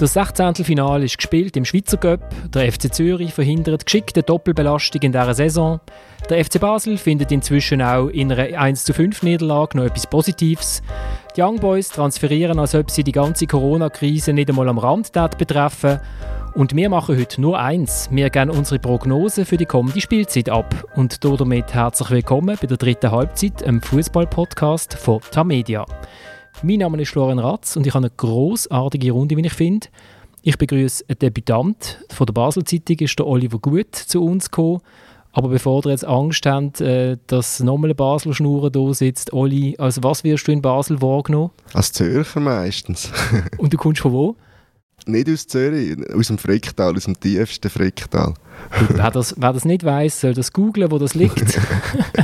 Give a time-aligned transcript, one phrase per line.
[0.00, 0.56] Das 16.
[0.56, 2.20] Finale ist gespielt im Schweizer Cup.
[2.52, 5.78] Der FC Zürich verhindert geschickte Doppelbelastung in dieser Saison.
[6.28, 10.82] Der FC Basel findet inzwischen auch in einer 1 5 Niederlage noch etwas Positives.
[11.36, 16.00] Die Young Boys transferieren, als ob sie die ganze Corona-Krise nicht einmal am Rand betreffen.
[16.54, 18.08] Und wir machen heute nur eins.
[18.10, 20.74] Wir geben unsere Prognose für die kommende Spielzeit ab.
[20.96, 25.84] Und damit herzlich willkommen bei der dritten Halbzeit, einem Fußball-Podcast von Tamedia.
[26.66, 29.86] Mein Name ist Florian Ratz und ich habe eine großartige Runde, wie ich finde.
[30.40, 34.80] Ich begrüße einen Debütant von der Basel-Zeitung, ist der Oliver Gut zu uns gekommen.
[35.32, 39.76] Aber bevor ihr jetzt Angst habt, äh, dass nochmal ein Basler Schnur da sitzt, Oli,
[39.76, 41.50] also was wirst du in Basel wahrgenommen?
[41.74, 43.12] Als Zürcher meistens.
[43.58, 44.36] und du kommst von wo?
[45.06, 48.34] Nicht aus Zürich, aus dem Fricktal, aus dem tiefsten Fricktal.
[48.88, 51.42] wer, das, wer das nicht weiß, soll das googlen, wo das liegt.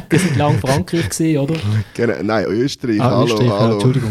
[0.08, 1.56] das sind lang Frankreich gesehen, oder?
[1.94, 3.00] Genau, nein, Österreich.
[3.00, 3.72] Ah, hallo, Österreich, hallo.
[3.74, 4.10] Entschuldigung.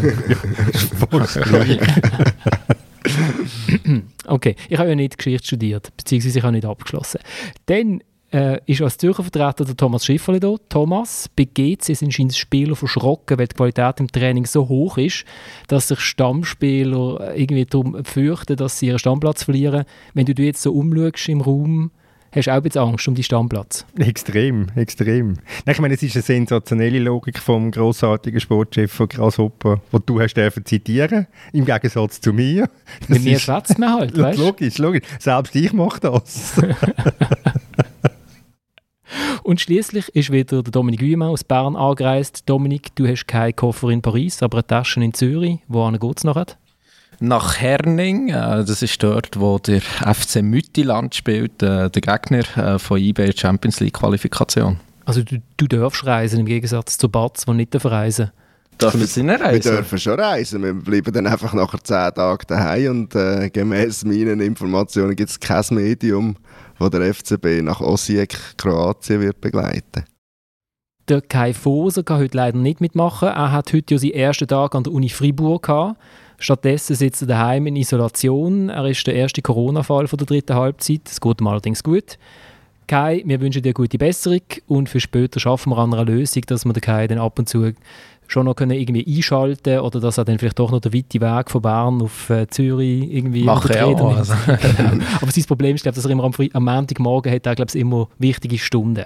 [4.26, 7.20] okay, ich habe ja nicht Geschichte studiert, beziehungsweise ich habe nicht abgeschlossen.
[7.66, 10.54] Dann äh, ist als Zürcher Vertreter der Thomas Schifferle da.
[10.68, 15.24] Thomas, bei GC sind scheinbar Spieler verschrocken, weil die Qualität im Training so hoch ist,
[15.68, 19.84] dass sich Stammspieler irgendwie darum fürchten, dass sie ihren Stammplatz verlieren.
[20.14, 21.90] Wenn du dich jetzt so umschaust im Raum,
[22.32, 23.84] hast du auch ein bisschen Angst um die Stammplatz?
[23.98, 25.34] Extrem, extrem.
[25.66, 30.34] Ich meine, es ist eine sensationelle Logik vom grossartigen Sportchef von Grasshopper, die du hast
[30.34, 32.68] dürfen zitieren, im Gegensatz zu mir.
[33.00, 34.38] Das Mit mir schwätzt man halt, weißt?
[34.38, 35.02] Logisch, logisch.
[35.18, 36.60] Selbst ich mache das.
[39.50, 42.48] Und schließlich ist wieder der Dominik Wiemann aus Bern angereist.
[42.48, 45.58] Dominik, du hast keinen Koffer in Paris, aber eine Tasche in Zürich.
[45.66, 46.40] Wo geht es noch?
[47.18, 52.78] Nach Herning, äh, das ist dort, wo der FC Müttiland spielt, äh, der Gegner äh,
[52.78, 54.78] von eBay Champions League Qualifikation.
[55.04, 58.30] Also du, du darfst reisen im Gegensatz zu Batz, die nicht reisen
[58.80, 59.64] Dürfen Sie nicht reisen?
[59.64, 60.62] Wir dürfen schon reisen.
[60.62, 65.40] Wir bleiben dann einfach nachher zehn Tage daheim und äh, gemäß meinen Informationen gibt es
[65.40, 66.36] kein Medium,
[66.80, 70.04] wo der FCB nach Osijek, Kroatien wird begleiten.
[71.08, 73.28] Der Kai Foser kann heute leider nicht mitmachen.
[73.28, 76.00] Er hat heute ja seinen ersten Tag an der Uni Fribourg gehabt.
[76.38, 78.70] Stattdessen sitzt er daheim in Isolation.
[78.70, 81.02] Er ist der erste Corona-Fall der dritten Halbzeit.
[81.04, 82.16] Es geht ihm allerdings gut.
[82.90, 86.64] Kai, wir wünschen dir gute Besserung und für später schaffen wir an einer Lösung, dass
[86.64, 87.72] wir den Kai dann ab und zu
[88.26, 91.50] schon noch können irgendwie einschalten oder dass er dann vielleicht doch noch den weiten Weg
[91.52, 94.16] von Bern auf äh, Zürich irgendwie Mache er auch.
[94.16, 94.32] Also.
[95.20, 98.08] Aber sein Problem ist, glaub, dass er immer am, am Montagmorgen hat, er, glaub, immer
[98.18, 99.04] wichtige Stunden.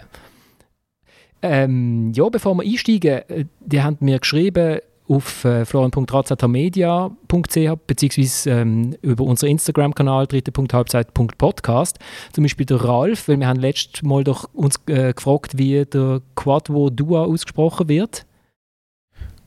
[1.43, 4.79] Ähm, ja, bevor wir einsteigen, äh, die haben mir geschrieben
[5.09, 11.99] auf äh, florian.razatamedia.ch beziehungsweise ähm, über unseren Instagram-Kanal dritte.halbzeit.podcast.
[12.33, 16.23] Zum Beispiel der Ralf, weil wir haben letztes Mal doch uns äh, gefragt, wie der
[16.35, 18.27] Quadvo Dua ausgesprochen wird.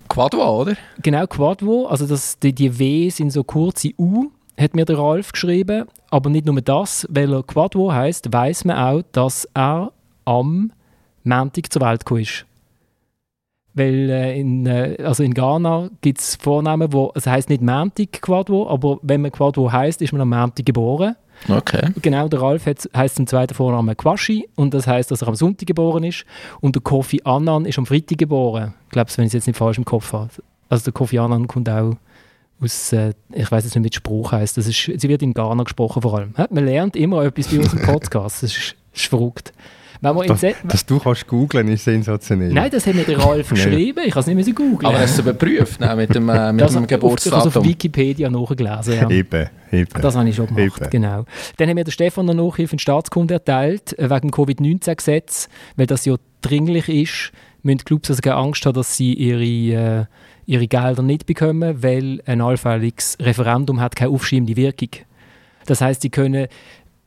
[0.08, 0.78] Quadwo, oder?
[1.02, 1.88] Genau, Quadwo.
[1.88, 5.86] Also das, die, die W sind so kurze U, hat mir der Ralf geschrieben.
[6.10, 9.92] Aber nicht nur das, weil er Quadwo heißt, weiß man auch, dass er
[10.26, 10.72] am
[11.24, 12.47] Montag zur Welt gekommen ist.
[13.78, 18.24] Weil äh, in, äh, also in Ghana gibt es Vornamen, wo, es heißt nicht Montag
[18.24, 21.16] Quadwo, aber wenn man Quadwo heißt, ist man am Montag geboren.
[21.48, 21.92] Okay.
[22.02, 25.68] Genau, der Ralf heißt zum zweiten Vornamen Quashi und das heißt, dass er am Sonntag
[25.68, 26.26] geboren ist.
[26.60, 28.74] Und der Kofi Annan ist am Freitag geboren.
[28.86, 30.32] Ich glaube, wenn ich es jetzt nicht falsch im Kopf habe.
[30.70, 31.94] Also der Kofi Annan kommt auch
[32.60, 34.58] aus, äh, ich weiß jetzt nicht, wie der Spruch heißt.
[34.58, 36.34] Das ist, sie wird in Ghana gesprochen vor allem.
[36.50, 38.42] Man lernt immer etwas bei unserem Podcast.
[38.42, 39.54] Das ist, das ist verrückt.
[40.02, 42.54] Dass, dass, du kannst googlen ist sensationell.
[42.54, 44.02] Nein, das hat mir der Ralf geschrieben.
[44.06, 44.86] Ich kann es nicht mehr googeln.
[44.86, 47.40] Aber hast du überprüft ne, mit dem, äh, mit das dem Geburtsdatum?
[47.40, 48.94] Ich habe auf Wikipedia nachgelesen.
[48.94, 49.10] Ja.
[49.10, 50.02] Eben, eben.
[50.02, 50.90] Das habe ich schon gemacht, eben.
[50.90, 51.26] genau.
[51.58, 55.88] Dann haben wir der Stefan eine Nachhilfe in Staatskunde erteilt, äh, wegen dem Covid-19-Gesetz, weil
[55.88, 57.32] das ja dringlich ist,
[57.64, 60.06] müssen Clubs also keine Angst haben, dass sie ihre, äh,
[60.46, 64.90] ihre Gelder nicht bekommen, weil ein allfälliges Referendum hat keine aufschiebende Wirkung.
[65.66, 66.48] Das heißt, sie können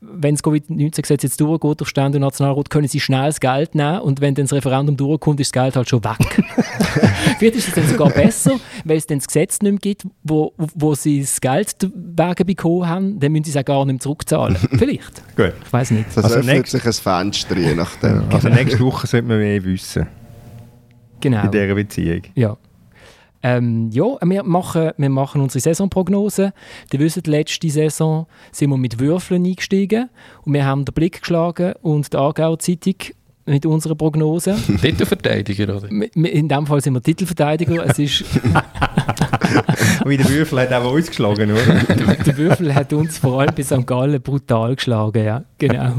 [0.01, 4.01] wenn das Covid-19-Gesetz jetzt durchgeht durch Stände und Nationalrat, können sie schnell das Geld nehmen
[4.01, 6.17] und wenn dann das Referendum durchkommt, ist das Geld halt schon weg.
[7.39, 10.53] Vielleicht ist es dann sogar besser, weil es dann das Gesetz nicht mehr gibt, wo,
[10.57, 14.01] wo sie das Geld wegen bekommen haben, dann müssen sie es auch gar nicht mehr
[14.01, 14.57] zurückzahlen.
[14.79, 15.37] Vielleicht.
[15.37, 15.53] Gut.
[15.65, 16.07] Ich weiß nicht.
[16.15, 18.25] Das also öffnet sich ein Fenster, je nachdem.
[18.31, 20.07] Also nächste Woche sollte man mehr wissen.
[21.21, 21.45] Genau.
[21.45, 22.23] In dieser Beziehung.
[22.35, 22.57] Ja.
[23.43, 26.53] Ähm, ja, wir machen, wir machen unsere Saisonprognose.
[26.93, 30.11] Ihr wisst, letzte Saison sind wir mit Würfeln eingestiegen
[30.43, 32.97] und wir haben den Blick geschlagen und die Aargauer Zeitung
[33.47, 34.57] mit unserer Prognose.
[34.81, 35.91] Titelverteidiger, oder?
[35.91, 37.85] In dem Fall sind wir Titelverteidiger.
[37.87, 38.25] es ist
[40.05, 42.15] Wie der Würfel hat auch uns geschlagen, oder?
[42.25, 43.87] der Würfel hat uns vor allem bis St.
[43.87, 45.95] Gallen brutal geschlagen, ja, genau.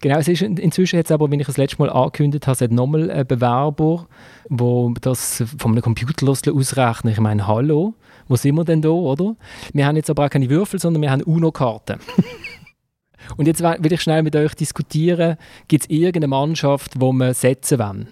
[0.00, 3.26] Genau, es ist, inzwischen jetzt aber, wenn ich das letzte Mal angekündigt habe, nochmal einen
[3.26, 4.06] Bewerber,
[4.48, 7.14] der das von einem Computer ausrechnet.
[7.14, 7.94] Ich meine, hallo,
[8.28, 9.34] wo sind wir denn da, oder?
[9.72, 11.98] Wir haben jetzt aber auch keine Würfel, sondern wir haben UNO-Karten.
[13.36, 15.36] Und jetzt will ich schnell mit euch diskutieren,
[15.66, 18.08] gibt es irgendeine Mannschaft, wo wir setzen wollen?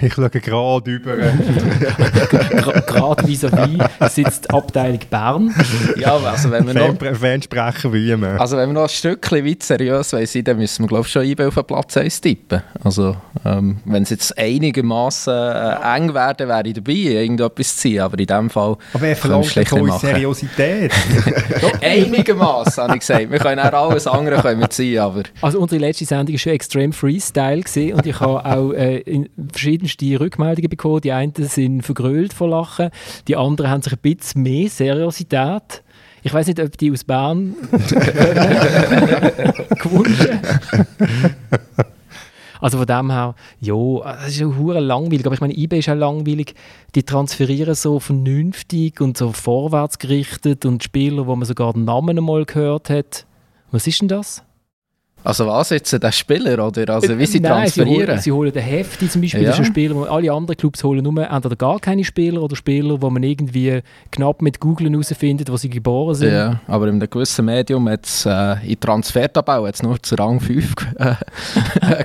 [0.00, 1.16] Ich schaue gerade über.
[2.86, 5.54] gerade vis-à-vis sitzt die Abteilung Bern.
[5.96, 6.94] Ja, also wenn wir noch...
[7.18, 8.40] Fansprecher wie immer.
[8.40, 11.24] Also wenn wir noch ein Stückchen weit seriös sein dann müssen wir glaube ich schon
[11.24, 12.62] IB auf den Platz 1 tippen.
[12.82, 18.00] Also ähm, wenn es jetzt einigermaßen äh, eng werden, wäre ich dabei, irgendetwas zu ziehen,
[18.00, 20.92] aber in dem Fall Aber er verlangt von uns Seriosität.
[21.80, 23.30] einigermaßen, habe ich gesagt.
[23.30, 25.22] Wir können auch alles andere können wir ziehen, aber...
[25.40, 29.28] Also unsere letzte Sendung war schon extrem Freestyle gewesen, und ich habe auch äh, in
[29.64, 31.00] verschiedenste Rückmeldungen bekommen.
[31.00, 32.90] Die einen sind vergrölt vor Lachen,
[33.26, 35.82] die anderen haben sich ein bisschen mehr Seriosität.
[36.22, 37.54] Ich weiß nicht, ob die aus Bern
[39.82, 40.28] gewünscht
[42.60, 45.88] Also von dem her, ja, es ist ja hure langweilig, aber ich meine, eBay ist
[45.90, 46.54] auch langweilig.
[46.94, 52.16] Die transferieren so vernünftig und so vorwärts gerichtet und Spieler, wo man sogar den Namen
[52.16, 53.26] einmal gehört hat.
[53.70, 54.42] Was ist denn das?
[55.24, 57.98] Also was jetzt, der Spieler oder also wie sie Nein, transferieren?
[57.98, 59.48] Sie holen, sie holen den Hefti zum Beispiel, ja.
[59.48, 63.00] das ist ein Spieler, alle anderen Clubs holen nur entweder gar keine Spieler oder Spieler,
[63.00, 63.80] wo man irgendwie
[64.10, 66.34] knapp mit Googlen herausfindet, wo sie geboren sind.
[66.34, 70.74] Ja, aber in einem gewissen Medium jetzt äh, in Transfertabelle jetzt nur zu Rang 5
[70.98, 71.14] äh,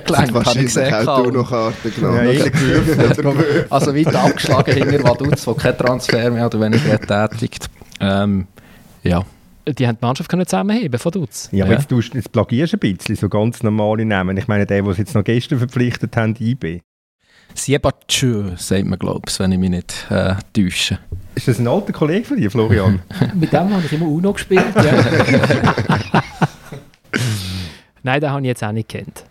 [0.06, 0.94] gelangt, habe ich gesehen.
[1.06, 2.20] auch du noch Karten genommen.
[2.40, 7.68] Ja, also weit abgeschlagen hinter Vaduz, wo kein Transfer mehr oder weniger tätigt.
[8.00, 8.46] Ähm,
[9.02, 9.24] ja
[9.72, 11.48] die haben die Mannschaft können zusammenheben von Dutz.
[11.52, 11.78] Ja, aber ja.
[11.78, 14.36] jetzt, tust, jetzt plagierst du ein bisschen, so ganz normale Namen.
[14.36, 16.80] Ich meine, der, den sie jetzt noch gestern verpflichtet haben, IB.
[17.54, 20.98] Siebatschö, sagt man, glaube ich, wenn ich mich nicht äh, täusche.
[21.34, 23.00] Ist das ein alter Kollege von dir, Florian?
[23.34, 24.82] Mit dem habe ich immer UNO gespielt, ja.
[28.02, 29.24] Nein, den habe ich jetzt auch nicht kennt.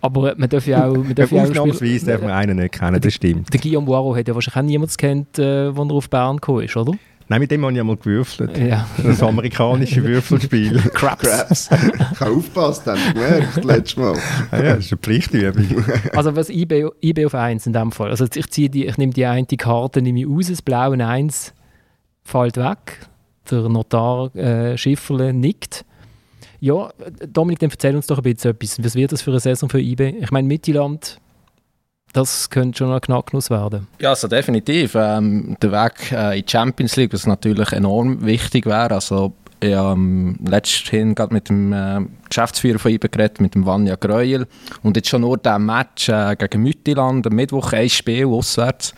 [0.00, 0.96] Aber man darf ja auch...
[0.96, 3.52] Man darf ja Ausnahmsweise darf man einen nicht kennen, das stimmt.
[3.52, 6.64] Der Guillaume Boiro hat ja wahrscheinlich auch niemand kennt, äh, als er auf Bern gekommen
[6.64, 6.92] ist, oder?
[7.28, 8.56] Nein, mit dem habe ich einmal gewürfelt.
[8.58, 8.86] Ja.
[9.02, 10.78] Das amerikanische Würfelspiel.
[10.94, 11.22] Craps.
[11.22, 11.70] Craps.
[12.12, 14.14] Ich habe aufgepasst, habe ich gemerkt, letztes Mal.
[14.50, 15.84] Ah ja, das ist eine Pflichtübung.
[16.14, 18.10] Also was IB, IB auf 1 in dem Fall.
[18.10, 21.54] Also ich, ziehe die, ich nehme die eine Karte nehme ich raus, das blaue 1
[22.22, 23.08] fällt weg.
[23.50, 25.84] Der Notar äh, Schifferle nickt.
[26.60, 26.90] Ja,
[27.32, 28.82] Dominik, dann erzähl uns doch ein bisschen etwas.
[28.84, 30.14] Was wird das für eine Saison für IB?
[30.20, 31.18] Ich meine, Mittelland
[32.12, 33.88] das könnte schon ein Knacknuss werden.
[34.00, 34.94] Ja, also definitiv.
[34.94, 38.94] Ähm, der Weg äh, in die Champions League, was natürlich enorm wichtig wäre.
[38.94, 43.64] Also, ich habe ähm, letzthin gerade mit dem äh, Geschäftsführer von IBE geredet, mit dem
[43.64, 44.46] Vanja Greuel.
[44.82, 48.94] Und jetzt schon nur der Match äh, gegen Müttiland, am Mittwoch ein Spiel auswärts.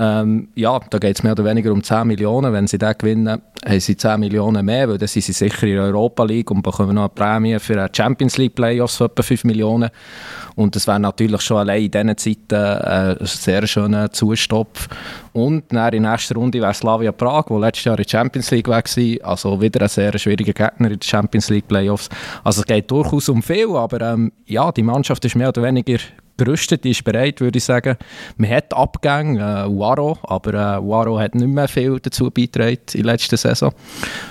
[0.00, 2.52] Ähm, ja, da geht es mehr oder weniger um 10 Millionen.
[2.52, 5.74] Wenn sie den gewinnen, haben sie 10 Millionen mehr, weil dann sind sie sicher in
[5.74, 9.22] der Europa League und bekommen noch eine Prämie für die Champions League Playoffs von etwa
[9.22, 9.90] 5 Millionen.
[10.54, 14.88] Und das wäre natürlich schon allein in diesen Zeiten ein sehr schöner Zustopf.
[15.32, 18.52] Und dann in der nächsten Runde wäre Slavia Prag, wo letztes Jahr in der Champions
[18.52, 18.82] League war,
[19.28, 22.08] also wieder ein sehr schwieriger Gegner in den Champions League Playoffs.
[22.44, 25.98] Also es geht durchaus um viel, aber ähm, ja, die Mannschaft ist mehr oder weniger
[26.38, 27.96] gerüstet, ist bereit, würde ich sagen.
[28.36, 33.12] Man hat Abgänge, äh, Uaro, aber äh, hat nicht mehr viel dazu beigetragen in der
[33.12, 33.72] letzten Saison.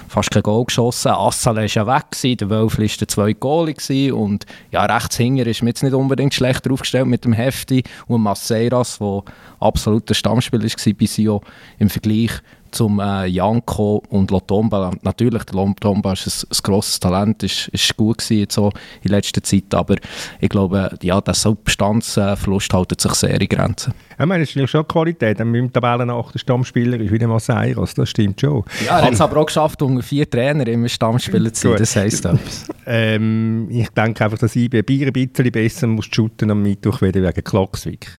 [0.08, 1.12] Fast kein Goal geschossen.
[1.12, 3.74] Assale war ja weg, der Wölfli war der zwei Goal
[4.12, 8.22] und ja, rechts hinter ist mir jetzt nicht unbedingt schlechter aufgestellt mit dem Hefti und
[8.22, 9.24] Maceiras, der
[9.60, 11.42] absoluter Stammspieler war bei Sio
[11.78, 12.32] im Vergleich
[12.78, 14.92] zum äh, Janko und Lotomba.
[15.02, 19.12] Natürlich, der Lotomba ist ein, ein grosses Talent, ist, ist gut gewesen jetzt so in
[19.12, 19.96] letzter Zeit, aber
[20.40, 23.94] ich glaube, ja, der Substanzverlust hält sich sehr in Grenzen.
[24.20, 25.40] Ich meine, es ist schon Qualität.
[25.40, 28.64] Mit dem Tabellenachter Stammspieler ist wieder Maseiros, das stimmt schon.
[28.86, 31.96] Ja, er hat es aber auch geschafft, unter vier Trainer immer Stammspieler zu sein, das
[31.96, 32.68] heisst etwas.
[32.90, 37.44] Ähm, ich denke einfach, dass ich ein bisschen besser muss shooten am Mittwoch wieder wegen
[37.44, 38.16] Klockswick.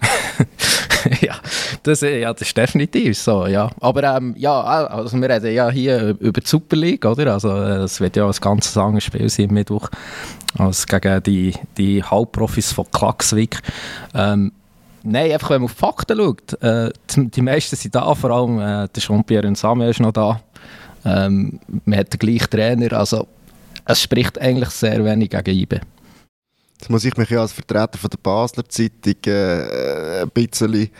[1.20, 1.34] ja,
[1.82, 3.70] das, ja, das ist definitiv so, ja.
[3.80, 7.32] Aber ähm, ja, also wir reden ja hier über die Super League, oder?
[7.34, 9.88] Also es wird ja ein ganz langes Spiel sein Mittwoch
[10.56, 13.60] also gegen die, die Halbprofis von Klaxvik.
[14.14, 14.52] Ähm,
[15.04, 16.62] Nein, einfach wenn man auf die Fakten schaut.
[16.62, 20.12] Äh, die, die, meisten sind da, vor allem äh, der Jean-Pierre und Samuel ist noch
[20.12, 20.40] da.
[21.04, 23.26] Ähm, man hat den gleichen Trainer, also
[23.84, 25.80] es spricht eigentlich sehr wenig gegen IBE.
[26.80, 30.90] Jetzt muss ich mich ja als Vertreter von der Basler Zeitung äh, ein bisschen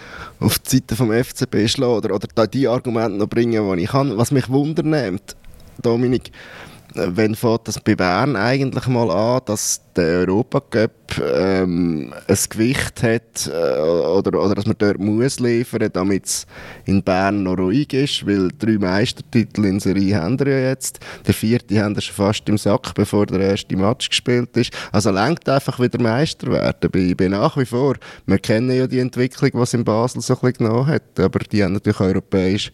[0.41, 4.17] auf die Seite vom FCB schlagen oder, oder die Argumente noch bringen, die ich kann.
[4.19, 5.37] Was mich wundernimmt,
[5.81, 6.33] Dominik,
[6.95, 10.91] wenn fängt das bei Bern eigentlich mal an, dass der Europacup
[11.21, 16.47] ähm, ein Gewicht hat äh, oder, oder dass man dort muss liefern, damit es
[16.85, 21.01] in Bern noch ruhig ist, weil drei Meistertitel in Serie haben wir ja jetzt.
[21.27, 24.73] Der vierte haben wir schon fast im Sack, bevor der erste Match gespielt ist.
[24.93, 26.91] Also lenkt einfach wieder Meister werden.
[26.91, 27.95] Bei, bei nach wie vor,
[28.27, 31.75] wir kennen ja die Entwicklung, was in Basel so ein genommen hat, aber die haben
[31.75, 32.73] natürlich europäisch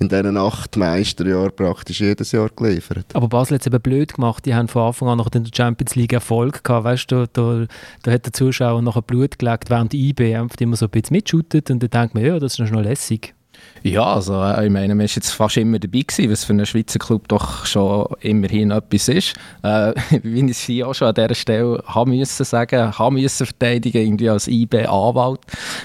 [0.00, 3.04] in diesen acht Meisterjahren praktisch jedes Jahr geliefert.
[3.12, 4.46] Aber Basel hat es eben blöd gemacht.
[4.46, 6.84] Die haben von Anfang an noch in der Champions League Erfolg gehabt.
[6.84, 7.66] Weißt du, da,
[8.02, 11.70] da hat der Zuschauer ein Blut gelegt, während die IB immer so ein bisschen mitschuttet
[11.70, 13.34] und dann denkt man, ja, das ist noch lässig.
[13.82, 16.66] Ja, also äh, ich meine, man ist jetzt fast immer dabei gewesen, was für einen
[16.66, 19.34] Schweizer Club doch schon immerhin etwas ist.
[19.62, 23.46] Äh, wie ich es hier auch schon an dieser Stelle haben müssen sagen, haben müssen
[23.46, 25.40] verteidigen, irgendwie als IB-Anwalt,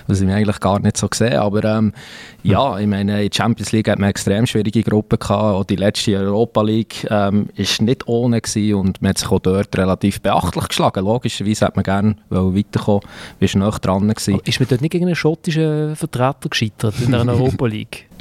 [0.07, 1.93] was ich mir eigentlich gar nicht so gesehen aber ähm,
[2.43, 5.63] ja, ich meine, in der Champions League hat man eine extrem schwierige Gruppe gehabt, auch
[5.63, 9.75] die letzte Europa League ähm, ist nicht ohne gewesen und man hat sich auch dort
[9.77, 11.05] relativ beachtlich geschlagen.
[11.05, 13.01] Logischerweise hat man gerne weiterkommen,
[13.39, 14.39] wie ist noch dran gewesen.
[14.43, 17.74] Ist man dort nicht gegen einen schottischen Vertreter gescheitert in der Europa League?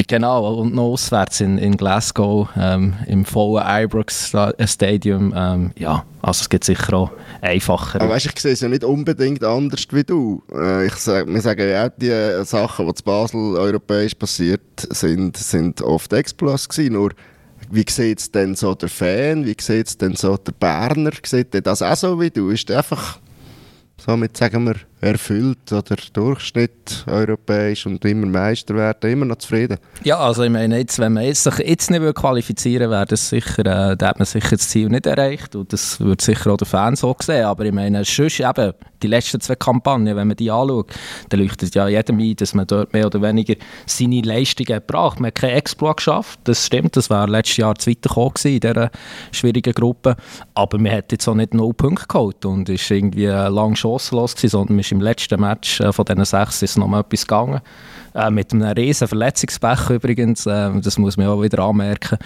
[0.07, 4.35] Genau, und noch auswärts in, in Glasgow, ähm, im vollen Ibrox
[4.67, 5.33] Stadium.
[5.37, 8.01] Ähm, ja, also es gibt sicher auch einfacher.
[8.01, 10.43] Aber weißt, ich sehe es ja nicht unbedingt anders wie du.
[10.53, 15.81] Äh, ich sag, wir sagen ja, die Sachen, die zu Basel europäisch passiert sind, sind
[15.81, 16.95] oft Exploits gewesen.
[16.95, 17.13] Nur,
[17.71, 21.13] wie sieht es denn so der Fan, wie sieht es denn so der Berner?
[21.25, 22.51] Sieht das auch so wie du?
[22.51, 23.19] Ist einfach
[23.97, 29.77] somit sagen wir, erfüllt oder Durchschnitt europäisch und immer Meister werden, immer noch zufrieden?
[30.03, 33.97] Ja, also ich meine, jetzt, wenn man sich jetzt nicht qualifizieren würde, wäre sicher, äh,
[33.97, 36.97] da hat man sicher das Ziel nicht erreicht und das würde sicher auch der Fan
[36.97, 40.91] so sehen, aber ich meine, sonst eben, die letzten zwei Kampagnen, wenn man die anschaut,
[41.29, 45.21] dann leuchtet ja jedem ein, dass man dort mehr oder weniger seine Leistungen gebracht.
[45.21, 48.91] Man hat kein Exploit geschafft, das stimmt, das wäre letztes Jahr gekommen in dieser
[49.31, 50.17] schwierigen Gruppe,
[50.55, 54.53] aber man hat jetzt auch nicht null Punkte geholt und ist irgendwie lang chancenlos gewesen,
[54.53, 57.61] sondern man ist im letzten Match äh, von diesen sechs ist noch mal etwas gegangen.
[58.15, 62.19] Äh, mit einem riesen Verletzungspech übrigens, äh, das muss man auch wieder anmerken.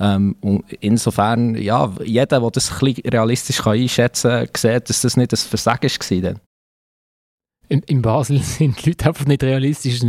[0.00, 5.16] Ähm, und insofern, ja, jeder, der das ein realistisch kann einschätzen kann, sieht, dass das
[5.16, 6.34] nicht ein Versagen war.
[7.68, 10.00] In, in, Basel sind die Leute einfach nicht realistisch.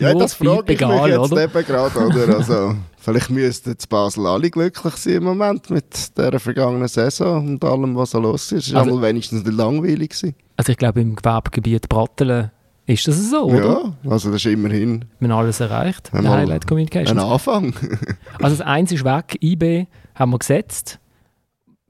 [0.00, 1.44] ja, das frage ich egal, mich jetzt oder?
[1.44, 2.28] eben gerade, oder?
[2.38, 7.64] Also, vielleicht müssten jetzt Basel alle glücklich sein im Moment mit der vergangenen Saison und
[7.64, 8.68] allem, was so los ist.
[8.68, 10.10] Es war also, wenigstens nicht langweilig.
[10.10, 10.34] Gewesen.
[10.56, 12.50] Also ich glaube, im Gewerbegebiet Brattelen
[12.86, 13.94] ist das so, oder?
[14.04, 15.04] Ja, also das ist immerhin...
[15.20, 17.18] Wir haben alles erreicht, der Highlight Communication.
[17.18, 17.74] Ein Anfang.
[18.42, 20.98] also das eins ist weg, IB haben wir gesetzt,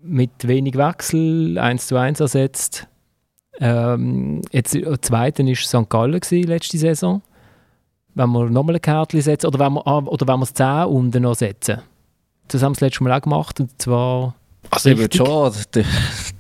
[0.03, 2.89] mit wenig Wechsel, 1 zu 1 ersetzt.
[3.61, 5.89] Ähm, jetzt, der äh, zweite war St.
[5.89, 7.23] Gallen gewesen, letzte Saison.
[8.15, 10.85] Wenn wir nochmal ein Kärtchen setzen, oder wenn wir, ah, oder wenn wir es 10
[10.85, 11.79] unten noch setzen.
[12.49, 14.35] Das haben wir das letzte Mal auch gemacht, und zwar
[14.71, 15.85] also ich würde schon den,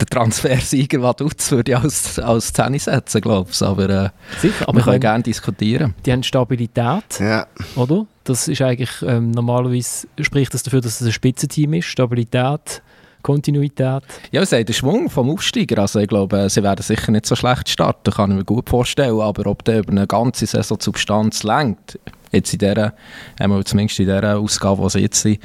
[0.00, 3.62] den Transfersieger Vaduz würde ich als, als 10 setzen, glaube ich.
[3.62, 5.94] Aber, äh, Sicher, aber wir können gerne diskutieren.
[6.04, 7.46] Die haben Stabilität, ja.
[7.74, 8.06] oder?
[8.24, 11.86] Das ist eigentlich, ähm, normalerweise spricht das dafür, dass es ein Spitzenteam ist.
[11.86, 12.82] Stabilität,
[13.22, 14.02] Kontinuität.
[14.30, 15.78] Ja, sie haben den Schwung vom Aufsteiger.
[15.82, 19.20] Also ich glaube, sie werden sicher nicht so schlecht starten, kann ich mir gut vorstellen.
[19.20, 21.98] Aber ob der über eine ganze Saison Substanz lenkt,
[22.32, 22.94] jetzt in dieser,
[23.38, 25.40] einmal zumindest in dieser Ausgabe, die sie jetzt sind,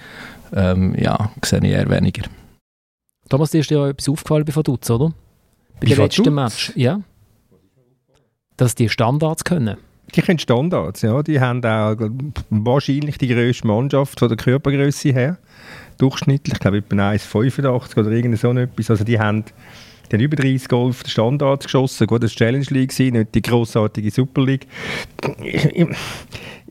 [0.55, 2.23] ähm, ja, sehe ich eher weniger.
[3.29, 5.13] Thomas, dir ist ja etwas aufgefallen bei Vaduz, oder?
[5.79, 6.71] Bei dem letzten Match.
[6.75, 7.01] Ja.
[8.57, 9.77] Dass die Standards können.
[10.15, 11.23] Die können Standards, ja.
[11.23, 11.95] Die haben auch
[12.49, 15.37] wahrscheinlich die grösste Mannschaft von der Körpergröße her.
[15.97, 18.89] Durchschnittlich, ich glaube etwa 1,85 oder irgend so etwas.
[18.89, 19.43] Also die haben,
[20.11, 22.07] die haben über 30 Goal auf den Standards geschossen.
[22.07, 24.67] Gut, das war Challenge League, nicht die grossartige Super League.
[25.41, 25.87] Ich, ich,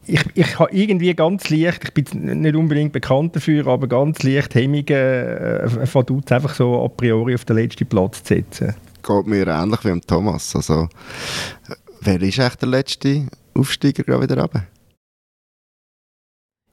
[0.06, 4.54] ich, ich habe irgendwie ganz leicht, ich bin nicht unbedingt bekannt dafür, aber ganz leicht
[4.54, 8.74] Hemmungen äh, von Dutz einfach so a priori auf den letzten Platz zu setzen.
[9.02, 10.54] Geht mir ähnlich wie am Thomas.
[10.56, 10.88] Also,
[12.00, 14.64] wer ist eigentlich der letzte Aufsteiger gerade wieder runter?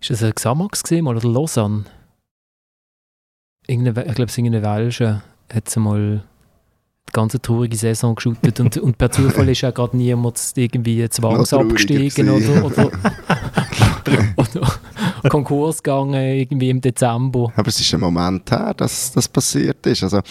[0.02, 1.86] Ist das ein Xamax gesehen oder Lausanne?
[3.70, 5.22] Ich glaube, es ist irgendeine Welsche,
[5.54, 6.24] hat mal
[7.08, 12.30] die ganze traurige Saison geschootet und, und per Zufall ist ja gerade niemand irgendwie zwangsabgestiegen
[12.32, 12.92] oder, oder,
[14.38, 14.72] oder
[15.30, 17.52] Konkurs gegangen irgendwie im Dezember.
[17.56, 20.04] Aber es ist ein Moment her, dass das passiert ist.
[20.04, 20.22] Also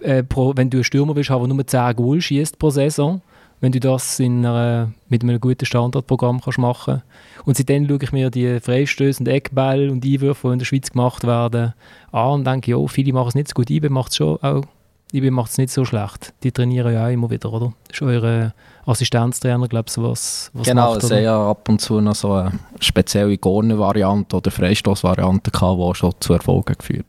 [0.00, 3.22] äh, pro, wenn du einen Stürmer willst, der nur 10 Goal schießt pro Saison
[3.62, 7.02] wenn du das in einer, mit einem guten Standardprogramm kannst machen
[7.44, 10.90] Und seitdem schaue ich mir die Freistöße und Eckball und Einwürfe, die in der Schweiz
[10.90, 11.72] gemacht werden,
[12.10, 13.70] an und denke, ja, viele machen es nicht so gut.
[13.70, 14.64] IBE macht es schon auch.
[15.12, 16.34] IBE macht es nicht so schlecht.
[16.42, 17.72] Die trainieren ja auch immer wieder, oder?
[17.86, 18.52] Das ist eure
[18.84, 22.58] Assistenztrainer, glaube ich, was, was genau, macht, es ja ab und zu noch so eine
[22.80, 27.06] spezielle Gorne-Variante oder Freistoß-Variante gehabt, die schon zu Erfolgen geführt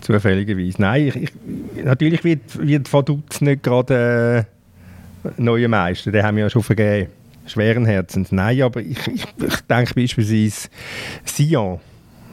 [0.00, 0.82] Zufälligerweise.
[0.82, 1.32] Nein, ich, ich,
[1.82, 4.44] natürlich wird, wird Vaduz nicht gerade...
[4.46, 4.57] Äh
[5.36, 7.10] neuen Meister, den haben wir ja schon vergeben.
[7.46, 8.30] Schweren Herzens.
[8.30, 10.68] Nein, aber ich, ich, ich denke beispielsweise
[11.24, 11.80] Sion.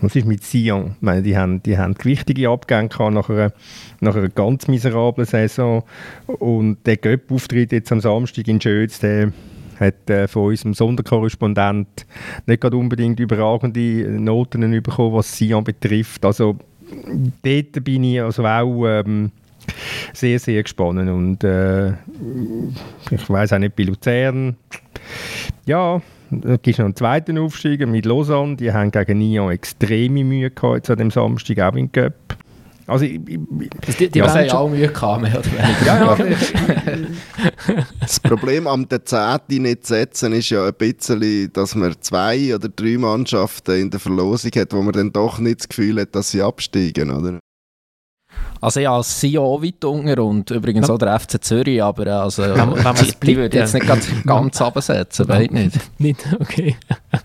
[0.01, 0.95] Was ist mit Sion?
[0.97, 3.53] Ich meine, die haben, die haben gewichtige Abgänge nach einer,
[4.01, 5.83] nach einer ganz miserablen Saison.
[6.27, 9.31] Und der Göpp-Auftritt jetzt am Samstag in Schötz, der
[9.79, 12.05] hat äh, von unserem Sonderkorrespondent
[12.45, 16.25] nicht gerade unbedingt überragende Noten bekommen, was Sion betrifft.
[16.25, 16.57] Also
[17.41, 18.85] dort bin ich also auch...
[18.85, 19.31] Ähm,
[20.13, 21.09] sehr, sehr gespannt.
[21.09, 21.89] Und äh,
[23.11, 24.57] ich weiß auch nicht, bei Luzern,
[25.65, 28.55] ja, da gibt es noch einen zweiten Aufsteiger mit Lausanne.
[28.55, 32.37] Die haben gegen Nyon extreme Mühe gehabt an dem Samstag, auch in Göpp.
[32.87, 35.85] Also, ich, ich, die, die ja, haben auch Mühe gehabt, mehr oder weniger.
[35.85, 37.85] ja, ja.
[37.99, 39.39] das Problem am der 10.
[39.61, 44.51] nicht setzen ist ja ein bisschen, dass man zwei oder drei Mannschaften in der Verlosung
[44.55, 47.39] hat, wo man dann doch nicht das Gefühl hat, dass sie absteigen, oder?
[48.61, 50.93] Also ja, als CEO weit unter und übrigens ja.
[50.93, 54.61] auch der FC Zürich, aber also, wenn, wenn die, die würde jetzt nicht ganz, ganz
[54.61, 55.77] absetzen, weit nicht.
[55.99, 56.75] nicht, okay.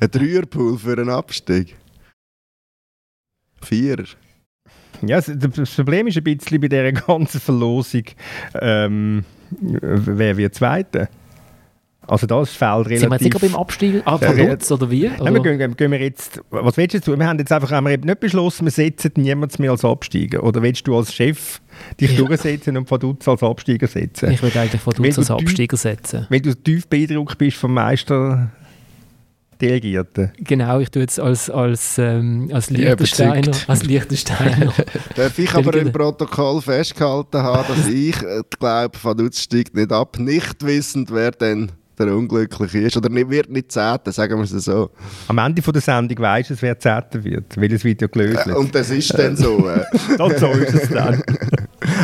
[0.00, 1.76] Ein Dreierpool für einen Abstieg.
[3.62, 4.04] Vierer.
[5.02, 8.04] Ja, das Problem ist ein bisschen bei dieser ganzen Verlosung,
[8.60, 11.08] ähm, wer wird Zweiter?
[12.06, 13.00] Also das fällt relativ...
[13.00, 14.02] Sind wir jetzt beim Abstieg?
[14.04, 15.06] Ah, von Lutz, oder wie?
[15.06, 15.30] Oder?
[15.30, 16.40] Nein, wir gehen, gehen, wir jetzt...
[16.50, 17.18] Was willst du tun?
[17.18, 20.42] Wir haben jetzt einfach haben wir eben nicht beschlossen, wir setzen niemanden mehr als Absteiger.
[20.42, 21.60] Oder willst du als Chef
[22.00, 22.24] dich ja.
[22.24, 24.30] durchsetzen und von Dutz als Absteiger setzen?
[24.30, 26.26] Ich würde eigentlich von Dutz als Absteiger setzen.
[26.30, 28.50] Wenn du tief beeindruckt bist vom Meister...
[29.60, 30.32] Delegierten.
[30.38, 33.52] Genau, ich tue jetzt als, als, ähm, als Liechtensteiner.
[33.66, 34.72] Als Liechtensteiner.
[35.16, 39.92] Darf ich aber im Protokoll festgehalten haben, dass ich äh, glaube, Van Dutz steigt nicht
[39.92, 41.70] ab, nicht wissend, wer denn
[42.06, 42.96] der Unglückliche ist.
[42.96, 44.90] Oder nicht, wird nicht Zehnter, sagen wir es so.
[45.28, 48.52] Am Ende von der Sendung weisst du, wer Zehnter wird, weil das Video gelöst äh,
[48.52, 49.68] Und das ist dann so.
[49.68, 49.84] Äh.
[50.18, 51.22] das so ist es dann.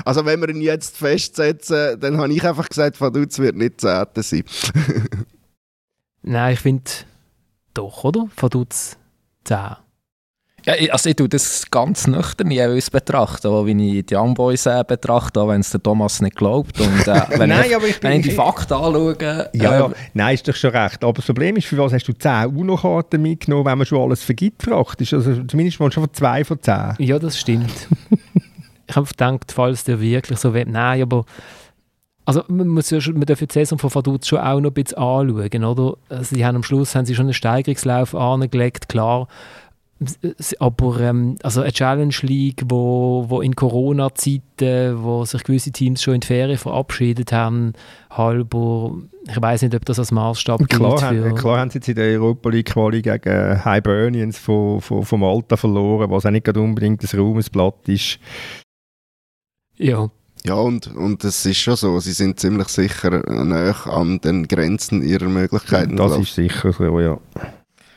[0.05, 4.23] Also wenn wir ihn jetzt festsetzen, dann habe ich einfach gesagt, Vaduz wird nicht Zehnter
[4.23, 4.45] sein.
[6.23, 6.85] Nein, ich finde
[7.75, 8.29] doch, oder?
[8.37, 8.97] Vaduz
[9.45, 9.59] 10.
[10.67, 14.67] Ja, also ich tue das ganz nüchtern jeweils betrachten, auch wie ich die Young Boys
[14.67, 16.81] äh, betrachte, auch wenn es der Thomas nicht glaubt.
[16.81, 19.17] Und, äh, wenn, nein, ich, aber ich, wenn ich die Fakten anschaue...
[19.21, 21.05] Ja, äh, ja, nein, ist doch schon recht.
[21.05, 24.25] Aber das Problem ist, für was hast du 10 UNO-Karten mitgenommen, wenn man schon alles
[24.25, 25.15] vergibt praktisch?
[25.15, 26.95] Also zumindest mal schon von 2 von 10.
[26.99, 27.87] Ja, das stimmt.
[28.89, 31.27] ich habe gedacht, falls der wirklich so will, nein, aber...
[32.25, 34.75] Also man, muss ja schon, man darf die Saison von Vaduz schon auch noch ein
[34.75, 35.97] bisschen anschauen, oder?
[36.09, 39.29] Also, sie haben am Schluss haben sie schon einen Steigerungslauf angelegt, klar
[40.59, 46.17] aber ähm, also eine Challenge League, wo, wo in Corona-Zeiten, wo sich gewisse Teams schon
[46.17, 47.73] in die Ferien verabschiedet haben,
[48.11, 48.95] halber,
[49.27, 52.21] ich weiß nicht, ob das als Maßstab klar, haben, klar haben sie jetzt in der
[52.21, 57.15] Europa League Quali gegen Hibernians von, von, vom Malta verloren, was auch nicht unbedingt das
[57.15, 58.19] Ruhmesblatt ist.
[59.77, 60.11] Ja.
[60.45, 65.03] Ja, und, und es ist schon so, sie sind ziemlich sicher näher an den Grenzen
[65.03, 65.97] ihrer Möglichkeiten.
[65.97, 67.19] Das ist sicher so, ja.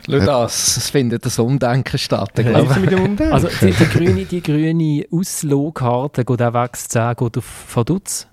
[0.05, 2.31] Schau das, es findet das Umdenken statt.
[2.37, 2.79] Ich glaube.
[2.79, 3.33] mit dem Umdenken?
[3.33, 8.27] Also die, die grüne, die grüne Auslogkarte geht auch weg 10 geht auf Vaduz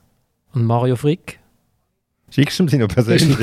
[0.54, 1.40] und Mario Frick.
[2.30, 3.36] Schickst du ihm sie noch persönlich?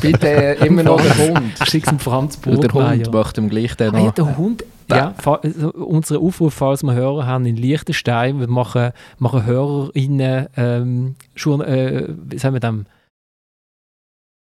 [0.00, 1.52] Bitte äh, immer noch der Hund.
[1.68, 2.72] Schick's ihm Franz Und der.
[2.72, 4.14] Hund möchte ihm gleich dann Ah, ja, noch...
[4.14, 4.64] der Hund.
[4.90, 11.14] Ja, also unsere Aufruf, falls wir Hörer haben in Liechtenstein, wir machen, machen HörerInnen, ähm,
[11.34, 12.84] Jour äh, wie sagen wir dem?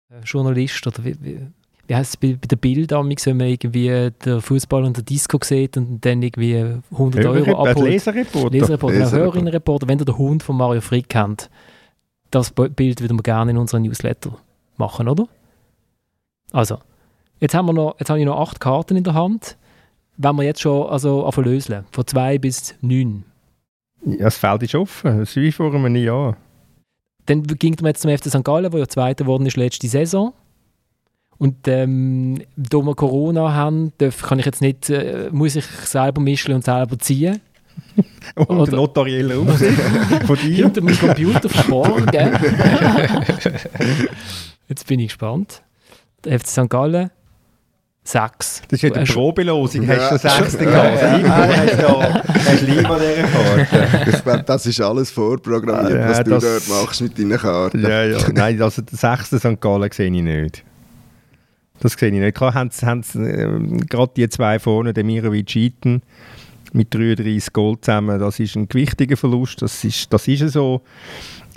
[0.08, 1.40] Äh, Journalist oder wie, wie,
[1.90, 5.02] wie heißt es bei, bei der Bild amix, wenn man irgendwie den Fußball und der
[5.02, 7.90] Disco sieht und dann irgendwie 100 Euro Hörerrep- äh, abholt.
[7.90, 8.50] Leserreporter.
[8.50, 9.24] Leserreporter, Leserreporter.
[9.24, 11.50] Hörerinnenreporter, wenn ihr den Hund von Mario Frick kennt,
[12.30, 14.38] das Bild würden wir gerne in unseren Newsletter
[14.76, 15.26] machen, oder?
[16.52, 16.78] Also,
[17.40, 19.56] jetzt, haben wir noch, jetzt habe ich noch acht Karten in der Hand.
[20.16, 23.24] Wenn wir jetzt schon also lösen, von zwei bis neun,
[24.06, 25.18] Ja, das Feld ist offen.
[25.18, 26.36] Das ist wie vor einem Jahr.
[27.26, 28.44] dann ging man jetzt zum FC St.
[28.44, 30.34] Gallen, der ja Zweiter geworden ist letzte Saison.
[31.40, 36.20] Und ähm, da wir Corona haben, darf, kann ich jetzt nicht, äh, muss ich selber
[36.20, 37.40] mischen und selber ziehen.
[38.36, 39.80] Und Oder- notarielle Aufsicht
[40.26, 40.64] von dir.
[40.66, 42.32] Hinter meinem Computer verborgen, gell?
[44.68, 45.62] Jetzt bin ich gespannt.
[46.24, 46.68] Der FC St.
[46.70, 47.10] Gallen,
[48.04, 48.62] sechs.
[48.68, 49.82] Das ist ja die Hast- Probelosung.
[49.88, 50.10] Ja.
[50.10, 50.22] Hast
[50.60, 51.02] du gehabt?
[51.02, 54.10] Also Irgendwo hast du Lima dieser Karte.
[54.10, 57.82] Ich glaube, das ist alles vorprogrammiert, Ja, was du das- dort machst mit deinen Karten.
[57.82, 58.18] Ja, ja.
[58.32, 59.60] Nein, also den sechsten St.
[59.60, 60.64] Gallen sehe ich nicht.
[61.80, 62.36] Das sehe ich nicht.
[62.36, 62.86] Klar haben sie,
[63.18, 66.02] ähm, gerade die zwei vorne, der Mirovic Eaton,
[66.72, 70.82] mit 33 Gold zusammen, das ist ein gewichtiger Verlust, das ist, das ist so.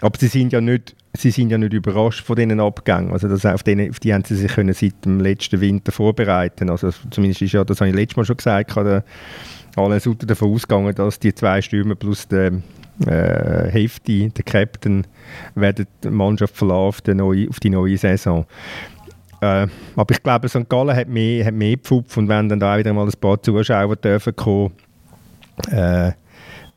[0.02, 3.12] Aber sie sind ja nicht, sie sind ja nicht überrascht von diesen Abgängen.
[3.12, 6.70] Also das, auf, denen, auf die haben sie sich können seit dem letzten Winter vorbereiten
[6.70, 9.04] Also zumindest ist ja, das habe ich letztes Mal schon gesagt, der
[9.76, 12.52] alle sind davon ausgegangen, dass die zwei Stürmer plus der
[13.06, 15.06] äh, Hefti, der Captain,
[15.56, 18.46] werden die Mannschaft verlassen auf die neue, auf die neue Saison.
[19.44, 20.70] Äh, aber ich glaube, St.
[20.70, 23.42] Gallen hat mehr, hat mehr Pfupf und wenn dann da auch wieder mal ein paar
[23.42, 24.72] Zuschauer dürfen kommen,
[25.70, 26.14] äh,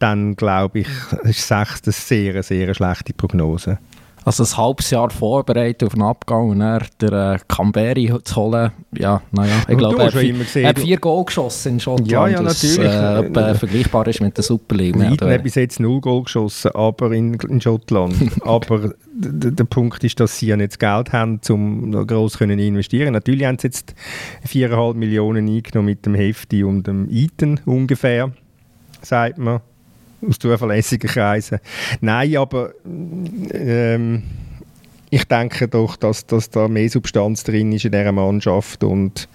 [0.00, 0.88] dann glaube ich,
[1.22, 3.79] ist sechs eine sehr, sehr schlechte Prognose.
[4.27, 8.73] Also ein halbes Jahr vorbereitet auf einen Abgang und dann den äh, Camberi zu holen,
[8.99, 12.77] ja, naja, ich glaube, er hat vier, er Goal geschossen in Schottland, Ja, ja, natürlich.
[12.77, 14.97] Äh, etwa vergleichbar ist mit der Super League.
[14.97, 18.17] oder hat bis jetzt null Goal geschossen, aber in, in Schottland.
[18.43, 23.12] aber der Punkt ist, dass sie ja nicht das Geld haben, um gross können investieren.
[23.12, 23.95] Natürlich haben sie jetzt
[24.45, 28.33] 4,5 Millionen eingenommen mit dem Hefti und dem Eaton ungefähr,
[29.03, 29.61] sagt man,
[30.26, 31.59] aus zuverlässigen Kreisen.
[32.00, 32.72] Nein, aber
[33.52, 34.22] ähm,
[35.11, 39.29] ich denke doch, dass, dass da mehr Substanz drin ist in dieser Mannschaft und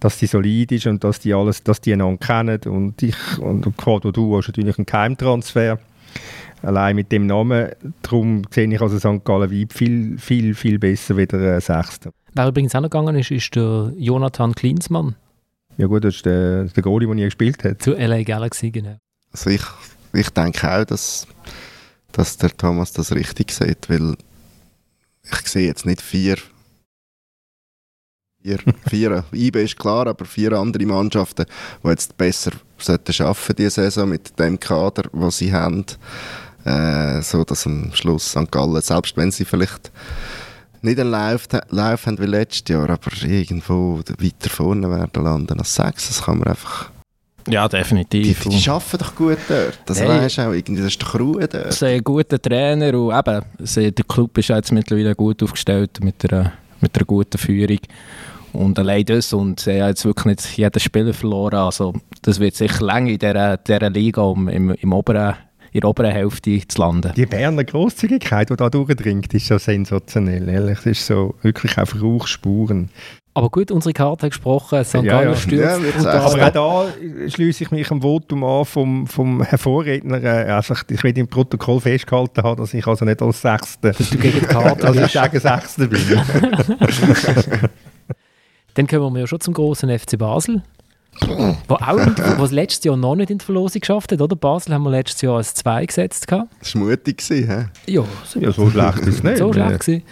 [0.00, 3.76] dass die solid ist und dass die alles, dass die einander kennen und ich und
[3.76, 5.78] gerade du hast natürlich einen Keimtransfer
[6.62, 7.70] allein mit dem Namen,
[8.02, 9.24] darum sehe ich also St.
[9.24, 12.10] Gallen weit viel, viel, viel besser wieder äh, Sechster.
[12.34, 15.16] Wer übrigens auch noch gegangen ist, ist der Jonathan Klinsmann
[15.76, 17.82] Ja gut, das ist der, der Goalie, der nie gespielt hat.
[17.82, 18.96] zu LA Galaxy, genau.
[19.32, 19.62] Also ich,
[20.12, 21.26] ich denke auch, dass,
[22.12, 24.16] dass der Thomas das richtig sieht, weil
[25.30, 26.36] ich sehe jetzt nicht vier.
[28.42, 31.46] Vier, vier IB ist klar, aber vier andere Mannschaften,
[31.82, 35.84] die jetzt besser sollten schaffen diese Saison mit dem Kader, was sie haben,
[36.64, 38.50] äh, so dass am Schluss St.
[38.50, 39.90] Gallen, selbst wenn sie vielleicht
[40.82, 45.74] nicht einen Lauf, Lauf haben wie letztes Jahr, aber irgendwo weiter vorne werden landen als
[45.74, 46.90] sechs, das kann man einfach
[47.50, 48.44] Ja, die, definitiv.
[48.44, 49.78] die arbeiten doch gut dort.
[49.86, 50.08] Das Hey.
[50.08, 50.82] weisst du auch irgendwie.
[50.82, 51.72] Das ist doch Ruhe dort.
[51.72, 55.98] Sie haben einen guten Trainer und eben, sie, der Club ist jetzt mittlerweile gut aufgestellt
[56.02, 57.78] mit einer, mit einer guten Führung.
[58.52, 61.54] Und allein das, und sie haben jetzt wirklich nicht jeden Spieler verloren.
[61.58, 65.34] Also, das wird sicher länger in dieser, dieser Liga, um im, im oberen,
[65.70, 67.12] in der oberen Hälfte zu landen.
[67.14, 70.48] Die Berner Großzügigkeit, die da durchdringt, ist schon sensationell.
[70.48, 70.78] Ehrlich.
[70.78, 72.88] Es ist so wirklich auf Rauchspuren.
[73.38, 74.94] Aber gut, unsere Karte hat gesprochen, St.
[74.96, 75.36] Ja, Gallen ja.
[75.36, 76.10] stürzt Ja.
[76.12, 76.56] Aber ab.
[76.56, 80.20] auch da schließe ich mich am Votum an vom, vom Vorredner.
[80.22, 83.92] Äh, Also ich, ich will im Protokoll festgehalten haben, dass ich also nicht als Sechster,
[83.92, 85.12] dass du gegen die Karte also ich bist.
[85.14, 86.00] sage Sechster bin.
[88.74, 90.62] Dann kommen wir ja schon zum grossen FC Basel.
[91.68, 94.36] wo auch es letztes Jahr noch nicht in die Verlosung geschafft hat, oder?
[94.36, 96.26] Basel haben wir letztes Jahr als 2 gesetzt.
[96.28, 96.48] Gehabt.
[96.60, 97.22] Das war mutig.
[97.28, 97.66] Hä?
[97.86, 99.38] Ja, Ja, so schlecht ist es nicht.
[99.38, 100.02] so schlecht gewesen.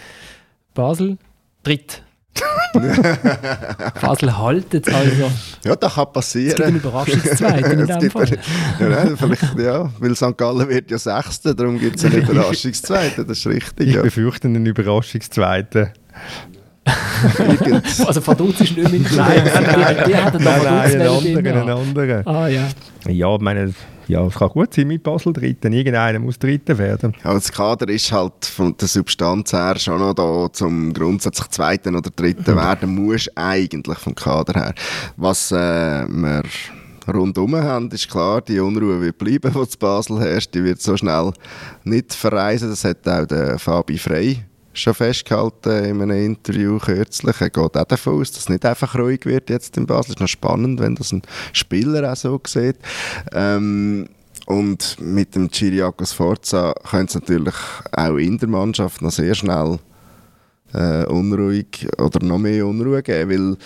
[0.73, 1.17] Basel,
[1.63, 2.03] dritt.
[4.01, 5.31] Basel haltet also.
[5.63, 6.75] Ja, das kann Es gibt einen passieren.
[6.75, 8.39] Überraschungszweiten in Es dem gibt Fall.
[8.79, 10.37] ja, nein, vielleicht, ja, weil St.
[10.37, 13.87] Gallen wird ja Sechster, darum gibt es einen Überraschungszweiten, das ist richtig.
[13.89, 14.01] Ich Ja.
[14.01, 15.89] befürchte einen Überraschungszweiten.
[18.05, 19.43] Also Vaduz ist nicht mehr klein.
[19.43, 22.27] Die, die hatten doch Nein, nein, einen anderen, einen anderen.
[22.27, 22.67] Ah ja.
[23.07, 23.73] Ja, ich meine,
[24.07, 25.73] ja, es kann gut sein mit Basel Dritten.
[25.73, 27.13] Irgendeiner muss Dritter werden.
[27.23, 31.95] Ja, das Kader ist halt von der Substanz her schon noch da, zum grundsätzlich Zweiten
[31.95, 34.73] oder Dritten werden, muss eigentlich vom Kader her.
[35.17, 36.43] Was äh, wir
[37.07, 40.53] rundum haben, ist klar, die Unruhe wird bleiben, die zu Basel herrscht.
[40.53, 41.31] Die wird so schnell
[41.83, 42.69] nicht verreisen.
[42.69, 44.43] Das hat auch der Fabi Frey
[44.77, 47.41] schon festgehalten in einem Interview kürzlich.
[47.41, 50.11] Er geht auch davon aus, dass es nicht einfach ruhig wird jetzt in Basel.
[50.11, 51.21] Es ist noch spannend, wenn das ein
[51.53, 52.77] Spieler auch so sieht.
[53.33, 54.09] Ähm,
[54.45, 57.55] und mit dem Chiriakos Forza könnte es natürlich
[57.91, 59.79] auch in der Mannschaft noch sehr schnell
[60.73, 63.57] äh, unruhig oder noch mehr Unruhe geben,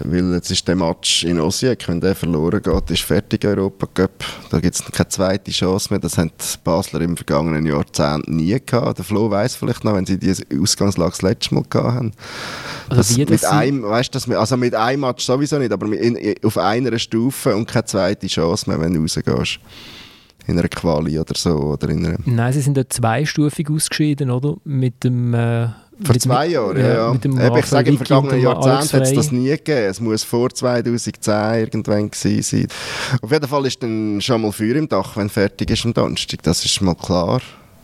[0.00, 3.86] weil, weil jetzt ist der Match in Osijek, wenn der verloren geht, ist fertig Europa
[3.94, 4.24] Cup.
[4.50, 6.00] Da gibt es keine zweite Chance mehr.
[6.00, 8.98] Das haben die Basler im vergangenen Jahrzehnt nie gehabt.
[8.98, 12.12] Der Flo weiß vielleicht noch, wenn sie diese Ausgangslage das letzte Mal gehabt haben.
[12.88, 16.34] Also das mit einem, weißt, dass wir, also mit einem Match sowieso nicht, aber in,
[16.42, 19.60] auf einer Stufe und keine zweite Chance mehr, wenn du rausgehst
[20.48, 21.50] in einer Quali oder so.
[21.50, 24.56] Oder in einer Nein, sie sind ja zweistufig ausgeschieden, oder?
[24.64, 25.34] Mit dem...
[25.34, 25.68] Äh
[26.00, 26.94] vor zwei Jahren, ja.
[26.94, 27.14] ja.
[27.14, 29.90] Eben, ich sage, im vergangenen Jahrzehnt hat es das nie gegeben.
[29.90, 32.68] Es muss vor 2010 irgendwann gewesen sein.
[33.20, 36.40] Auf jeden Fall ist dann schon mal Feuer im Dach, wenn fertig ist am Donnerstag.
[36.44, 37.40] Das ist mal klar.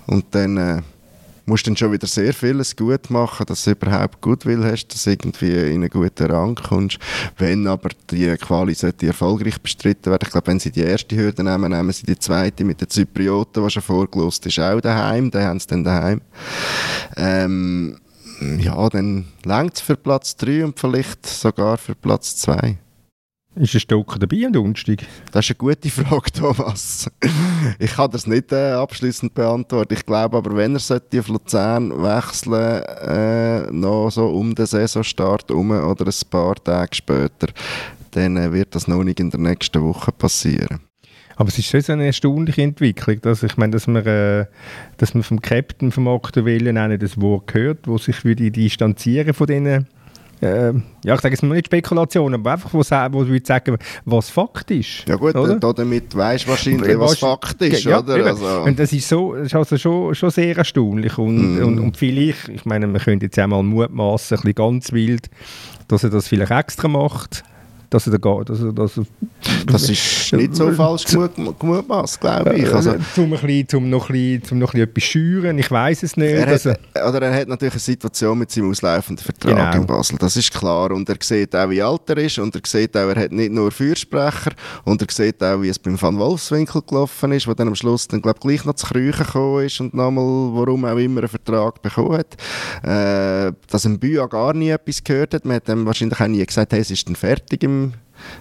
[0.07, 0.83] Und dann äh,
[1.47, 5.05] musst dann schon wieder sehr vieles gut machen, dass du überhaupt gut will hast, dass
[5.05, 6.99] du irgendwie in einen guten Rang kommst.
[7.37, 11.45] Wenn aber die Quali sollte erfolgreich bestritten werden, ich glaube, wenn sie die erste Hürde
[11.45, 15.31] nehmen, nehmen sie die zweite mit den Zyprioten, die schon vorgelost ist, auch daheim.
[15.31, 16.21] Da haben sie dann daheim.
[17.17, 17.97] Ähm,
[18.59, 22.79] ja, dann längt es für Platz 3 und vielleicht sogar für Platz 2.
[23.57, 24.99] Ist ein Stocker dabei am Donnerstag?
[25.31, 27.09] Das ist eine gute Frage, Thomas.
[27.79, 29.95] ich kann das nicht äh, abschließend beantworten.
[29.95, 35.51] Ich glaube aber, wenn er sollte auf Luzern wechseln äh, noch so um den Saisonstart
[35.51, 37.47] herum oder ein paar Tage später,
[38.11, 40.81] dann äh, wird das noch nicht in der nächsten Woche passieren.
[41.37, 44.47] Aber es ist schon so eine erstaunliche Entwicklung, dass ich meine, dass man, äh,
[44.97, 49.33] dass man vom Captain, vom Aktuellen auch nicht das Wort hört, wo sich würde distanzieren
[49.33, 49.87] von diesen
[50.41, 50.73] äh,
[51.05, 54.71] ja, ich sage jetzt mal nicht Spekulation, aber einfach, wo, wo würde sagen, was Fakt
[54.71, 55.09] ist.
[55.09, 55.57] Ja gut, oder?
[55.57, 58.27] damit weisst du wahrscheinlich, was Fakt ist, ja, oder?
[58.27, 58.47] Also.
[58.63, 61.65] Und das ist, so, das ist also schon, schon sehr erstaunlich und, mm.
[61.65, 65.31] und, und vielleicht, ich meine, man könnte jetzt einmal mutmaßen, ein bisschen ganz wild,
[65.89, 67.45] dass er das vielleicht extra macht
[67.91, 68.51] dass er da geht.
[68.51, 69.05] Also, dass er,
[69.67, 71.05] das ist nicht so falsch
[71.59, 72.73] gemutmaßt, glaube ich.
[72.73, 75.71] Also, zum, ein bisschen, zum, noch ein bisschen, zum noch ein bisschen etwas schüren, ich
[75.71, 76.33] weiß es nicht.
[76.33, 76.65] Er hat,
[77.09, 79.83] oder er hat natürlich eine Situation mit seinem auslaufenden Vertrag genau.
[79.83, 80.91] in Basel, das ist klar.
[80.91, 83.53] Und er sieht auch, wie alt er ist und er sieht auch, er hat nicht
[83.53, 84.53] nur Fürsprecher
[84.85, 88.09] und er sieht auch, wie es beim Van Wolfswinkel gelaufen ist, wo dann am Schluss
[88.09, 91.81] dann, glaub, gleich noch zu Krüchen gekommen ist und nochmal, warum auch immer, einen Vertrag
[91.83, 92.35] bekommen hat.
[92.83, 96.45] Äh, dass ein Büa gar nie etwas gehört hat, man hat ihm wahrscheinlich auch nie
[96.45, 97.84] gesagt, hey, es ist dann fertig im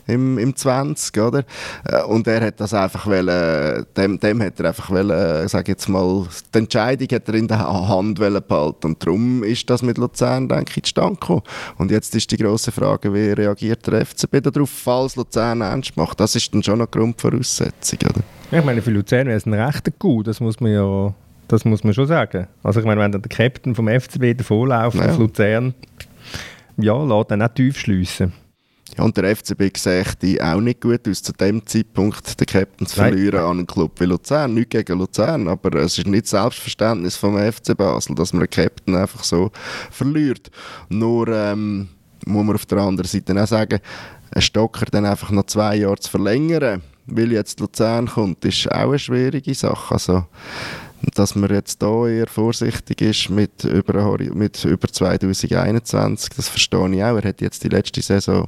[0.07, 1.43] im, im 20, oder?
[1.85, 5.87] Äh, und er hat das einfach wollen, dem, dem hat er einfach wollen, sag jetzt
[5.87, 10.47] mal, die Entscheidung hat er in der Hand behalten und darum ist das mit Luzern,
[10.47, 11.43] denke ich, zustande gekommen.
[11.77, 16.19] Und jetzt ist die große Frage, wie reagiert der FCB darauf, falls Luzern ernst macht?
[16.19, 18.21] Das ist dann schon eine Grundvoraussetzung, oder?
[18.51, 21.13] Ich meine, für Luzern wäre es ein rechter Gut, das muss man ja
[21.47, 22.47] das muss man schon sagen.
[22.63, 25.05] Also ich meine, wenn der Captain vom FCB davonläuft ja.
[25.05, 25.73] auf Luzern,
[26.77, 28.33] ja, lässt dann auch tief schliessen.
[28.97, 32.95] Ja, und der FCB sieht auch nicht gut aus, zu dem Zeitpunkt den Captain zu
[32.95, 34.53] verlieren an einen Club wie Luzern.
[34.53, 38.95] Nicht gegen Luzern, aber es ist nicht Selbstverständnis vom FC Basel, dass man einen Captain
[38.95, 39.51] einfach so
[39.89, 40.51] verliert.
[40.89, 41.89] Nur ähm,
[42.25, 43.79] muss man auf der anderen Seite auch sagen,
[44.32, 48.89] einen Stocker dann einfach noch zwei Jahre zu verlängern, weil jetzt Luzern kommt, ist auch
[48.89, 49.93] eine schwierige Sache.
[49.93, 50.25] Also,
[51.15, 57.03] dass man jetzt da eher vorsichtig ist mit über, mit über 2021, das verstehe ich
[57.03, 57.17] auch.
[57.17, 58.47] Er hat jetzt die letzte Saison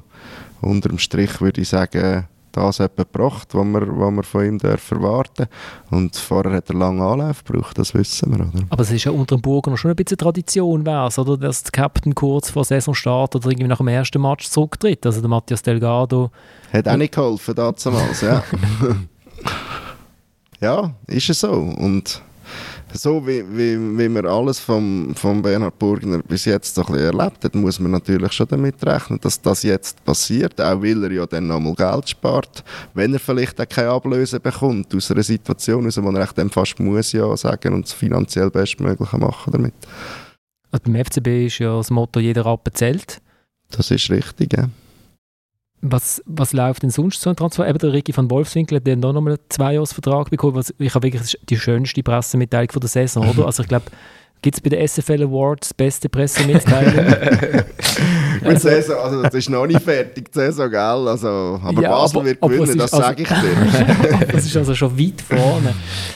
[0.62, 5.48] unterm Strich, würde ich sagen, das gebracht, was wir, was wir von ihm dürfen erwarten
[5.92, 8.46] Und vorher hat er lange Anlauf gebraucht, das wissen wir.
[8.46, 8.66] Oder?
[8.70, 11.38] Aber es ist ja unter dem Burger schon ein bisschen Tradition, wär's, oder?
[11.38, 15.06] dass der Captain kurz vor Saisonstart oder irgendwie nach dem ersten Match zurücktritt.
[15.06, 16.32] Also der Matthias Delgado.
[16.72, 18.42] Hat auch nicht geholfen damals, ja.
[20.62, 21.52] ja, ist es so.
[21.52, 22.22] Und
[22.96, 27.18] so wie, wie, wie man alles vom, vom Bernhard Burgner bis jetzt so ein bisschen
[27.18, 31.12] erlebt hat, muss man natürlich schon damit rechnen, dass das jetzt passiert, auch weil er
[31.12, 35.88] ja dann nochmal Geld spart, wenn er vielleicht auch keine Ablöse bekommt aus einer Situation,
[35.88, 39.74] aus der er echt fast muss ja sagen und das finanziell Bestmögliche machen damit.
[40.72, 43.22] Also beim FCB ist ja das Motto «Jeder Rappen zählt».
[43.72, 44.70] Das ist richtig, ja.
[45.88, 47.68] Was, was läuft denn sonst so ein Transfer?
[47.68, 50.56] Eben der Ricky van Wolfswinkel hat dann noch einen Zweijahresvertrag bekommen.
[50.56, 53.46] Was, ich habe wirklich die schönste Pressemitteilung von der Saison, oder?
[53.46, 53.86] Also ich glaube,
[54.42, 56.94] Gibt es bei den SFL Awards beste Pressemitteilung?
[58.44, 60.80] also, Saison, also das ist noch nicht fertig, die Saison, gell?
[60.80, 63.28] Also, aber ja, Basel aber, wird gewinnen, das also, sage ich
[64.20, 64.28] dir.
[64.32, 65.74] das ist also schon weit vorne.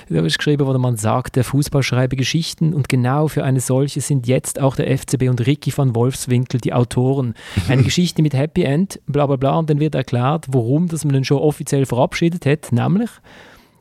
[0.09, 4.01] Da ist geschrieben, wo man sagt, der Fußball schreibe Geschichten und genau für eine solche
[4.01, 7.33] sind jetzt auch der FCB und Ricky van Wolfswinkel die Autoren.
[7.67, 11.13] Eine Geschichte mit Happy End, bla bla bla, und dann wird erklärt, warum dass man
[11.13, 13.09] den schon offiziell verabschiedet hat, nämlich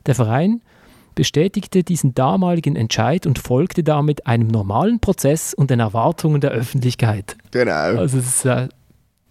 [0.07, 0.61] der Verein
[1.19, 7.35] bestätigte diesen damaligen Entscheid und folgte damit einem normalen Prozess und den Erwartungen der Öffentlichkeit.
[7.51, 7.73] Genau.
[7.73, 8.69] Also es ist äh,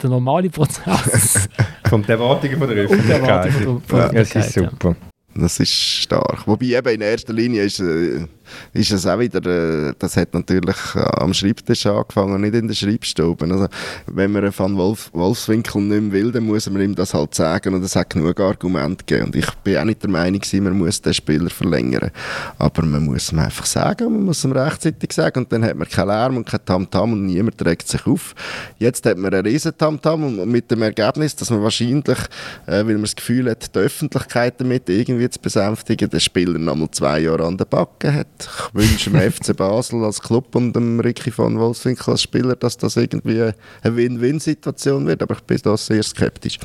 [0.02, 1.48] der normale Prozess.
[1.88, 3.46] Von den Erwartungen von der und der Öffentlichkeit.
[3.46, 4.64] Erwartungen von der Ja, es ist Öffentlichkeit.
[4.64, 4.70] ja.
[4.70, 4.96] super.
[5.34, 6.46] Das ist stark.
[6.46, 8.26] Wobei eben in erster Linie ist, äh,
[8.72, 12.74] ist es auch wieder, äh, das hat natürlich äh, am Schreibtisch angefangen, nicht in der
[12.74, 13.44] Schreibstube.
[13.50, 13.68] Also,
[14.06, 17.74] wenn man Van Wolf, Wolfswinkel nicht mehr will, dann muss man ihm das halt sagen
[17.74, 19.26] und es hat genug Argumente gegeben.
[19.26, 22.10] Und ich bin auch nicht der Meinung, man muss den Spieler verlängern.
[22.58, 25.88] Aber man muss ihm einfach sagen, man muss ihm rechtzeitig sagen und dann hat man
[25.88, 28.34] keinen Lärm und kein Tamtam und niemand regt sich auf.
[28.78, 32.18] Jetzt hat man einen riesen Tamtam und mit dem Ergebnis, dass man wahrscheinlich,
[32.66, 36.76] äh, weil man das Gefühl hat, die Öffentlichkeit damit irgendwie zu besänftigen, den Spieler noch
[36.76, 38.26] mal zwei Jahre an der Backe hat.
[38.40, 42.76] Ich wünsche dem FC Basel als Club und dem Ricky von Wolfswinkel als Spieler, dass
[42.76, 46.58] das irgendwie eine Win-Win-Situation wird, aber ich bin da sehr skeptisch.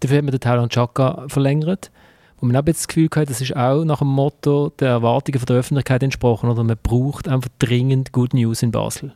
[0.00, 1.90] Dafür hat man den Thailand Chaka verlängert.
[2.38, 5.38] Wo man auch jetzt das Gefühl hat, das ist auch nach dem Motto der Erwartungen
[5.38, 6.50] von der Öffentlichkeit entsprochen.
[6.50, 9.14] Oder man braucht einfach dringend Good News in Basel.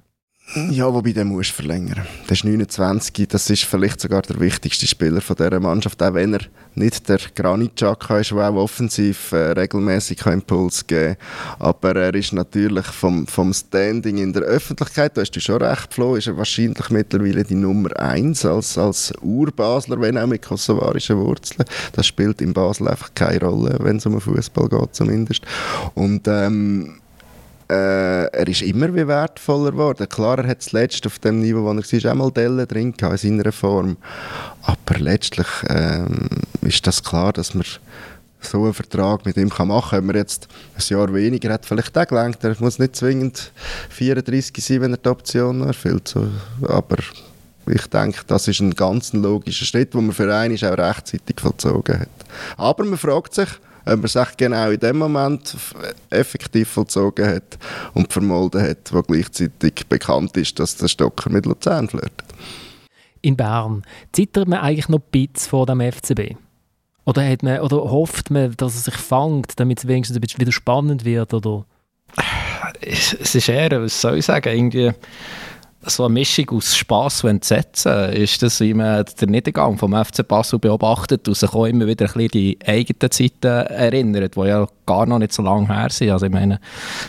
[0.54, 2.06] Ja, wobei, den musst du verlängern.
[2.28, 6.34] Der ist 29, das ist vielleicht sogar der wichtigste Spieler von dieser Mannschaft, auch wenn
[6.34, 6.40] er
[6.76, 11.56] nicht der Granit ist, der auch offensiv äh, regelmäßig Impuls geben kann.
[11.66, 15.92] Aber er ist natürlich vom, vom Standing in der Öffentlichkeit, da hast du schon recht,
[15.92, 21.18] Flo, ist er wahrscheinlich mittlerweile die Nummer 1 als, als Urbasler, wenn auch mit kosovarischen
[21.18, 21.64] Wurzeln.
[21.92, 25.42] Das spielt in Basel einfach keine Rolle, wenn es um Fußball geht zumindest.
[25.94, 27.00] Und ähm,
[27.68, 30.08] äh, er ist immer wie wertvoller geworden.
[30.08, 33.24] Klar, er hat zuletzt auf dem Niveau, wo er war, auch mal Dellen drin gehabt,
[33.24, 33.96] in seiner Form.
[34.62, 36.28] Aber letztlich ähm,
[36.60, 37.64] ist das klar, dass man
[38.40, 39.98] so einen Vertrag mit ihm machen kann.
[39.98, 42.42] Wenn man jetzt ein Jahr weniger hat, vielleicht auch gelangt.
[42.44, 43.52] Er muss nicht zwingend
[43.90, 46.08] 34 sein, wenn er die Option erfüllt.
[46.08, 46.28] So,
[46.68, 46.98] aber
[47.68, 52.00] ich denke, das ist ein ganz logischer Schritt, den man für einen auch rechtzeitig vollzogen
[52.00, 52.08] hat.
[52.56, 53.48] Aber man fragt sich,
[53.86, 55.56] ob er sich genau in dem Moment
[56.10, 57.58] effektiv vollzogen hat
[57.94, 62.24] und vermolden hat, wo gleichzeitig bekannt ist, dass der Stocker mit Luzern flirtet.
[63.22, 66.36] In Bern zittert man eigentlich noch ein bisschen vor dem FCB?
[67.04, 70.40] Oder, hat man, oder hofft man, dass er sich fängt, damit es wenigstens ein bisschen
[70.40, 71.32] wieder spannend wird?
[71.32, 71.64] Oder?
[72.80, 74.92] es es ist eher, was soll ich sagen, irgendwie
[75.86, 78.10] so eine Mischung aus Spass und Entsetzen.
[78.12, 82.06] Ist das, wie man den Niedergang vom FC Basel beobachtet und sich auch immer wieder
[82.06, 86.10] ein bisschen die eigenen Zeiten erinnert, die ja gar noch nicht so lange her sind.
[86.10, 86.60] Also ich meine,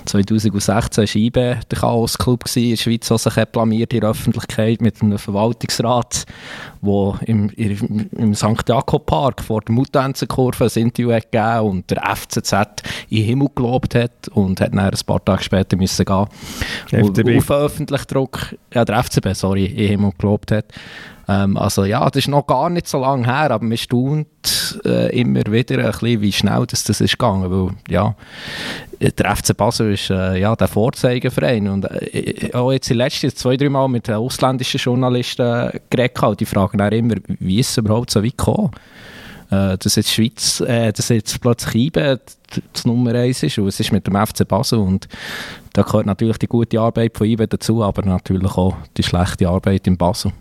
[0.05, 5.01] 2016 war IBE der Chaos-Club in der Schweiz, der sich blamiert in der Öffentlichkeit mit
[5.01, 6.25] einem Verwaltungsrat,
[6.81, 8.67] der im, im, im St.
[8.67, 12.53] Jakob Park vor der Mutanzenkurve ein Interview hat gegeben und der FCZ
[13.09, 16.25] in den Himmel gelobt hat und hat dann ein paar Tage später müssen gehen.
[16.91, 17.37] Und FCB.
[17.37, 20.65] auf öffentlichen Druck, ja der FCB, sorry, Himmel gelobt hat.
[21.29, 25.19] Ähm, also ja, das ist noch gar nicht so lange her, aber man staunt äh,
[25.19, 28.15] immer wieder ein bisschen, wie schnell das, das ist gegangen, weil ja,
[28.99, 33.57] der FC Basel ist äh, ja, der Vorzeigeverein und äh, auch jetzt die letzten zwei,
[33.57, 38.09] drei Mal mit ausländischen Journalisten geredet gehabt, die fragen auch immer, wie ist es überhaupt
[38.09, 38.71] so weit gekommen?
[39.49, 42.19] Äh, dass jetzt Schweiz, äh, dass jetzt plötzlich IBE
[42.73, 45.07] das Nummer eins ist und es ist mit dem FC Basel und
[45.73, 49.87] da gehört natürlich die gute Arbeit von IBE dazu, aber natürlich auch die schlechte Arbeit
[49.87, 50.33] in Basel.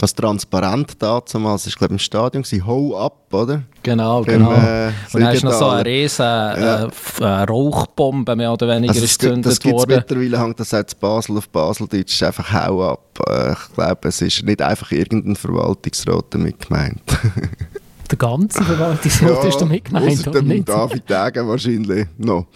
[0.00, 3.62] Das transparent damals, ich glaube im Stadion, war Ho up, oder?
[3.82, 4.52] Genau, Beim, genau.
[4.52, 6.84] äh, und dann ist noch so eine riesen Ja.
[6.84, 9.96] äh, F- äh, Rauchbombe mehr oder weniger Also ist das gezündet gibt es worden.
[9.96, 13.18] mittlerweile, hängt das jetzt Basel auf Baseldeutsch, ist einfach Hau ab.
[13.28, 17.02] Äh, Ich glaube, es ist nicht einfach irgendein Verwaltungsrat damit gemeint.
[18.10, 20.68] Der ganze Verwaltungsrat ist damit gemeint, oder nicht?
[20.68, 22.46] David Degen wahrscheinlich noch.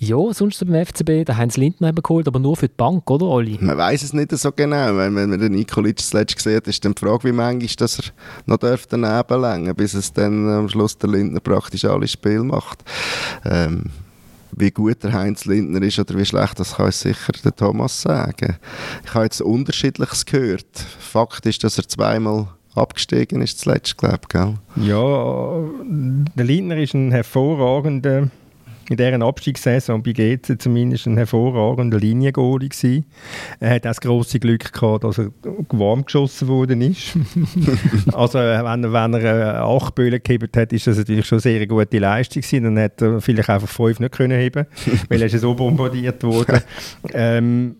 [0.00, 3.26] Ja, sonst beim FCB, der Heinz Lindner wir geholt, aber nur für die Bank, oder
[3.26, 3.58] Olli?
[3.60, 4.96] Man weiß es nicht so genau.
[4.96, 7.98] Wenn, wenn man den Nikolic zuletzt gesehen hat, ist dann die Frage, wie manchmal dass
[7.98, 8.04] er
[8.46, 12.84] noch daneben längen bis es dann am Schluss der Lindner praktisch alle Spiele macht.
[13.44, 13.86] Ähm,
[14.52, 18.00] wie gut der Heinz Lindner ist oder wie schlecht, das kann uns sicher der Thomas
[18.00, 18.56] sagen.
[19.04, 20.78] Ich habe jetzt Unterschiedliches gehört.
[21.00, 22.46] Fakt ist, dass er zweimal
[22.78, 24.86] abgestiegen ist zuletzt, glaube ich.
[24.86, 25.62] Ja,
[26.34, 28.30] der Lindner ist ein hervorragender,
[28.88, 33.04] in deren Abstiegssaison bei GC zumindest ein hervorragender Liniengoalie gewesen.
[33.60, 35.30] Er hat auch das grosse Glück gehabt, dass er
[35.70, 37.14] warm geschossen worden ist.
[38.12, 41.36] also äh, wenn er, wenn er äh, acht Böllen gehebt hat, ist das natürlich schon
[41.36, 42.64] eine sehr gute Leistung gewesen.
[42.64, 44.66] Dann hätte er vielleicht einfach fünf nicht können heben,
[45.08, 46.60] weil er ist so bombardiert worden.
[47.12, 47.76] ähm,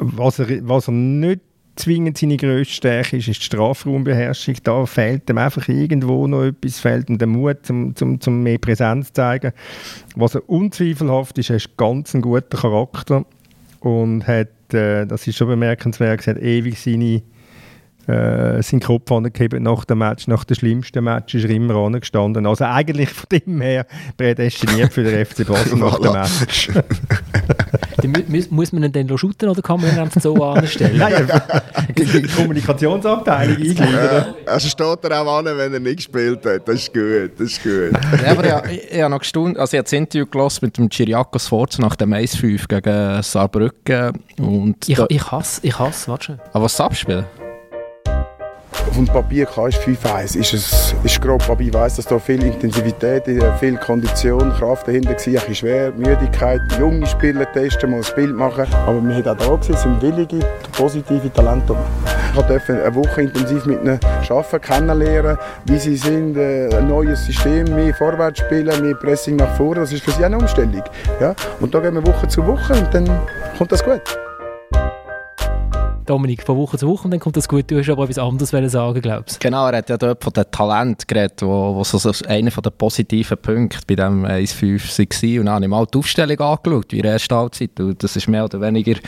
[0.00, 1.40] was, er, was er nicht
[1.78, 4.56] zwingend seine grösste Stärke ist, ist die Strafraumbeherrschung.
[4.62, 8.58] Da fehlt ihm einfach irgendwo noch etwas, fehlt ihm der Mut, zum, zum, zum mehr
[8.58, 9.52] Präsenz zu zeigen.
[10.16, 13.24] Was er unzweifelhaft ist, er ist ganz ein guter Charakter
[13.80, 17.22] und hat, äh, das ist schon bemerkenswert, er hat ewig seine
[18.08, 22.46] äh, seinen Kopf angegeben nach dem Match, nach dem schlimmsten Match ist er immer angestanden.
[22.46, 23.86] Also eigentlich von dem her
[24.16, 26.70] prädestiniert für den FC Basel nach dem Match.
[28.28, 30.98] muss, muss man ihn dann shooten oder kann man ihn einfach so anstellen?
[30.98, 31.28] Nein,
[31.96, 33.92] die Kommunikationsabteilung eingliedern.
[33.92, 36.68] Ja, also steht er auch an, wenn er nicht gespielt hat.
[36.68, 37.92] Das ist gut, das ist gut.
[38.24, 40.78] ja, aber ja, ich, ich habe noch gestaunt, also ich habe das Interview gelassen mit
[40.78, 44.88] dem Chiriakos Sforza nach dem 1-5 gegen Saarbrücken und...
[44.88, 46.40] Ich, ich hasse, ich hasse, warte schon.
[46.52, 47.24] Aber was das Abspielen?
[48.86, 52.18] Auf dem Papier kannst du 5-1, ist es ist grob, aber ich weiss, dass da
[52.18, 53.24] viel Intensivität,
[53.58, 58.34] viel Kondition, Kraft dahinter war, ein bisschen schwer, Müdigkeit, junge Spieler testen, mal ein Bild
[58.34, 58.66] machen.
[58.86, 60.38] Aber wir haben auch da gesehen, es sind willige,
[60.72, 61.76] positive Talente.
[62.34, 63.98] Ich durfte eine Woche intensiv mit ihnen
[64.28, 69.56] arbeiten, kennenlernen, wie sie sind, äh, ein neues System, mehr vorwärts spielen, mehr Pressing nach
[69.56, 70.84] vorne, das ist für sie eine Umstellung.
[71.20, 71.34] Ja?
[71.60, 73.08] Und da gehen wir Woche zu Woche und dann
[73.56, 74.27] kommt das gut.
[76.08, 77.70] Dominik, von Woche zu Woche und dann kommt das gut.
[77.70, 79.38] Du hast aber etwas anderes sagen, glaubst du?
[79.40, 82.70] Genau, er hat ja dort von dem Talent geredet, wo, wo so, so einer der
[82.70, 84.98] positiven Punkte bei dem 1-5
[85.34, 85.40] war.
[85.40, 87.78] Und dann habe ich mal die Aufstellung angeschaut, wie er erste Halbzeit.
[87.78, 89.00] Und das war mehr oder weniger die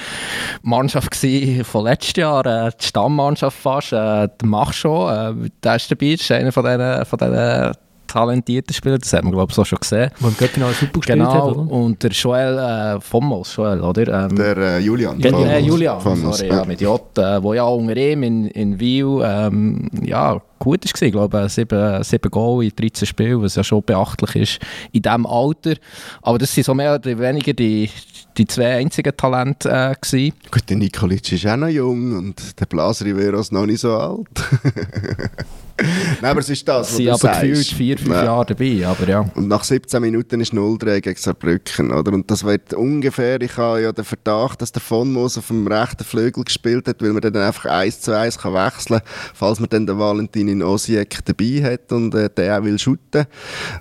[0.62, 1.16] Mannschaft
[1.64, 3.92] von letztem Jahr, äh, die Stammmannschaft fast.
[3.92, 7.72] Äh, der Mach schon, äh, der ist das ist einer von diesen, von diesen
[8.10, 10.10] talentierter Spieler, das haben wir glaube ich so schon gesehen.
[10.18, 11.70] Wo im Göppfinale super gespielt genau, hat, oder?
[11.72, 14.24] und der Joel äh, Fommos, Joel, oder?
[14.26, 15.20] Ähm, Der äh, Julian.
[15.20, 18.46] Ja, von- äh, Julian, von- sorry, ja, mit J, äh, wo ja unter ihm in,
[18.48, 21.02] in Wiel ähm, ja, gut war.
[21.02, 24.58] Ich glaube, sieben, sieben Goal in 13 Spielen, was ja schon beachtlich ist
[24.92, 25.74] in diesem Alter.
[26.22, 27.88] Aber das sind so mehr oder weniger die,
[28.36, 30.34] die zwei einzigen Talente äh, gewesen.
[30.50, 34.28] Gut, der Nikolic ist auch noch jung und der Blas Riveros noch nicht so alt.
[36.20, 37.40] Nein, aber es ist das, was Sie du aber sagst.
[37.40, 38.24] gefühlt vier, fünf Nein.
[38.24, 39.20] Jahre dabei, aber ja.
[39.34, 42.12] Und nach 17 Minuten ist 0-3 gegen Saarbrücken, oder?
[42.12, 45.66] Und das wird ungefähr, ich habe ja den Verdacht, dass der von Moos auf dem
[45.66, 49.60] rechten Flügel gespielt hat, weil man dann einfach 1 zu 1 kann wechseln kann, falls
[49.60, 53.26] man dann den Valentin in Osijek dabei hat und äh, der auch will shooten.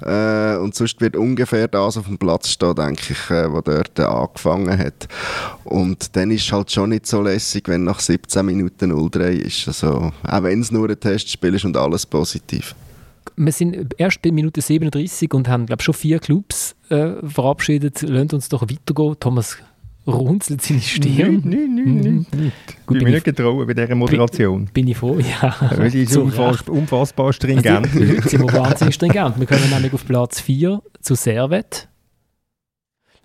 [0.01, 3.97] Äh, und sonst wird ungefähr das auf dem Platz stehen, denke ich, äh, wo dort
[3.99, 5.07] äh, angefangen hat.
[5.63, 9.67] Und dann ist es halt schon nicht so lässig, wenn nach 17 Minuten 0-3 ist.
[9.67, 12.75] Also, auch wenn es nur ein Testspiel ist und alles positiv.
[13.35, 18.01] Wir sind erst bei Minute 37 und haben, glaube schon vier Clubs äh, verabschiedet.
[18.01, 19.15] Lasst uns doch weitergehen.
[19.19, 19.57] Thomas
[20.07, 21.41] runzelt seine Stirn.
[21.45, 22.51] Nein, nein, nein, nein.
[22.85, 24.69] Gut, Ich bin bin nicht getrauen bei dieser Moderation.
[24.73, 25.55] Bin ich froh, ja.
[25.75, 27.87] Weil die ist unfass, unfassbar stringent.
[27.93, 29.39] Also, heute sind wir wahnsinnig stringent.
[29.39, 31.87] Wir kommen nämlich auf Platz 4 zu Servet,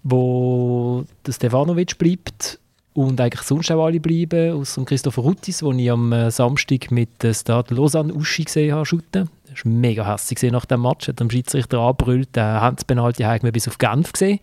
[0.03, 2.61] wo der Stefanovic bleibt
[2.95, 7.23] und eigentlich sonst auch alle bleiben, außer Christopher Ruttis, den ich am äh, Samstag mit
[7.23, 8.87] der Stade Lausanne Uschi gesehen habe.
[8.87, 9.29] shooten.
[9.51, 11.09] Das war mega hässlich nach dem Match.
[11.09, 14.41] Hat am Schiedsrichter angebrüllt, der Handpenalty haben wir bis auf Genf gesehen.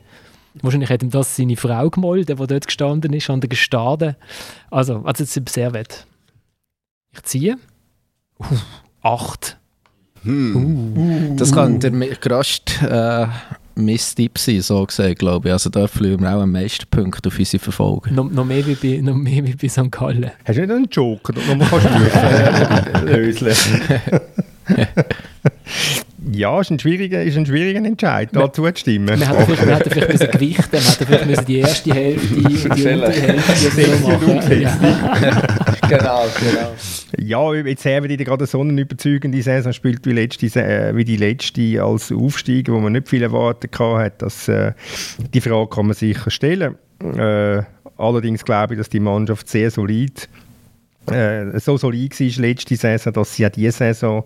[0.61, 4.17] Wahrscheinlich hat ihm das seine Frau gemolden, die dort gestanden ist, an der Gestade.
[4.69, 6.05] Also, also jetzt ist Servet.
[7.13, 7.57] Ich ziehe.
[8.37, 8.45] Uh,
[9.01, 9.57] acht.
[10.23, 11.35] Hm.
[11.37, 13.29] Das kann der mi- grösste
[13.75, 15.53] äh, Misstipp sein, so gesagt, glaube ich.
[15.53, 18.11] Also da verlieren wir auch am meisten Punkte auf unsere Verfolger.
[18.11, 19.91] Noch, noch, mehr wie bei, noch mehr wie bei St.
[19.91, 20.31] Gallen.
[20.45, 23.81] Hast du nicht einen Joker, den du noch kannst lösen?
[26.29, 29.19] Ja, ist ein schwieriger, ist ein schwieriger Entscheid, da zuzustimmen.
[29.19, 32.35] Wir hätten vielleicht, wir hätten vielleicht müssen gewichten wir hätten vielleicht müssen die erste Hälfte
[32.35, 34.61] und die untere Hälfte so machen.
[34.61, 34.77] Ja.
[35.89, 36.75] genau, genau.
[37.17, 41.17] Ja, jetzt haben wir gerade so eine überzeugende Saison spielt wie, letzte, äh, wie die
[41.17, 44.21] letzte als Aufsteiger, wo man nicht viel erwartet hat.
[44.21, 44.73] Dass, äh,
[45.33, 46.75] die Frage kann man sicher stellen.
[46.99, 47.63] Äh,
[47.97, 50.29] allerdings glaube ich, dass die Mannschaft sehr solid
[51.09, 54.23] äh, so solid war letzte Saison, dass sie auch diese Saison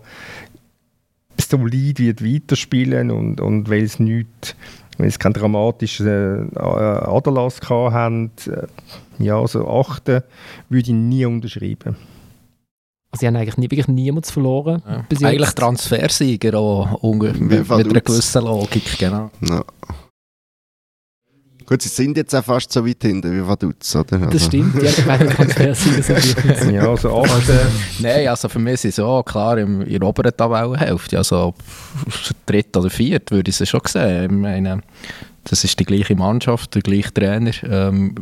[1.50, 4.56] solid wird weiterspielen und, und weil es nicht
[4.98, 10.22] weil es keinen dramatischen äh, Aderlass gehabt haben, äh, ja, also achten
[10.68, 11.96] würde ich nie unterschreiben.
[13.10, 14.82] Also sie haben eigentlich nie, wirklich niemanden verloren.
[14.86, 15.04] Ja.
[15.08, 15.30] bis jetzt.
[15.30, 19.30] Eigentlich Transfersieger auch, mit, mit einer gewissen Logik, genau.
[19.42, 19.64] Ja.
[21.66, 24.18] Gut, sie sind jetzt auch fast so weit hinten wie Vaduz, oder?
[24.18, 26.70] Das Also- stimmt, ja, ich meine, Transfersieger sind bei uns.
[26.70, 27.58] Ja, also achten.
[27.98, 31.18] Nein, also für mich sind sie auch klar im, in der oberen Tabellenhälfte.
[31.18, 31.54] Also
[32.46, 34.24] dritt oder viert würde ich sie schon sehen.
[34.24, 34.80] Ich meine,
[35.44, 37.50] das ist die gleiche Mannschaft, der gleiche Trainer.
[37.64, 38.14] Ähm,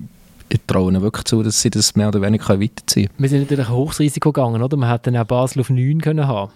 [0.49, 3.41] ich traue ihnen wirklich zu, dass sie das mehr oder weniger können weiterziehen Wir sind
[3.41, 4.77] natürlich ein hohes Risiko gegangen, oder?
[4.77, 6.51] Man hätte dann auch Basel auf 9 können haben.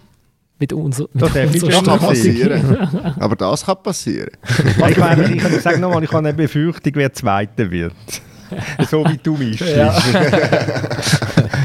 [0.59, 2.77] Mit, unser, mit Das unserer kann passieren.
[3.19, 4.29] Aber das kann passieren.
[4.89, 7.93] ich, meine, ich, ich sage nochmal, ich habe eine Befürchtung, wer Zweiter wird.
[8.89, 9.61] So wie du mischst.
[9.75, 9.95] Ja.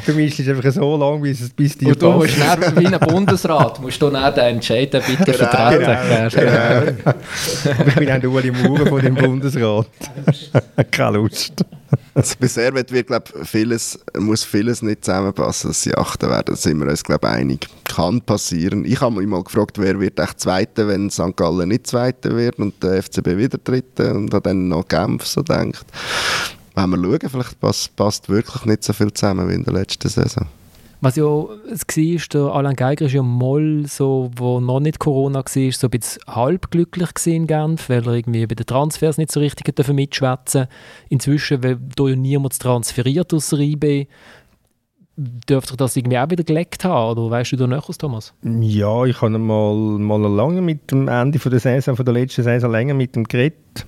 [0.07, 3.01] Du mischst einfach so lange, bis, es- bis die Und du musst dann, wie ein
[3.01, 6.31] Bundesrat, musst du dann den Entscheid bitte vertreten.
[6.31, 7.73] Genau.
[7.79, 9.87] Aber ich bin auch der Uli Maurer von dem Bundesrat.
[10.91, 11.65] Keine Lust.
[12.15, 16.47] Also bisher wird, wird glaub, vieles, muss vieles nicht zusammenpassen, dass sie achten werden.
[16.47, 17.67] Da sind wir uns glaub, einig.
[17.85, 18.85] Kann passieren.
[18.85, 21.37] Ich habe mich mal gefragt, wer wird echt Zweiter, wenn St.
[21.37, 25.85] Gallen nicht Zweiter wird und der FCB wieder Dritter und dann noch Genf so denkt.
[26.77, 30.09] Wenn wir schauen, vielleicht passt, passt wirklich nicht so viel zusammen wie in der letzten
[30.09, 30.47] Saison.
[31.05, 35.41] Was ja es war, der Alain Geiger ist ja mal so, wo noch nicht Corona
[35.41, 39.39] war, so ein bisschen halbglücklich in Genf, weil er irgendwie bei den Transfers nicht so
[39.39, 40.67] richtig mitschwätzen.
[41.11, 44.07] Inzwischen, weil da ja niemand transferiert der IB,
[45.17, 48.33] dürfte das irgendwie auch wieder geleckt haben, oder weißt du da näher, Thomas?
[48.43, 52.45] Ja, ich habe mal, mal lange mit dem Ende von der Saison, von der letzten
[52.45, 53.85] Saison länger mit dem geredet.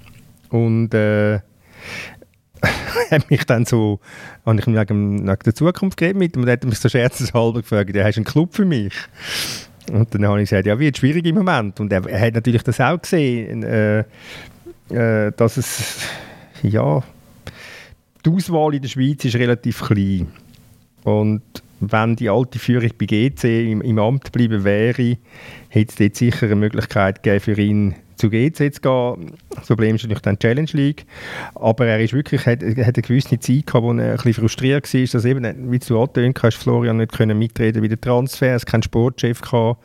[0.50, 1.40] Und äh,
[3.10, 4.00] hat mich dann so,
[4.44, 7.94] habe ich wegen, wegen der Zukunft geredet mit ihm und hat mich so scherzeshalber gefragt,
[7.94, 8.94] ja, hast du einen Club für mich?
[9.92, 11.78] Und dann habe ich gesagt, ja, wird schwierig im Moment.
[11.80, 14.00] Und er, er hat natürlich das auch gesehen, äh,
[14.90, 16.00] äh, dass es,
[16.62, 17.02] ja,
[18.24, 20.28] die Auswahl in der Schweiz ist relativ klein.
[21.04, 21.42] Und
[21.80, 25.18] wenn die alte Führung bei GC im, im Amt bleiben wäre,
[25.68, 29.32] hätte es dort sicher eine Möglichkeit gegeben für ihn, zu GC zu gehen.
[29.54, 31.06] Das Problem ist natürlich dann die Challenge League.
[31.54, 34.92] Aber er ist wirklich, hat, hat eine gewisse Zeit gehabt, wo er ein bisschen frustriert
[34.92, 38.82] war, dass eben, wie du angetönt hast, Florian nicht können mitreden bei den Transfers, keinen
[38.82, 39.82] Sportchef gehabt.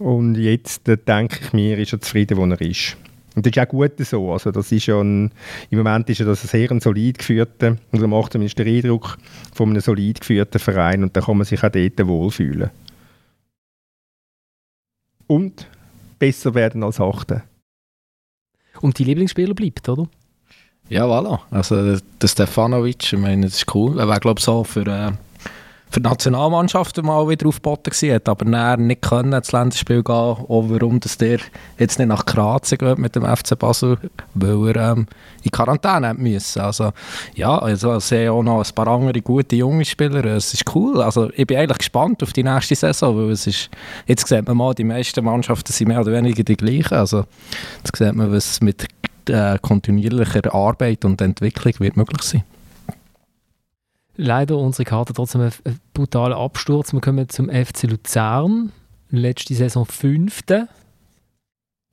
[0.00, 2.96] Und jetzt, äh, denke ich mir, ist er zufrieden, wo er ist.
[3.34, 4.32] Und das ist auch gut so.
[4.32, 5.30] Also das ist ja ein,
[5.70, 9.16] Im Moment ist er das ein sehr solid geführter, oder macht zumindest den Eindruck
[9.54, 12.70] von einem solid geführten Verein und da kann man sich auch dort wohlfühlen.
[15.28, 15.68] Und
[16.18, 17.42] besser werden als Achte.
[18.80, 20.06] Und die Lieblingsspieler bleibt, oder?
[20.88, 21.40] Ja, voilà.
[21.50, 23.98] Also der Stefanovic, ich meine, das ist cool.
[23.98, 25.12] Er wäre, glaube ich, so für, äh,
[25.90, 30.64] für die Nationalmannschaft mal wieder aufgeboten hat aber dann nicht können ins Länderspiel gehen, auch
[30.68, 31.38] warum dass der
[31.78, 33.98] jetzt nicht nach Kroatien geht mit dem FC Basel,
[34.34, 35.06] weil er ähm,
[35.42, 36.60] in Quarantäne müssen.
[36.60, 36.92] Also
[37.34, 41.00] ja, also ich sehe auch noch ein paar andere gute junge Spieler, es ist cool.
[41.02, 43.70] Also ich bin eigentlich gespannt auf die nächste Saison, weil es ist,
[44.06, 46.94] jetzt sieht man mal, die meisten Mannschaften sind mehr oder weniger die gleichen.
[46.94, 47.24] Also
[47.78, 48.86] jetzt sieht man, was mit
[49.28, 52.44] äh, kontinuierlicher Arbeit und Entwicklung wird möglich sein
[54.18, 55.52] leider unsere Karte trotzdem ein
[55.94, 56.92] brutaler Absturz.
[56.92, 58.72] Wir kommen zum FC Luzern.
[59.10, 60.68] Letzte Saison fünfte.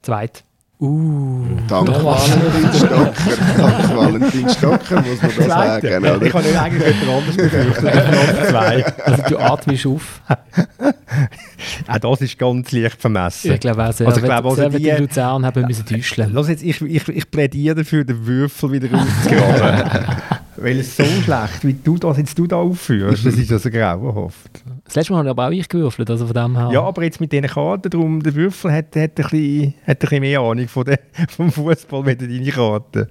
[0.02, 0.44] Zweit.
[0.78, 3.14] Uh, Dank Valentin Stocker.
[3.58, 5.98] Dank Valentin Stocker, muss man da sagen.
[6.04, 6.22] Oder?
[6.22, 8.50] Ich habe nicht eigentlich etwas anderes befürchtet.
[8.50, 8.86] zwei.
[9.06, 10.22] Also du atmest auf.
[11.88, 13.54] Auch das ist ganz leicht vermessen.
[13.54, 14.08] Ich glaube auch sehr.
[14.08, 16.34] Also, ich glaube, also die, die Luzern haben müssen täuschen.
[16.34, 20.12] Lass jetzt, ich, ich, ich plädiere dafür, den Würfel wieder rauszugraben.
[20.58, 24.64] Weil es so schlecht, wie du das jetzt du da aufführst, das ist also grauenhaft.
[24.86, 26.70] Das letzte Mal habe aber auch ich gewürfelt, also von dem her.
[26.72, 29.97] Ja, aber jetzt mit diesen Karten, darum, der Würfel hat, hat, ein, bisschen, hat ein
[29.97, 30.99] bisschen mehr Ahnung von der,
[31.30, 33.08] vom Fußball mit deine Karten.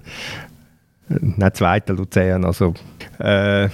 [1.07, 2.73] Nein, zweiter Luzern, also
[3.19, 3.69] äh,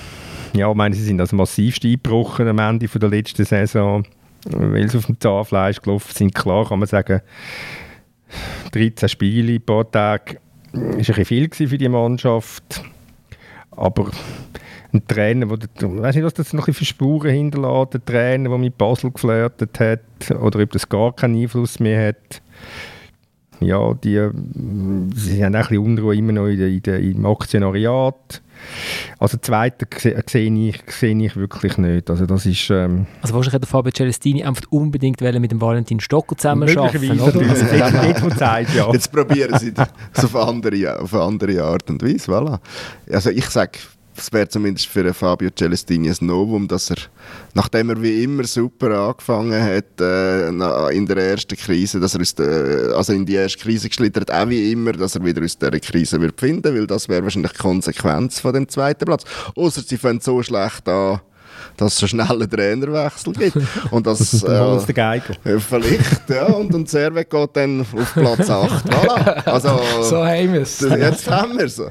[0.53, 4.03] ja, ich meine, sie sind also massivst eingebrochen am Ende von der letzten Saison,
[4.49, 6.35] weil sie auf dem Zahnfleisch gelaufen sind.
[6.35, 7.21] Klar kann man sagen,
[8.73, 10.39] 13 Spiele, ein paar Tage,
[10.73, 12.83] war ein bisschen viel für die Mannschaft.
[13.81, 14.11] Aber
[14.93, 18.57] ein Trainer, wo ich weiß nicht, was das noch für Spuren hinterlässt, ein Trainer, der
[18.59, 22.41] mit Basel geflirtet hat, oder ob das gar keinen Einfluss mehr hat.
[23.59, 24.29] Ja, die,
[25.15, 28.41] sie haben auch ein bisschen Unruhe immer noch in der, in der, im Aktionariat.
[29.19, 29.87] Also zweite
[30.27, 32.09] sehe ich, sehe ich wirklich nicht.
[32.09, 32.69] Also das ist...
[32.69, 37.39] Ähm also wahrscheinlich hat der Fabio Celestini einfach unbedingt mit dem Valentin Stocker zusammenarbeiten oder?
[37.39, 38.91] Also jetzt, Zeit, ja.
[38.91, 39.73] jetzt probieren sie
[40.13, 42.31] es auf, andere, auf eine andere Art und Weise.
[42.31, 42.59] Voilà.
[43.11, 43.79] Also ich sage
[44.21, 46.97] es wäre zumindest für Fabio Celestini ein Novum, dass er,
[47.53, 52.35] nachdem er wie immer super angefangen hat äh, in der ersten Krise, dass er aus
[52.35, 55.79] der, also in die erste Krise geschlittert, auch wie immer, dass er wieder aus dieser
[55.79, 59.23] Krise wird finden, weil das wäre wahrscheinlich die Konsequenz von dem zweiten Platz.
[59.55, 61.21] Außer sie fangen so schlecht an,
[61.81, 63.57] dass es so schnell einen Trainerwechsel gibt.
[63.91, 65.33] Und das, äh, der Geiger.
[65.43, 66.45] Vielleicht, ja.
[66.45, 68.85] Und, und Servet geht dann auf Platz 8.
[68.89, 69.47] Voilà.
[69.47, 70.79] Also, so haben wir es.
[70.79, 71.81] Jetzt haben wir es.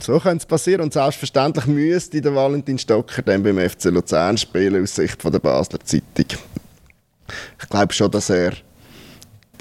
[0.00, 0.82] So könnte es passieren.
[0.82, 5.38] Und selbstverständlich müsste der Valentin Stocker dann beim FC Luzern spielen, aus Sicht von der
[5.38, 6.38] Basler Zeitung.
[7.62, 8.52] Ich glaube schon, dass er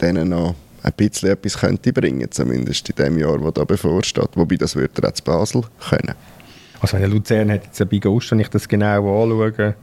[0.01, 4.30] denen noch ein bisschen etwas könnte bringen zumindest in dem Jahr, das da bevorsteht.
[4.36, 6.16] Wobei, das würde er auch zu Basel können.
[6.82, 9.76] Also wenn Luzern hat jetzt bei Ghost, wenn ich das genau anschaue,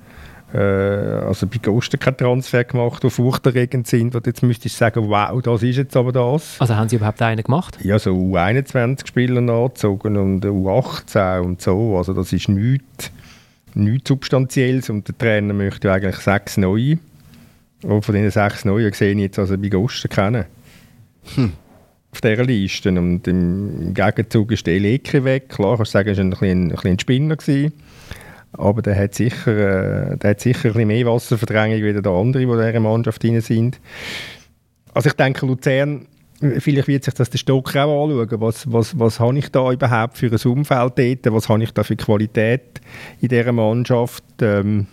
[0.55, 5.09] äh, also bei Ghost keinen Transfer gemacht, die furchterregend sind, wo jetzt müsstest du sagen,
[5.09, 6.61] wow, das ist jetzt aber das.
[6.61, 7.79] Also haben sie überhaupt einen gemacht?
[7.83, 13.11] Ja, so U21-Spieler nachgezogen und U18 und so, also das ist nichts,
[13.75, 16.99] nichts Substanzielles und der Trainer möchte eigentlich sechs neue.
[17.83, 20.47] Und von diesen sechs neuen sehe ich jetzt also bei Ghost kennen.
[21.35, 21.53] Hm.
[22.17, 22.89] Auf dieser Liste.
[22.89, 25.51] Und im Gegenzug ist der Eleke weg.
[25.51, 27.37] Klar, kannst du sagen, er war ein, ein, ein Spinner.
[27.37, 27.73] Gewesen.
[28.53, 32.47] Aber der hat, sicher, äh, der hat sicher ein bisschen mehr Wasserverdrängung wie der andere,
[32.47, 33.79] die in dieser Mannschaft drin sind.
[34.95, 36.07] Also ich denke, Luzern,
[36.59, 38.41] vielleicht wird sich das der Stocker auch anschauen.
[38.41, 41.35] Was, was, was habe ich da überhaupt für ein Umfeld dort?
[41.35, 42.81] Was habe ich da für Qualität
[43.21, 44.25] in dieser Mannschaft?
[44.41, 44.87] Ähm,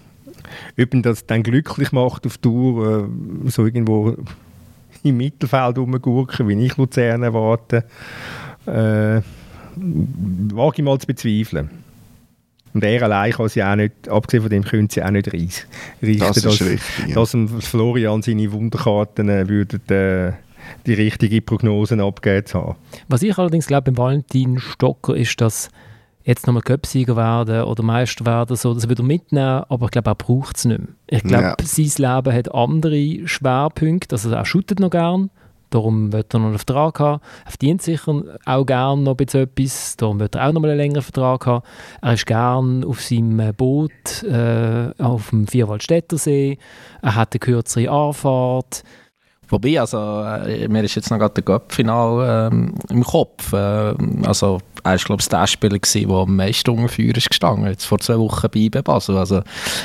[0.78, 3.10] ob ihn das dann glücklich macht auf Tour,
[3.46, 4.18] äh, so irgendwo
[5.04, 7.86] im Mittelfeld rumgurken, wie ich Luzern erwarte,
[8.66, 9.22] äh,
[9.76, 11.70] wage ich mal zu bezweifeln.
[12.74, 15.68] Und er allein kann sie auch nicht, abgesehen von dem, können sie auch nicht reichen.
[16.02, 17.16] Das ist dass, richtig, ja.
[17.16, 20.34] dass Florian seine Wunderkarten äh, würde äh,
[20.88, 22.76] die richtige Prognosen abgeben zu haben.
[23.10, 25.70] Was ich allerdings glaube beim Valentin Stocker ist, dass
[26.24, 30.16] jetzt nochmal Köpsieger werden oder Meister werden, so, das wieder mitnehmen, aber ich glaube, er
[30.16, 30.88] braucht es nicht mehr.
[31.08, 31.56] Ich glaube, Ja.
[31.62, 35.30] sein Leben hat andere Schwerpunkte, also er shootet noch gern,
[35.70, 37.22] darum wird er noch einen Vertrag haben.
[37.46, 41.02] Er verdient sicher auch gern noch etwas, darum wird er auch noch mal einen längeren
[41.02, 41.64] Vertrag haben.
[42.02, 46.58] Er ist gern auf seinem Boot äh, auf dem Vierwaldstättersee,
[47.02, 48.84] er hat eine kürzere Anfahrt,
[49.50, 49.98] Wobei, also,
[50.48, 53.54] äh, mir ist jetzt noch gerade der Cup-Final ähm, im Kopf.
[53.54, 53.94] Äh,
[54.26, 57.68] also, er war, glaube ich, der Spieler, gewesen, der am meisten unter Feuer ist gestanden.
[57.68, 59.18] Jetzt vor zwei Wochen bei IB Basel.
[59.18, 59.42] Also,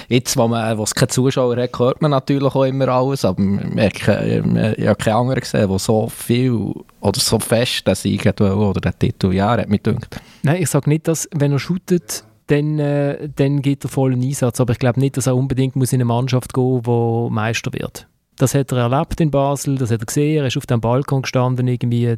[0.09, 3.25] jetzt, wo es keine Zuschauer hat, hört man natürlich auch immer alles.
[3.25, 8.41] Aber ich habe keinen anderen gesehen, der so viel oder so fest den Sieg hat
[8.41, 9.33] oder den Titel.
[9.33, 10.21] Ja, er hat mich gedacht.
[10.43, 14.61] Nein, ich sage nicht, dass wenn er shootet, dann, äh, dann gibt er vollen Einsatz.
[14.61, 17.73] Aber ich glaube nicht, dass er unbedingt muss in eine Mannschaft gehen muss, die Meister
[17.73, 18.07] wird.
[18.37, 20.39] Das hat er erlebt in Basel, das hat er gesehen.
[20.39, 22.17] Er ist auf dem Balkon gestanden, irgendwie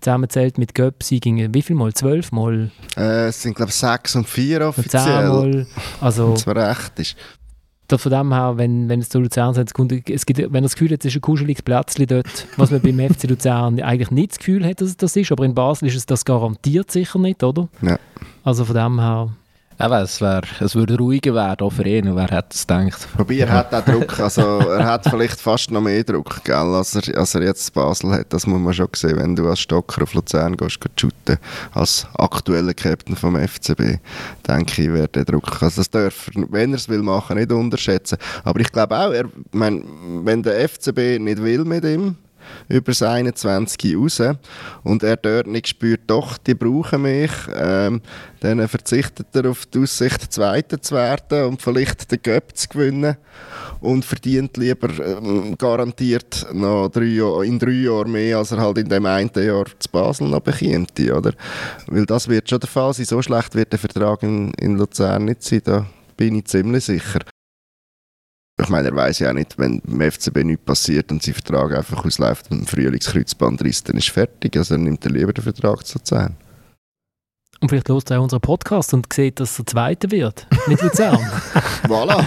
[0.00, 1.92] zusammenzählt mit Göpsi, ging wie viel Mal?
[1.94, 2.70] Zwölf Mal?
[2.96, 5.28] Äh, es sind, glaube ich, sechs und vier Zehn offiziell.
[5.28, 5.66] Mal?
[6.00, 7.16] Also, mir recht ist.
[7.96, 10.60] von dem her, wenn, wenn es zu Luzern sind, es kommt- es gibt, wenn er
[10.62, 14.10] das Gefühl hat, es ist ein kuscheliges Plätzchen dort, was man beim FC Luzern eigentlich
[14.10, 16.90] nicht das Gefühl hat, dass es das ist, aber in Basel ist es das garantiert
[16.90, 17.68] sicher nicht, oder?
[17.82, 17.98] Ja.
[18.44, 19.32] Also von dem her...
[19.78, 22.16] Eben, es, wär, es würde ruhiger werden, auch für ihn.
[22.16, 23.06] Wer hätte es gedacht?
[23.18, 26.94] Wobei, er hat auch Druck, also er hat vielleicht fast noch mehr Druck, gell, als,
[26.94, 28.32] er, als er jetzt Basel hat.
[28.32, 31.36] Das muss man schon sehen, wenn du als Stocker auf Luzern gehst, gehst shooten,
[31.74, 33.98] als aktueller Captain vom FCB,
[34.48, 37.52] denke ich, wäre der Druck, also das darf er, wenn er es will machen, nicht
[37.52, 38.16] unterschätzen.
[38.44, 39.84] Aber ich glaube auch, er, mein,
[40.24, 42.16] wenn der FCB nicht will mit ihm,
[42.68, 44.22] über das 21 raus
[44.82, 48.00] und er dort nicht spürt, doch, die brauchen mich, ähm,
[48.40, 53.16] dann verzichtet er auf die Aussicht, Zweiter zu werden und vielleicht den Göpp zu gewinnen
[53.80, 58.78] und verdient lieber ähm, garantiert noch drei Jahr, in drei Jahren mehr, als er halt
[58.78, 61.32] in dem einen Jahr zu Basel noch bekäme, oder?
[61.86, 65.26] Weil das wird schon der Fall sein, so schlecht wird der Vertrag in, in Luzern
[65.26, 65.86] nicht sein, da
[66.16, 67.20] bin ich ziemlich sicher.
[68.58, 71.76] Ich meine, er weiß ja auch nicht, wenn dem FCB nichts passiert und sein Vertrag
[71.76, 74.56] einfach ausläuft und im Frühlingskreuzbandriss, dann ist fertig.
[74.56, 76.36] Also er nimmt er lieber den Vertrag zu Luzern.
[77.60, 81.18] Und vielleicht hört er auch unseren Podcast und sieht, dass er Zweiter wird mit Luzern.
[81.84, 82.24] Voilà!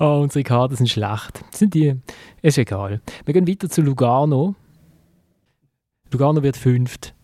[0.00, 1.44] oh, unsere Karten sind schlecht.
[1.52, 1.94] Sind die?
[2.40, 3.02] Ist egal.
[3.26, 4.54] Wir gehen weiter zu Lugano.
[6.10, 7.14] Lugano wird fünft.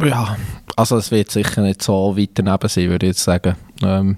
[0.00, 0.36] Ja,
[0.74, 3.56] also es wird sicher nicht so weit daneben sein, würde ich jetzt sagen.
[3.82, 4.16] Ähm,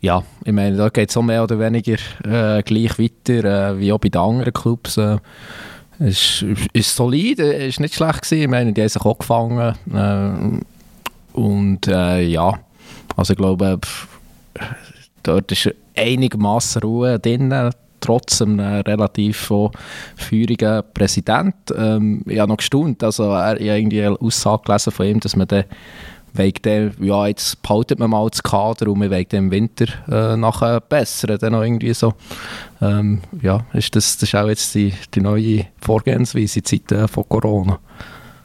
[0.00, 3.92] ja, ich meine, da geht es auch mehr oder weniger äh, gleich weiter äh, wie
[3.92, 4.96] auch bei den anderen Clubs.
[4.96, 5.18] Äh,
[5.98, 8.42] es ist, ist solide, ist nicht schlecht gewesen.
[8.42, 9.74] Ich meine, die haben sich auch gefangen.
[9.92, 12.52] Äh, und äh, ja,
[13.16, 14.08] also ich glaube, pff,
[15.24, 17.52] dort ist einigermaßen Ruhe drin,
[18.00, 19.50] trotz einem relativ
[20.16, 21.56] feurigen Präsident.
[21.76, 25.20] Ähm, ich habe noch gestaunt, also er, ich habe irgendwie eine Aussage gelesen von ihm,
[25.20, 25.64] dass man dann
[26.34, 29.86] wegen dem, ja, jetzt behaltet man mal das Kader und wir wegen dem im Winter
[30.10, 32.14] äh, nachher bessern, dann noch irgendwie so.
[32.80, 37.28] Ähm, ja, ist das, das ist auch jetzt die, die neue Vorgehensweise in Zeiten von
[37.28, 37.78] Corona.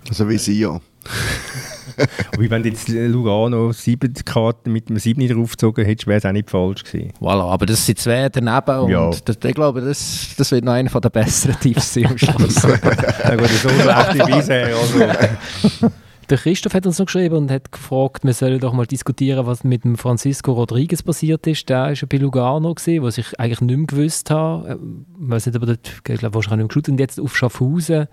[0.09, 0.79] Also wie sie ja.
[2.39, 6.31] Wie wenn du jetzt Lugano sieben Karten mit einem 7 draufgezogen hättest, wäre es auch
[6.31, 7.11] nicht falsch gewesen.
[7.19, 9.09] Voilà, aber das sind zwei daneben und Ja.
[9.09, 12.63] das, ich glaube, das, das wird noch einer der besseren Teams sein am Schluss.
[13.23, 14.67] Na gut, so schlecht wie bisher.
[14.75, 15.89] Also.
[16.30, 19.63] Der Christoph hat uns noch geschrieben und hat gefragt, wir sollen doch mal diskutieren, was
[19.63, 21.69] mit dem Francisco Rodriguez passiert ist.
[21.69, 24.80] Der war ja bei Lugano, gewesen, was ich eigentlich nicht mehr gewusst habe.
[25.21, 26.89] Ich weiß nicht, aber dort, ich glaube, wahrscheinlich nicht mehr geschaut.
[26.89, 28.07] Und jetzt auf Schaffhausen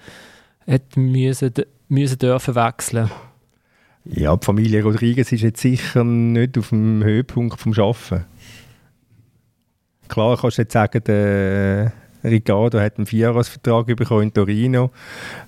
[0.66, 1.52] hat müssen,
[1.88, 3.10] müssen dürfen wechseln.
[4.04, 8.24] Ja, die Familie Rodriguez ist jetzt sicher nicht auf dem Höhepunkt vom Arbeiten.
[10.08, 11.92] Klar kannst du jetzt sagen, der
[12.22, 14.90] Ricardo hat einen Vierjahresvertrag bekommen in Torino,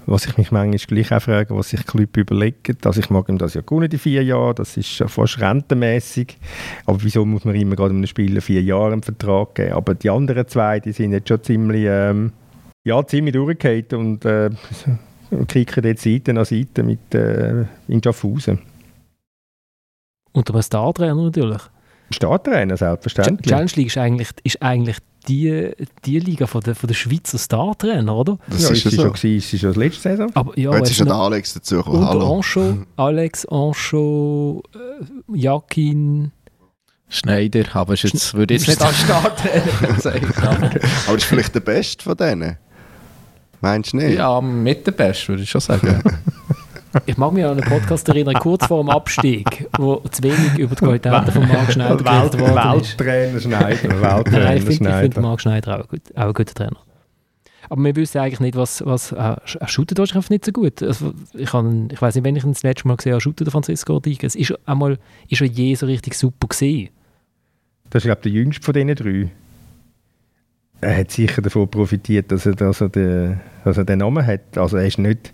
[0.06, 2.76] was ich mich manchmal gleich auch frage, was sich Club überlegen.
[2.84, 6.38] Also ich mag ihm das ja gut nicht, die vier Jahre, das ist fast rentenmäßig.
[6.86, 9.72] Aber wieso muss man immer gerade einem Spieler vier Jahre einen Vertrag geben?
[9.72, 12.32] Aber die anderen zwei, die sind jetzt schon ziemlich, ähm,
[12.84, 14.50] Ja, ziemlich durchgehend und äh,
[15.48, 18.58] kicken jetzt Seite an Seite mit äh, in Schaffhausen.
[20.32, 21.62] Unter einem Star-Trainer natürlich.
[22.10, 23.48] Starttrainer, selbstverständlich.
[23.48, 24.96] Challenge League ist eigentlich, ist eigentlich
[25.28, 25.72] die,
[26.04, 28.38] die Liga von der, von der Schweizer Star-Trainer, oder?
[28.48, 29.02] Das ja, ist ist, so.
[29.02, 30.30] schon, gewesen, ist schon das letzte Saison.
[30.34, 32.00] Aber ja, Jetzt ist ja der Alex dazugekommen.
[32.00, 32.36] unter Hallo.
[32.36, 36.32] Ancho, Alex, Ancho, äh, Jakin.
[37.08, 40.32] Schneider, aber ist jetzt, würde ich jetzt nicht als Starttrainer sagen.
[40.40, 40.70] aber-
[41.06, 42.56] Aber ist vielleicht der Beste von denen?
[43.60, 44.16] Meinst du nicht?
[44.16, 46.02] Ja, mit der Beste, würde ich schon sagen.
[47.06, 50.74] Ich mag mich an einen Podcast erinnern, kurz vor dem Abstieg, wo zu wenig über
[50.74, 52.98] die Qualitäten von Marc Schneider geredet worden ist.
[52.98, 53.88] Welttrainer Schneider.
[53.88, 55.00] Nein, Welttrainer ich finde ich Schneider.
[55.00, 56.76] find Marc Schneider auch, gut, auch ein guter Trainer.
[57.70, 58.84] Aber wir wissen eigentlich nicht, was.
[58.84, 60.82] was er er shootet wahrscheinlich nicht so gut.
[60.82, 63.52] Also ich, ich weiß nicht, wenn ich ihn das letzte Mal gesehen habe, shootet der
[63.52, 64.34] Francisco Rodriguez.
[64.34, 66.90] Ist einmal ist er je so richtig super gesehen?
[67.88, 69.30] Das ist, glaube ich, der jüngste von diesen drei.
[70.82, 74.58] Er hat sicher davon profitiert, dass er, dass er, den, dass er den Namen hat.
[74.58, 75.32] Also er ist nicht...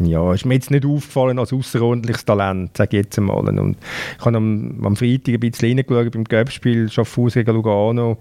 [0.00, 3.48] Ja, ist mir jetzt nicht aufgefallen als außerordentliches Talent, sage ich jetzt einmal.
[3.48, 3.76] Und
[4.18, 8.18] ich habe am, am Freitag ein bisschen reingeschaut beim Göppspiel, Schaffhausen gegen Lugano.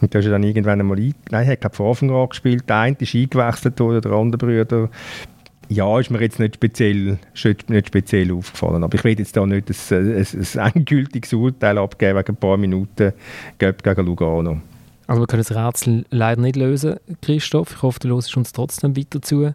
[0.00, 1.14] Und da ist er dann irgendwann einmal ein...
[1.30, 2.68] Nein, er hat von Anfang an gespielt.
[2.68, 4.90] Der eine ist eingewechselt worden, der andere Brüder.
[5.68, 7.18] Ja, ist mir jetzt nicht speziell,
[7.68, 8.82] nicht speziell aufgefallen.
[8.82, 12.56] Aber ich will jetzt da nicht ein, ein, ein endgültiges Urteil abgeben wegen ein paar
[12.56, 13.12] Minuten
[13.58, 14.60] Göpp gegen Lugano.
[15.06, 17.72] Also wir können das Rätsel leider nicht lösen, Christoph.
[17.76, 19.54] Ich hoffe, du hörst uns trotzdem weiter zu.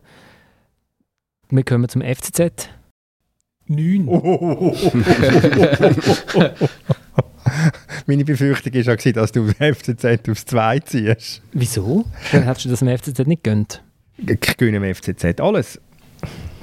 [1.50, 2.70] Wir kommen zum FCZ.
[3.68, 4.06] 9.
[8.06, 11.42] Meine Befürchtung war ja, dass du FCZ aufs 2 ziehst.
[11.54, 12.04] Wieso?
[12.34, 13.82] Dann hättest du das dem FCZ nicht gönnt.
[14.18, 15.80] Ich gönne dem FCZ alles.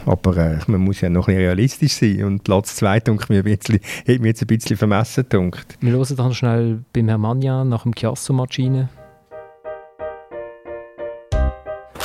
[0.04, 2.24] Aber äh, man muss ja noch ein bisschen realistisch sein.
[2.24, 5.78] Und Platz 2 dunkt mir ein bisschen, hat mir jetzt ein bisschen vermessen dunkt.
[5.80, 8.58] Wir hören dann schnell beim Herrn Manja nach dem Chiasso-Match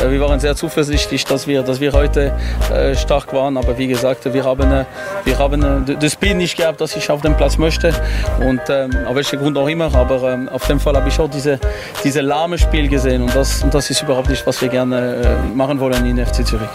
[0.01, 2.33] Wir waren sehr zuversichtlich, dass wir, dass wir heute
[2.71, 3.57] äh, stark waren.
[3.57, 4.85] Aber wie gesagt, wir haben, äh,
[5.25, 7.93] wir haben äh, das Spiel nicht gehabt, das ich auf dem Platz möchte.
[8.39, 9.93] Und ähm, auf welchen Grund auch immer.
[9.93, 11.59] Aber ähm, auf dem Fall habe ich auch diese,
[12.01, 13.23] diese lahme Spiel gesehen.
[13.23, 16.47] Und das, und das ist überhaupt nicht, was wir gerne äh, machen wollen in FC
[16.47, 16.69] Zürich.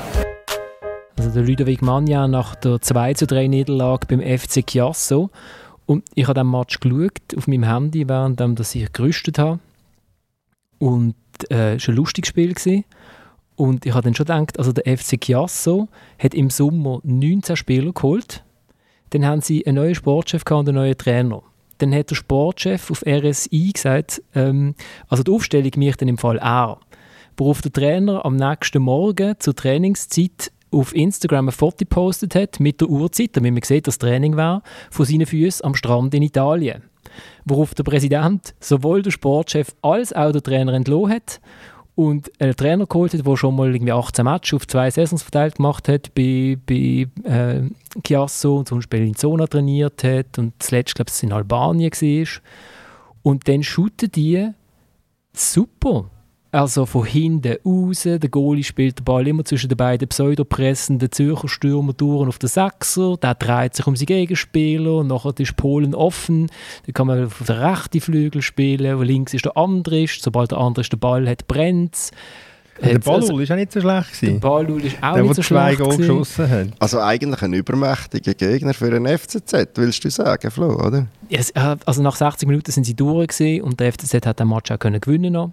[1.16, 5.30] Also der Ludovic Magna nach der 2 zu 3 Niederlage beim FC Chiasso.
[5.86, 9.60] Und ich habe den Match geschaut auf meinem Handy, während dass ich gerüstet habe.
[10.78, 11.14] Und
[11.50, 12.52] äh, es war ein lustiges Spiel.
[12.52, 12.84] Gewesen.
[13.56, 15.88] Und ich habe dann schon gedacht, also der FC Chiasso
[16.18, 18.44] hat im Sommer 19 Spieler geholt.
[19.10, 21.42] Dann haben sie einen neuen Sportchef und einen neuen Trainer.
[21.78, 24.74] Dann hat der Sportchef auf RSI gesagt, ähm,
[25.08, 26.78] also die Aufstellung mich dann im Fall er.
[27.36, 32.80] Worauf der Trainer am nächsten Morgen zur Trainingszeit auf Instagram ein Foto gepostet hat mit
[32.80, 36.22] der Uhrzeit, damit man sieht, dass das Training war, von seinen Füßen am Strand in
[36.22, 36.82] Italien.
[37.44, 41.40] Worauf der Präsident sowohl der Sportchef als auch der Trainer entlohnt hat
[41.94, 45.56] und einen Trainer geholt hat, der schon mal irgendwie 18 Matches auf zwei Saisons verteilt
[45.56, 47.62] gemacht hat bei, bei äh,
[48.04, 52.42] Chiasso und zum Beispiel in Zona trainiert hat und zuletzt, glaube ich, in Albanien war.
[53.22, 54.50] Und dann shooten die
[55.32, 56.10] super.
[56.54, 61.48] Also von hinten raus, der Goalie spielt den Ball immer zwischen den beiden pseudopressenden Zürcher
[61.48, 66.46] Stürmer durch auf den Sechser, der dreht sich um seinen Gegenspieler, nachher ist Polen offen,
[66.86, 70.22] dann kann man auf den rechten Flügel spielen, wo links ist der andere, ist.
[70.22, 72.12] sobald der andere den Ball hat, brennt es.
[72.80, 74.22] Der Ballul ist auch nicht so schlecht.
[74.22, 74.40] Der Gewesen.
[74.40, 76.18] Ballul ist auch Der, nicht der so zwei schlecht Goal gewesen.
[76.18, 76.66] geschossen hat.
[76.78, 81.08] Also eigentlich ein übermächtiger Gegner für einen FCZ, willst du sagen, Flo, oder?
[81.30, 84.78] Äh, also nach 60 Minuten sind sie durch und der FCZ hat den Match auch
[84.78, 85.50] können gewinnen noch.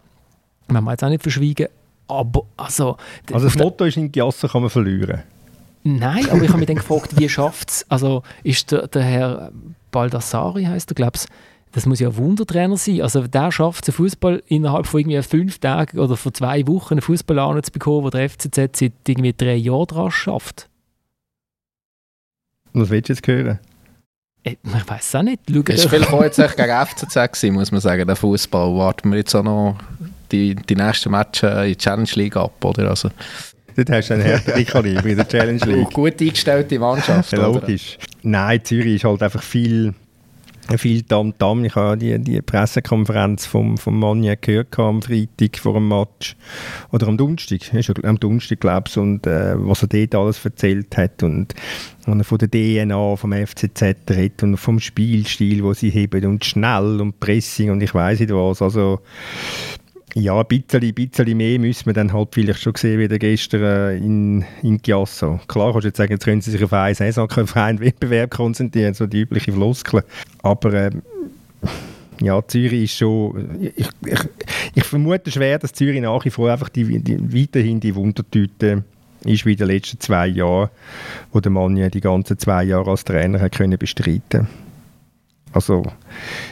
[0.72, 1.67] Man muss jetzt auch nicht verschwiegen.
[2.07, 2.97] Aber also,
[3.32, 5.24] Also das Motto ist, in Giasso kann man verlieren.
[5.84, 7.86] Nein, aber ich habe mich dann gefragt, wie schafft es?
[7.89, 9.51] Also ist der, der Herr
[9.91, 11.26] Baldassari, heißt er, glaube ich,
[11.72, 13.01] das muss ja ein Wundertrainer sein.
[13.01, 17.01] Also der schafft es, Fußball innerhalb von irgendwie fünf Tagen oder von zwei Wochen einen
[17.01, 20.69] Fußball zu bekommen, wo der FCZ seit irgendwie drei Jahren dran schafft.
[22.74, 23.59] Was willst du jetzt hören?
[24.43, 25.41] Ich, ich weiß es auch nicht.
[25.49, 28.76] Schau Es war vielleicht auch jetzt gegen FCZ, gewesen, muss man sagen, der Fußball.
[28.76, 29.78] Warten wir jetzt auch noch
[30.32, 32.89] die, die nächsten Matches in der Challenge League ab, oder?
[32.89, 33.09] Also,
[33.75, 35.88] Dort hast du einen härteren Kaliber in der Challenge League.
[35.88, 37.61] auch gut eingestellte Mannschaft, Ja, oder?
[37.61, 37.97] logisch.
[38.21, 39.93] Nein, Zürich ist halt einfach viel,
[40.77, 41.63] viel Tamtam.
[41.63, 46.36] Ich habe die, die Pressekonferenz vom, vom Manja gehört am Freitag vor dem Match.
[46.91, 47.59] Oder am Donnerstag,
[48.03, 48.97] am Donnerstag, glaube ich.
[48.97, 51.23] Und äh, was er dort alles erzählt hat.
[51.23, 51.53] Und
[52.05, 56.43] wenn er von der DNA vom FCZ redet und vom Spielstil, wo sie heben und
[56.43, 58.61] schnell und Pressing und ich weiß nicht was.
[58.61, 58.99] Also
[60.14, 63.97] ja, ein bisschen, bisschen mehr müssen wir dann halt vielleicht schon sehen, wie gestern äh,
[63.97, 65.39] in, in Chiasso.
[65.47, 68.32] Klar kannst du jetzt sagen, jetzt können sie sich auf eine Saison, auf einen Wettbewerb
[68.32, 70.03] konzentrieren, so die übliche Floskel.
[70.43, 71.01] Aber ähm,
[72.20, 73.72] ja, Zürich ist schon...
[73.76, 74.20] Ich, ich,
[74.76, 78.84] ich vermute schwer, dass Zürich nach wie vor einfach die, die, weiterhin die Wundertüte
[79.24, 80.70] ist wie in den letzten zwei Jahren,
[81.32, 84.47] wo der Mann ja die ganzen zwei Jahre als Trainer hat können bestreiten
[85.53, 85.84] Also,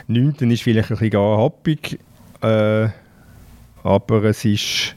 [0.07, 0.33] 9.
[0.51, 1.99] ist vielleicht ein bisschen happig,
[2.41, 2.89] äh,
[3.83, 4.95] aber es ist,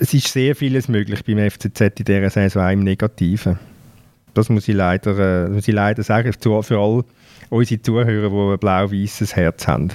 [0.00, 3.58] es ist sehr vieles möglich beim FCZ in dieser Saison, auch im Negativen.
[4.34, 7.04] Das muss ich leider, äh, muss ich leider sagen, für alle
[7.48, 9.92] unsere Zuhörer, die ein blau-weißes Herz haben.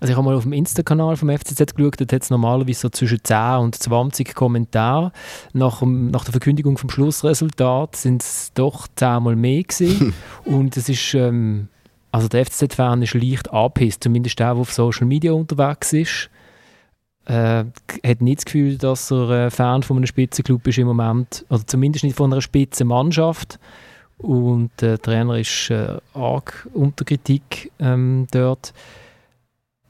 [0.00, 2.88] Also ich habe mal auf dem Insta-Kanal vom FCZ geschaut, dort hat es normalerweise so
[2.88, 5.12] zwischen 10 und 20 Kommentare.
[5.52, 10.14] Nach, nach der Verkündigung vom Schlussresultat sind es doch 10 Mal mehr gewesen.
[10.46, 11.68] und es ist, ähm,
[12.12, 16.30] also der FCZ-Fan ist leicht angepisst, zumindest der, der auf Social Media unterwegs ist.
[17.26, 17.64] Äh,
[18.04, 21.66] hat nicht das Gefühl, dass er äh, Fan von einem Spitzenclub ist im Moment, oder
[21.66, 23.58] zumindest nicht von einer Spitzenmannschaft.
[24.18, 28.72] Und äh, der Trainer ist äh, arg unter Kritik ähm, dort.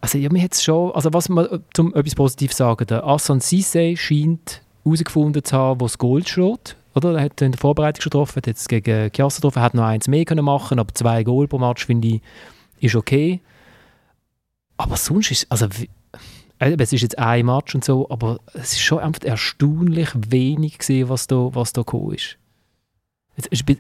[0.01, 3.97] Also ja, mir jetzt schon, also was man zum etwas Positives sagen, der Assan Sisse
[3.97, 6.77] scheint herausgefunden zu haben, wo das Gold steht.
[6.95, 7.15] Oder?
[7.17, 10.09] Er hat in der Vorbereitung schon getroffen, hat jetzt gegen Chiasa getroffen, hat noch eins
[10.09, 12.21] mehr können machen, aber zwei Goal pro Match finde ich
[12.81, 13.41] ist okay.
[14.77, 15.67] Aber sonst ist also
[16.59, 21.09] es ist jetzt ein Match und so, aber es ist schon einfach erstaunlich wenig gesehen,
[21.09, 22.37] was da was da gekommen ist.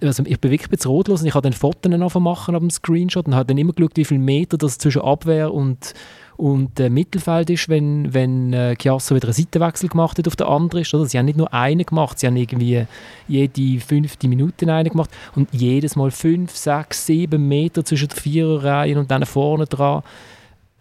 [0.02, 2.70] Also ich bin wirklich ein bisschen rotlos und ich habe dann Fotos machen auf dem
[2.70, 5.92] Screenshot und habe dann immer geschaut, wie viele Meter das zwischen Abwehr und,
[6.40, 10.48] und äh, Mittelfeld ist, wenn, wenn äh, Chiasso wieder einen Seitenwechsel gemacht hat auf der
[10.48, 10.86] anderen.
[10.94, 11.04] Oder?
[11.04, 12.86] Sie haben nicht nur einen gemacht, sie haben irgendwie
[13.28, 18.98] jede fünfte Minute einen gemacht und jedes Mal fünf, sechs, sieben Meter zwischen der Viererreihe
[18.98, 20.02] und dann vorne dran.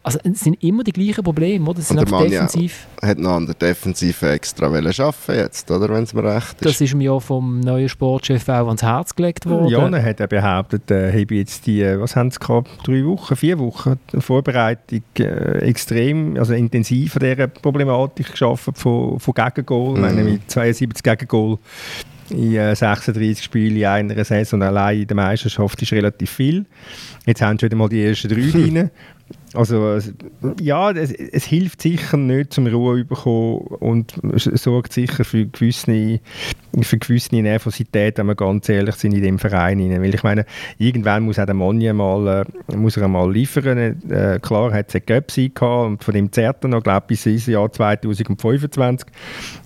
[0.01, 1.79] Also es sind immer die gleichen Probleme, oder?
[1.79, 2.87] Es sind einfach defensiv.
[3.01, 5.89] Ja, hat noch an der Defensive extra arbeiten jetzt, oder?
[5.89, 6.65] Wenn es mir recht ist.
[6.65, 9.67] Das ist mir ja vom neuen Sportchef auch ans Herz gelegt worden.
[9.67, 13.03] Ja, er hat er behauptet, äh, habe jetzt die, äh, was haben sie gehabt, drei
[13.03, 19.89] Wochen, vier Wochen Vorbereitung äh, extrem, also intensiv an dieser Problematik geschaffen von, von Gegengol.
[19.89, 19.95] Mhm.
[19.95, 21.59] Ich meine, mit 72 Gegengol
[22.29, 26.65] in 36 äh, Spielen in einer Saison allein in der Meisterschaft ist relativ viel.
[27.25, 28.89] Jetzt haben sie wieder mal die ersten drei drin.
[29.53, 29.97] Also
[30.61, 36.19] ja, es, es, hilft sicher nicht zum Ruhe bekommen und sorgt sicher für gewisse,
[36.81, 39.79] für gewisse Nervosität, wenn wir ganz ehrlich sind, in dem Verein.
[39.79, 40.01] Rein.
[40.01, 40.45] Weil ich meine,
[40.77, 43.77] irgendwann muss auch der Monje mal, äh, muss er mal liefern.
[44.09, 47.07] Äh, klar hat es ein Göpsi gehabt und von dem zerrt er noch, glaube ich,
[47.07, 49.07] bis ins Jahr 2025,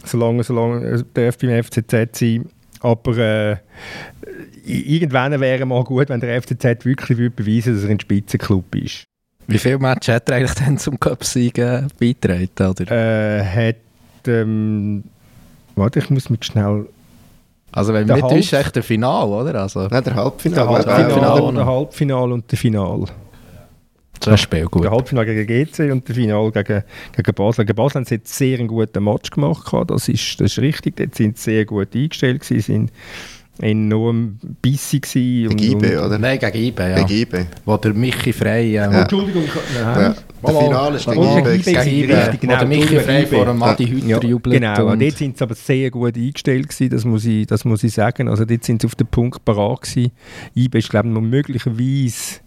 [0.06, 0.44] solange,
[0.84, 2.46] er darf beim FCZ sein.
[2.80, 3.58] Aber äh,
[4.66, 9.06] irgendwann wäre mal gut, wenn der FCZ wirklich beweisen würde, dass er ein Spitzenclub ist.
[9.48, 12.50] Wie viele Matches hat er eigentlich dann zum Cup-Sieg äh, beigetragen?
[12.60, 12.92] Oder?
[12.92, 15.04] Äh, hat, ähm,
[15.76, 16.88] warte, ich muss mich schnell...
[17.72, 19.62] Also wenn nicht ist echt der Final, oder?
[19.62, 20.84] Also, Nein, der Halbfinale.
[20.84, 23.06] Der Halbfinale, der Halbfinale und der Final.
[24.20, 24.84] Das Spiel gut.
[24.84, 26.84] Der Halbfinale gegen GC und der Final gegen,
[27.16, 27.66] gegen Basel.
[27.66, 29.74] Gegen Basel haben sie jetzt sehr einen guten Match gemacht.
[29.88, 30.96] Das ist, das ist richtig.
[30.98, 32.42] Dort sind sie sehr gut eingestellt.
[32.42, 32.92] Gewesen,
[33.60, 35.56] enorm bissig gewesen.
[35.56, 36.18] Gegen IB, oder?
[36.18, 37.04] Nein, gegen IB, ja.
[37.04, 37.46] Gegen IB.
[37.66, 38.78] Wo der Michi Frey...
[38.78, 39.02] Ähm, ja.
[39.02, 39.44] Entschuldigung,
[39.76, 40.02] nein.
[40.02, 40.16] Ja.
[40.46, 41.64] Der Finale ist gegen IB.
[41.64, 42.54] Gegen IB, richtig, genau.
[42.54, 44.56] Wo der Michi Frey vor dem Adi Hütter ja, jubelt.
[44.56, 47.84] Genau, und dort sind sie aber sehr gut eingestellt gewesen, das muss ich, das muss
[47.84, 48.28] ich sagen.
[48.28, 50.12] Also dort sind sie auf den Punkt parat gewesen.
[50.56, 52.43] IB ist, glaube ich, möglicherweise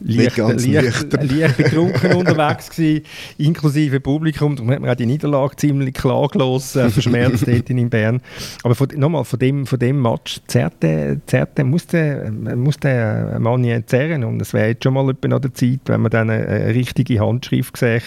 [0.00, 3.04] leicht, leicht, leicht betrunken unterwegs gewesen,
[3.38, 4.56] inklusive Publikum.
[4.56, 8.20] Darum hat man auch die Niederlage ziemlich klaglos äh, verschmerzt dort in Bern.
[8.62, 14.24] Aber von, nochmal, von dem, von dem Match zerrte, zerrte, musste, musste Mann jetzt zerren.
[14.24, 17.20] Und es wäre jetzt schon mal an der Zeit, wenn man dann eine, eine richtige
[17.20, 18.00] Handschrift sähe,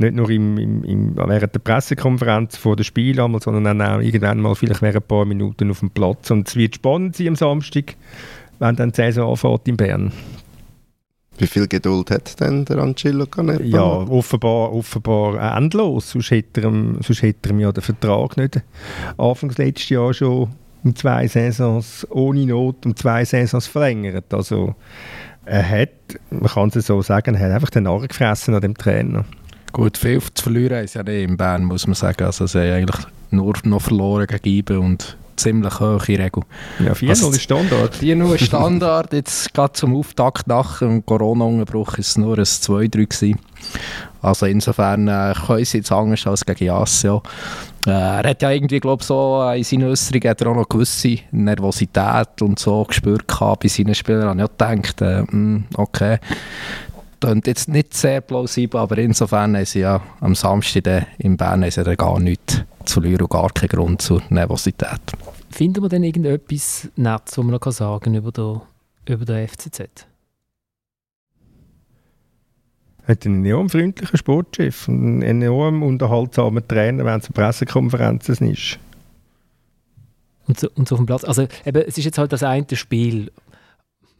[0.00, 4.54] nicht nur im, im, im, während der Pressekonferenz vor dem Spiel sondern auch irgendwann mal
[4.54, 6.30] vielleicht während ein paar Minuten auf dem Platz.
[6.30, 7.96] Und es wird spannend sein am Samstag,
[8.58, 10.12] wenn dann die Saison anfängt in Bern.
[11.40, 13.64] Wie viel Geduld hat denn der Angelo Canepa?
[13.64, 16.10] Ja, offenbar, offenbar endlos.
[16.10, 18.60] Sonst hätte, er, sonst hätte er ja den Vertrag nicht
[19.16, 20.50] Anfangs letztes Jahr schon
[20.84, 24.32] um zwei Saisons ohne Not um zwei Saisons verlängert.
[24.34, 24.74] Also
[25.46, 25.90] er hat,
[26.30, 29.24] man kann es so sagen, er hat einfach den Narren gefressen an dem Trainer.
[29.72, 32.24] Gut, viel zu verlieren ist ja nicht in Bern, muss man sagen.
[32.24, 36.42] Also sie haben eigentlich nur noch verloren gegen Ibe und ziemlich hohe Regel.
[36.78, 37.96] Ja, 4-0 also, ist Standard.
[37.96, 39.12] 4-0 ist Standard.
[39.12, 43.38] Jetzt gerade zum Auftakt nach dem Corona-Unterbruch war es nur ein 2-3 gewesen.
[44.22, 47.22] Also insofern äh, können sie jetzt anders als gegen Jassio.
[47.86, 51.16] Äh, er hat ja irgendwie, glaube so in seinen Äußerungen hat er auch noch gewisse
[51.30, 54.38] Nervosität und so gespürt bei seinen Spielern.
[54.38, 56.18] Ich habe ja gedacht, äh, hm, okay,
[57.20, 61.70] klingt jetzt nicht sehr plausibel, aber insofern haben sie ja am Samstag in Bern haben
[61.70, 65.00] sie gar nichts zu verlieren und gar keinen Grund zur Nervosität.
[65.50, 68.60] Finden wir denn irgendetwas Nettes, was man noch sagen kann über den,
[69.06, 70.06] über den FCZ?
[73.10, 78.40] hat einen enorm freundlichen Sportchef und einen enorm unterhaltsamen Trainer, wenn es eine Pressekonferenz ist.
[78.40, 78.78] Und
[80.58, 81.24] so, und so auf dem Platz.
[81.24, 83.30] Also eben, es ist jetzt halt das eine Spiel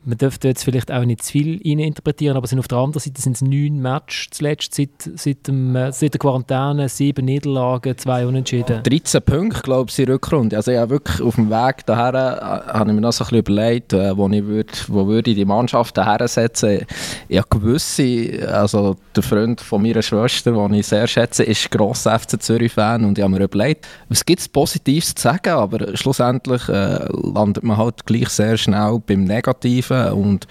[0.05, 3.21] man dürfte jetzt vielleicht auch nicht zu viel interpretieren, aber sind auf der anderen Seite
[3.21, 8.27] sind es neun Matches zuletzt seit, seit, dem, äh, seit der Quarantäne, sieben Niederlagen, zwei
[8.27, 8.83] Unentschieden.
[8.83, 10.57] 13 Punkte, glaube ich, in Rückrunde.
[10.57, 13.39] Also ja, wirklich auf dem Weg daher äh, habe ich mir noch so ein bisschen
[13.39, 18.97] überlegt, äh, wo, ich würd, wo würde ich die Mannschaft daher Ich habe gewisse, also
[19.15, 23.23] der Freund von meiner Schwester, den ich sehr schätze, ist grosser FC Zürich-Fan und ich
[23.23, 28.07] habe mir überlegt, was gibt es Positives zu sagen, aber schlussendlich äh, landet man halt
[28.07, 30.15] gleich sehr schnell beim Negativen Offensive.
[30.15, 30.47] Und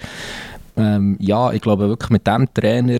[0.76, 2.98] ähm, ja, ich glaube wirklich mit dem Trainer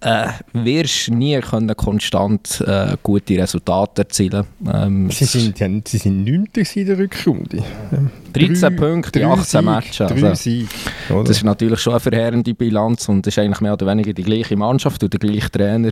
[0.00, 6.24] äh, wirst nie können konstant äh, gute Resultate erzielen ähm, sie, sind, ja, sie sind
[6.24, 6.46] 9.
[6.54, 7.64] in der Rückrunde.
[8.32, 10.12] 13 drei, Punkte in 18 Sieg, Matches.
[10.12, 10.68] Also, Sieg,
[11.08, 14.56] das ist natürlich schon eine verheerende Bilanz und ist eigentlich mehr oder weniger die gleiche
[14.56, 15.90] Mannschaft und der gleiche Trainer.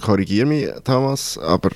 [0.00, 1.70] Korrigiere mich, Thomas, aber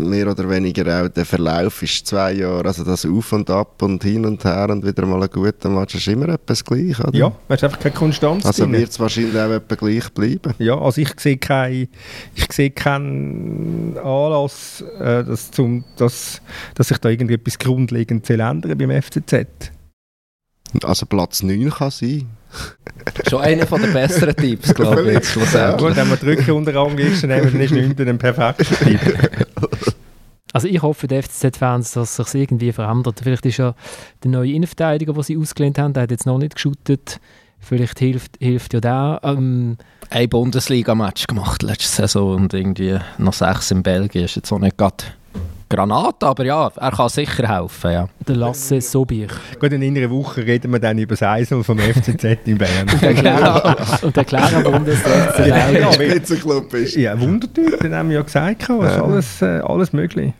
[0.00, 4.02] mehr oder weniger auch der Verlauf ist zwei Jahre, also das Auf und Ab und
[4.02, 7.16] hin und her und wieder mal ein guter Match, ist immer etwas gleich, oder?
[7.16, 10.54] Ja, es ist einfach keine Konstanz Also wird es wahrscheinlich auch etwas gleich bleiben.
[10.58, 11.88] Ja, also ich sehe keinen
[12.34, 16.40] ich keinen Anlass, äh, dass, zum, dass,
[16.74, 19.72] dass sich da irgendetwas grundlegend ändern beim FCZ.
[20.82, 22.26] Also Platz 9 kann sein.
[23.28, 25.14] Schon einer der besseren Tipps, glaube ich.
[25.14, 25.76] Jetzt, ja.
[25.76, 29.00] Gut, wenn wir drücken unter Rangliste nehmen, dann ist 9 ein perfekter Tipp.
[30.52, 33.20] Also ich hoffe, die FCZ-Fans, dass sich irgendwie verändert.
[33.22, 33.74] Vielleicht ist ja
[34.22, 37.20] der neue Innenverteidiger, den sie ausgelehnt haben, der hat jetzt noch nicht geschootet.
[37.58, 39.20] Vielleicht hilft, hilft ja der.
[39.22, 39.78] Ähm,
[40.10, 44.24] ein Bundesliga-Match gemacht letzte Saison und irgendwie noch sechs in Belgien.
[44.24, 45.04] Ist jetzt auch nicht gerade
[45.72, 47.92] Granate, aber ja, er kann sicher helfen.
[47.92, 48.08] Ja.
[48.28, 49.30] Der Lasse Sobich.
[49.58, 52.90] Gut, in einer Woche reden wir dann über das Eisel vom FCZ in Bern.
[54.02, 55.46] und der kleine Bundesliga.
[55.46, 56.96] Ja, ja, Spitzenclub ist.
[56.96, 60.34] Ja, Wundertyp, den haben wir ja gesagt, es ist alles, äh, alles möglich.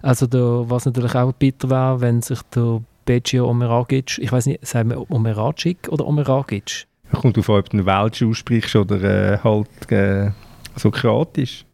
[0.00, 4.66] Also da, was natürlich auch bitter wäre, wenn sich der Beggio Omeragic, ich weiß nicht,
[4.66, 6.86] sagen wir Omeragic oder Omeragic?
[7.12, 10.30] Kommt auf, ob du einen Welsch aussprichst oder äh, halt äh,
[10.76, 11.66] so kroatisch.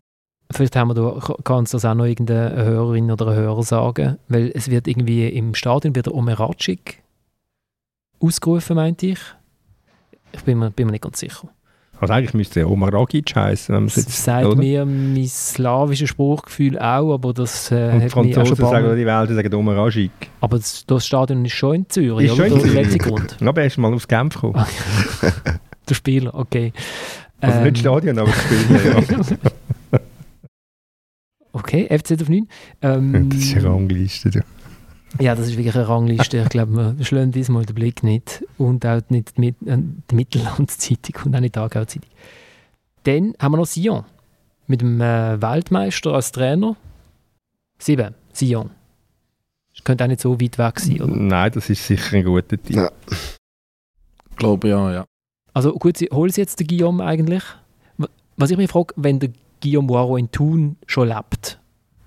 [0.50, 4.50] Vielleicht haben wir da, kannst du das auch noch irgendeine Hörerin oder Hörer sagen, weil
[4.54, 7.02] es wird irgendwie im Stadion wieder Omeracic
[8.18, 9.20] ausgerufen, meinte ich.
[10.32, 11.48] Ich bin mir, bin mir nicht ganz sicher.
[12.00, 13.74] Also eigentlich müsste es ja Omeragic heißen.
[13.84, 14.56] Das jetzt, sagt oder?
[14.56, 18.96] mir mein slawisches Spruchgefühl auch, aber das äh, Und hat Franzosen mich auch schon sagen,
[18.96, 20.10] die Welt sagen Omeragic.
[20.40, 22.48] Aber das, das, Stadion ist schon in Zürich, ist oder?
[22.48, 22.98] Schon in Zürich.
[22.98, 23.36] Grund.
[23.40, 24.64] Aber erst mal aus Genf gekommen.
[25.88, 26.72] Der Spieler, okay.
[27.40, 29.36] Also ähm, nicht Stadion, aber Spieler, ja.
[31.52, 32.46] Okay, FCZ auf 9.
[32.82, 34.30] Ähm, das ist eine Rangliste.
[34.30, 34.40] Du.
[35.18, 36.38] Ja, das ist wirklich eine Rangliste.
[36.38, 38.44] Ich glaube, wir schlagen diesmal den Blick nicht.
[38.58, 39.78] Und auch nicht die, äh,
[40.10, 42.10] die Mittellandszeitung und auch nicht die Aargau-Zeitung.
[43.04, 44.04] Dann haben wir noch Sion.
[44.66, 46.76] Mit dem äh, Weltmeister als Trainer.
[47.78, 48.70] Sieben, Sion.
[49.74, 51.16] Das könnte auch nicht so weit weg sein, oder?
[51.16, 52.76] Nein, das ist sicher ein guter Team.
[52.76, 52.90] Ja.
[54.36, 55.04] Glaube ja, ja.
[55.54, 57.42] Also gut, sie, holen Sie jetzt den Guillaume eigentlich?
[58.36, 59.30] Was ich mich frage, wenn der
[59.60, 61.58] Guillaume Waro in Thun schon lebt,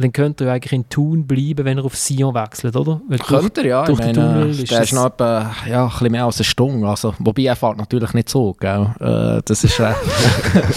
[0.02, 3.02] dann könnte er eigentlich in Thun bleiben, wenn er auf Sion wechselt, oder?
[3.08, 3.86] Weil könnte er, ja.
[3.86, 6.44] Durch ich meine, Tunnel ist der ist noch etwa, ja, ein bisschen mehr als eine
[6.46, 6.88] Stunde.
[6.88, 8.88] Also, wobei er fährt natürlich nicht so, gell?
[9.00, 9.80] Äh, das ist...
[9.80, 9.84] Äh,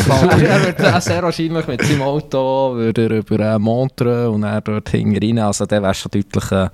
[0.06, 4.92] er würde sehr wahrscheinlich mit seinem Auto würde er über äh, Montreux und er dort
[4.94, 5.38] rein.
[5.38, 6.52] Also der wäre schon deutlich...
[6.52, 6.68] Äh,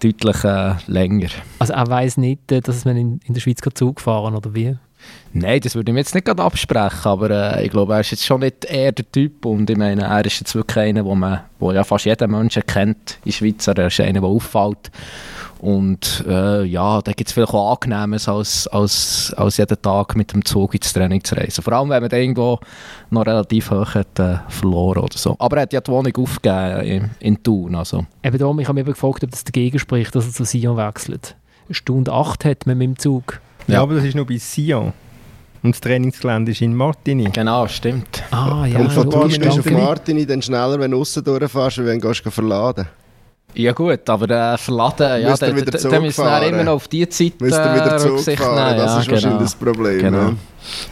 [0.00, 1.28] deutlich äh, länger.
[1.58, 4.76] Also er weiß nicht, äh, dass man in, in der Schweiz Zug fahren oder wie?
[5.32, 8.10] Nein, das würde ich mir jetzt nicht gerade absprechen, aber äh, ich glaube, er ist
[8.12, 11.14] jetzt schon nicht eher der Typ und ich meine, er ist jetzt wirklich einer, wo
[11.14, 14.90] man, wo ja fast jeder Mensch kennt in Schweiz, er ist einer, der auffällt
[15.58, 20.32] und äh, ja, da gibt es vielleicht auch Angenehmes, als, als, als jeden Tag mit
[20.32, 21.62] dem Zug ins Training zu reisen.
[21.62, 22.60] Vor allem, wenn man irgendwo
[23.10, 25.34] noch relativ hoch hat, äh, verloren oder so.
[25.38, 27.74] Aber er hat ja die Wohnung aufgegeben in, in Thun.
[27.74, 28.06] Also.
[28.22, 31.34] Eben darum, ich habe mich gefragt, ob das dagegen spricht, dass er zu Sion wechselt.
[31.70, 33.40] Stunde acht hat man mit dem Zug.
[33.68, 34.92] Ja, ja aber das ist nur bei Sion.
[35.62, 37.24] Und das Trainingsgelände ist in Martini.
[37.32, 38.22] Genau, stimmt.
[38.30, 38.78] Ah, ja.
[38.78, 42.12] Und von dort bist du auf Martini dann schneller, wenn du außen durchfährst, wenn du
[42.14, 42.86] verladen
[43.54, 47.40] ja gut, aber äh, verladen, ja, dann da, müssen wir immer noch auf die Zeit
[47.40, 49.14] Müsst ihr wieder Zug fahren, das ja, ist genau.
[49.14, 49.98] wahrscheinlich das Problem.
[49.98, 50.32] Genau.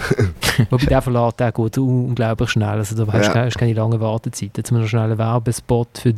[0.71, 3.49] Wobei der verlässt auch gut, unglaublich schnell, also da hast du ja.
[3.51, 4.51] keine lange Wartezeit.
[4.57, 6.17] Jetzt haben wir noch schnell einen Werbespot für, für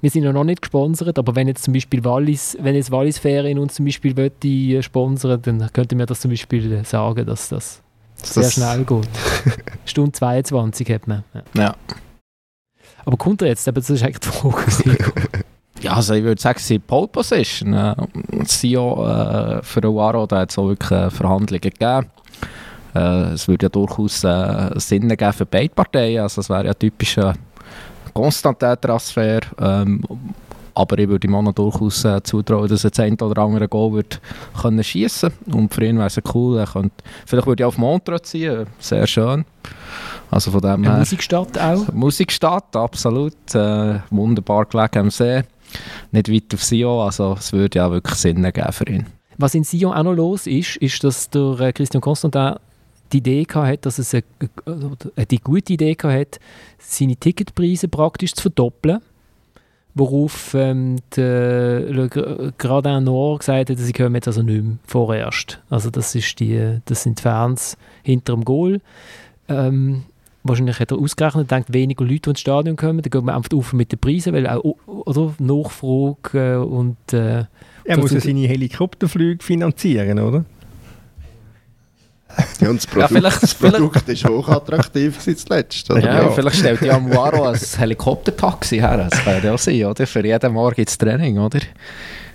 [0.00, 3.18] wir sind ja noch nicht gesponsert, aber wenn jetzt zum Beispiel Wallis, wenn jetzt Wallis
[3.18, 7.48] Ferien uns zum Beispiel möchte äh, sponsern, dann könnte mir das zum Beispiel sagen, dass
[7.48, 7.82] das,
[8.20, 9.08] das sehr schnell geht.
[9.84, 11.24] Stunde 22 hat man.
[11.34, 11.62] Ja.
[11.62, 11.76] ja.
[13.04, 13.66] Aber kommt er jetzt?
[13.66, 14.98] Aber das ist eigentlich die Frage.
[15.82, 17.72] ja, also ich würde sagen, sie Pole Position.
[17.72, 17.94] Äh,
[18.44, 22.06] CEO äh, für Uaro, da hat es auch wirklich äh, Verhandlungen gegeben.
[22.94, 26.22] äh, es würde ja durchaus äh, Sinn geben für beide Parteien.
[26.22, 27.18] Also es wäre ja typisch
[28.22, 29.40] Konstantin-Transfer.
[29.60, 30.02] Ähm,
[30.74, 33.94] aber ich würde ihm auch durchaus äh, zutrauen, dass er das ein oder andere Goal
[33.94, 34.20] wird
[34.60, 36.58] können schiessen Und für ihn wäre es cool.
[36.58, 36.94] Er könnte,
[37.26, 39.44] vielleicht würde ich auf Montreux ziehen, sehr schön.
[40.30, 41.92] Also von dem Eine Musikstadt auch?
[41.92, 43.54] Musikstadt, absolut.
[43.54, 45.42] Äh, wunderbar gelegen am See.
[46.12, 49.06] Nicht weit auf Sion, also es würde ja wirklich Sinn geben für ihn.
[49.36, 52.54] Was in Sion auch noch los ist, ist, dass der äh, Christian Constantin
[53.12, 54.24] die Idee hat, dass es eine,
[55.16, 56.40] äh, die gute Idee hat,
[56.78, 59.00] seine Ticketpreise praktisch zu verdoppeln
[59.98, 62.08] worauf ähm, der
[62.56, 65.60] Gradin Nord gesagt hat, sie kommen jetzt also nicht mehr vorerst.
[65.70, 68.80] Also das, ist die, das sind die Fans hinter dem Goal.
[69.48, 70.04] Ähm,
[70.44, 73.56] wahrscheinlich hat er ausgerechnet, denkt weniger Leute, die ins Stadion kommen, dann geht man einfach
[73.56, 77.12] auf mit den Preisen, weil auch oder, Nachfrage und...
[77.12, 77.44] Äh,
[77.84, 80.44] er muss ja seine Helikopterflüge finanzieren, oder?
[82.60, 85.90] Ja, und das Produkt, ja, das Produkt ist hochattraktiv zuletzt.
[85.90, 86.00] Oder?
[86.00, 89.08] Ja, ja, vielleicht stellt ja Muaro ein Helikoptertaxi her.
[89.10, 90.06] Das kann ja auch sein, oder?
[90.06, 91.60] Für jeden Morgen ins Training, oder?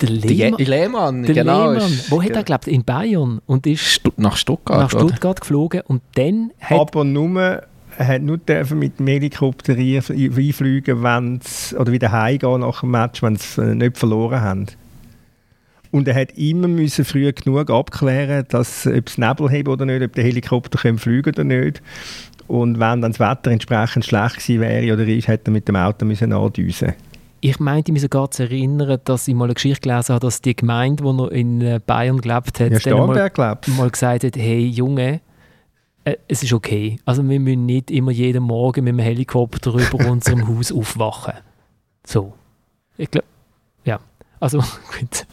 [0.00, 1.72] Der Lehmann, Die, Lehmann der genau.
[1.72, 2.00] Lehmann.
[2.08, 2.66] Wo hat er gelebt?
[2.66, 6.78] In Bayern und ist Stu nach Stuttgart, nach Stuttgart geflogen und dann hat...
[6.78, 7.62] Aber nur
[7.96, 13.22] er hat nur dürfen mit dem Helikopter einfliegen, wenn's, oder wieder heimgehen nach dem Match,
[13.22, 14.66] wenn sie äh, nicht verloren haben.
[15.94, 20.02] Und er hat immer müssen früh genug abklären, dass, ob es Nebel hat oder nicht,
[20.02, 21.82] ob der Helikopter können fliegen oder nicht.
[22.48, 25.76] Und wenn dann das Wetter entsprechend schlecht gewesen wäre oder ist, hätte er mit dem
[25.76, 26.94] Auto müssen andüsen
[27.40, 30.56] ich meinte mich sogar zu erinnern, dass ich mal eine Geschichte gelesen habe, dass die
[30.56, 33.68] Gemeinde, die noch in äh, Bayern gelebt hat, ja, mal, gelebt.
[33.68, 35.20] mal gesagt hat, hey Junge,
[36.04, 36.98] äh, es ist okay.
[37.04, 41.34] Also wir müssen nicht immer jeden Morgen mit dem Helikopter über unserem Haus aufwachen.
[42.06, 42.32] So.
[42.96, 43.26] Ich glaube.
[44.40, 44.58] Also
[44.98, 45.26] gut.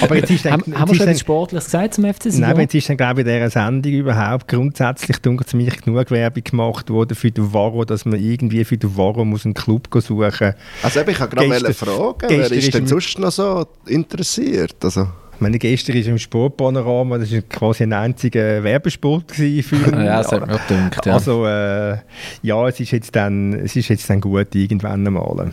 [0.00, 2.40] aber jetzt ist dann, haben, haben wir schon etwas Sportliches gesagt zum FC Sion?
[2.40, 6.44] Nein, aber jetzt ist dann glaube ich in dieser Sendung überhaupt grundsätzlich ziemlich genug Werbung
[6.44, 10.54] gemacht worden für den Varro, dass man irgendwie für den Varro muss einen Club suchen
[10.82, 14.76] Also ich habe gerade fragen, wer ist denn sonst noch so interessiert?
[14.82, 19.44] Also ich meine, gestern ist im Sportpanorama, das war quasi ein einziger Werbespot für
[19.92, 21.12] Ja, das hat mir gedacht, ja.
[21.14, 21.98] Also, äh,
[22.42, 25.52] ja, es ist, jetzt dann, es ist jetzt dann gut, irgendwann einmal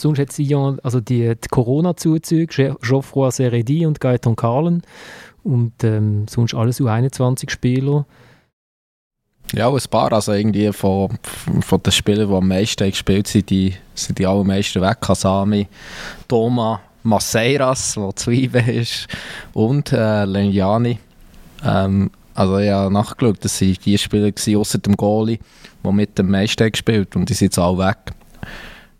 [0.00, 4.82] sonst hat Sion also die, die Corona-Zuzüge, Geoffroy Seredi und Gaetan Carlen
[5.42, 8.06] und ähm, sonst alles U21-Spieler.
[9.52, 10.12] Ja, ein paar.
[10.12, 11.18] Also irgendwie von,
[11.60, 15.00] von den Spielern, die am meisten gespielt sind, die, sind die allermeisten weg.
[15.00, 15.66] Kasami,
[16.28, 19.08] Thomas, Maceiras, der Zwiebel ist,
[19.52, 20.98] und äh, Lenjani.
[21.64, 25.38] Ähm, also ich habe nachgeschaut, das waren die Spieler, außer dem Goalie,
[25.84, 27.98] die mit dem meisten gespielt und die sind jetzt alle weg.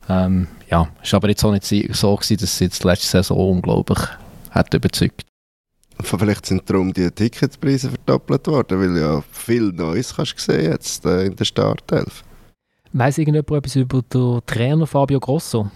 [0.08, 3.56] Ähm, ja, es war aber jetzt auch nicht so, gewesen, dass sie jetzt letzte Saison
[3.56, 3.98] unglaublich
[4.50, 5.24] hat überzeugt.
[6.02, 11.04] Vielleicht sind darum die Ticketpreise verdoppelt worden, weil ja viel Neues kannst du sehen jetzt
[11.04, 12.24] äh, in der Startelf.
[12.92, 15.70] Weiss irgendjemand etwas über den Trainer Fabio Grosso?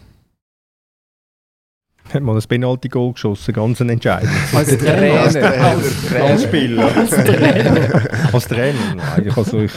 [2.13, 4.31] hat mal ein Penalty-Goal geschossen, ganz ein entscheidend.
[4.53, 5.21] Als Trainer?
[5.21, 6.25] Als, Trainer.
[6.25, 6.97] als Spieler.
[6.97, 8.03] Als Trainer?
[8.33, 8.95] als Trainer?
[8.95, 9.73] Nein, also ich,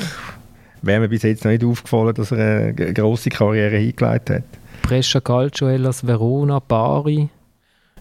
[0.82, 4.44] wäre mir bis jetzt noch nicht aufgefallen, dass er eine grosse Karriere hingelegt hat.
[4.82, 7.30] Brescia Calcio, Hellas Verona, Bari.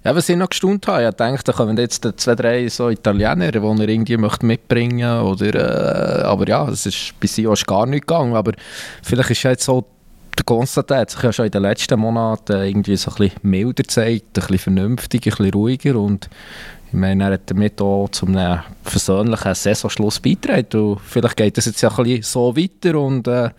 [0.04, 3.50] Ja, was ich noch gestaunt habe, ich dachte, da kommen jetzt zwei, drei so Italiener,
[3.50, 8.06] die er irgendwie möchte mitbringen oder, äh, aber ja, es ist bis jetzt gar nicht
[8.06, 8.52] gegangen, aber
[9.02, 9.84] vielleicht ist jetzt so
[10.38, 13.82] der Konstantin hat sich ja schon in den letzten Monaten irgendwie so ein bisschen milder
[13.82, 16.28] gezeigt, ein bisschen vernünftiger, ein bisschen ruhiger und
[16.96, 20.90] meine, er hat damit auch zu einem versöhnlichen Saisonschluss beigetragen.
[20.90, 23.50] Und vielleicht geht es jetzt ja ein so weiter und äh,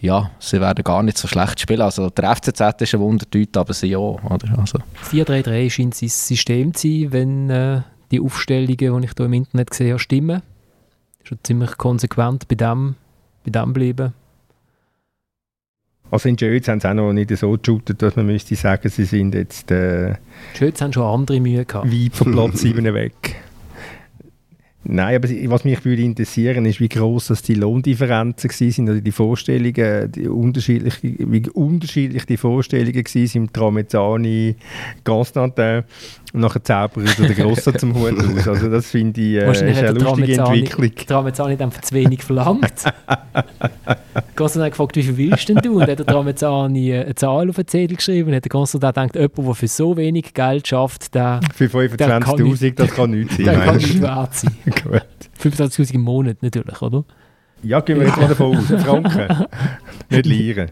[0.00, 1.80] ja, sie werden gar nicht so schlecht spielen.
[1.80, 4.20] Also der FCZ ist ein Wunderdeut, aber sie auch.
[4.56, 4.78] Also.
[5.10, 7.80] 4-3-3 scheint sein System zu sein, wenn äh,
[8.10, 8.80] die Aufstellungen, die ich
[9.16, 10.42] hier im Internet gesehen habe, stimmen.
[11.22, 12.96] Schon ziemlich konsequent bei dem,
[13.44, 14.12] bei dem bleiben.
[16.14, 19.04] Also in Jötz haben sie auch noch nicht so geshootet, dass man müsste sagen, sie
[19.04, 19.72] sind jetzt...
[19.72, 20.14] Äh,
[20.60, 21.90] Jötz haben schon andere Mühe gehabt.
[21.90, 23.34] Weit von Platz 7 weg.
[24.84, 29.10] Nein, aber was mich würde interessieren, ist, wie groß das die Lohndifferenzen sind oder die
[29.10, 34.54] Vorstellungen, die unterschiedlich, wie unterschiedlich die Vorstellungen waren im Tramezzani,
[35.02, 35.82] Constantin
[36.34, 38.48] und nachher zaubert der Grosse zum Hut aus.
[38.48, 40.90] Also das finde ich äh, ist eine lustige Entwicklung.
[40.94, 42.72] Der Tramezzani hat einfach zu wenig verlangt.
[44.34, 45.76] Constantin hat gefragt, wie viel willst denn du?
[45.76, 49.14] Und hat der Tramezzani eine Zahl auf den Zettel geschrieben und hat der Constantin gedacht,
[49.14, 51.38] jemand, der für so wenig Geld schafft, der...
[51.54, 53.44] Für 25'000, das kann nichts sein.
[53.44, 54.56] Der kann nicht wert sein.
[55.40, 57.04] 25'000 im Monat natürlich, oder?
[57.62, 58.64] Ja, gehen wir jetzt mal davon aus.
[58.82, 59.46] Franken.
[60.10, 60.70] nicht lieren.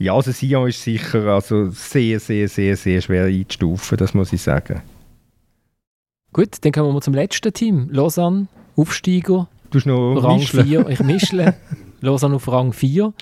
[0.00, 4.40] Ja, also Sion ist sicher also sehr, sehr, sehr, sehr schwer einzustufen, das muss ich
[4.40, 4.80] sagen.
[6.32, 7.90] Gut, dann kommen wir zum letzten Team.
[7.90, 9.46] Lausanne, Aufsteiger.
[9.70, 10.66] Du hast noch Rang mischeln.
[10.66, 10.88] 4.
[10.88, 11.54] Ich mischle.
[12.00, 13.12] Lausanne auf Rang 4.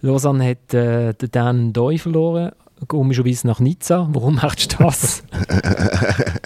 [0.00, 2.50] Lausanne hat äh, den Dan Doi verloren,
[2.88, 4.08] komischerweise nach Nizza.
[4.10, 5.22] Warum machst du das?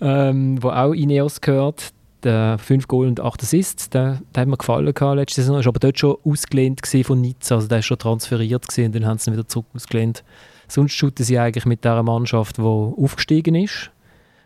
[0.00, 1.92] ähm, wo auch Ineos gehört.
[2.22, 5.58] Der 5 Goal und 8 Assists, der, der hat mir gefallen gehabt letzte Saison.
[5.58, 9.06] Ist aber dort schon ausgelehnt von Nizza, also der ist schon transferiert gewesen, und dann
[9.06, 10.22] haben sie ihn wieder zurück ausgelehnt.
[10.68, 13.90] Sonst shooten sie eigentlich mit dieser Mannschaft, die aufgestiegen ist,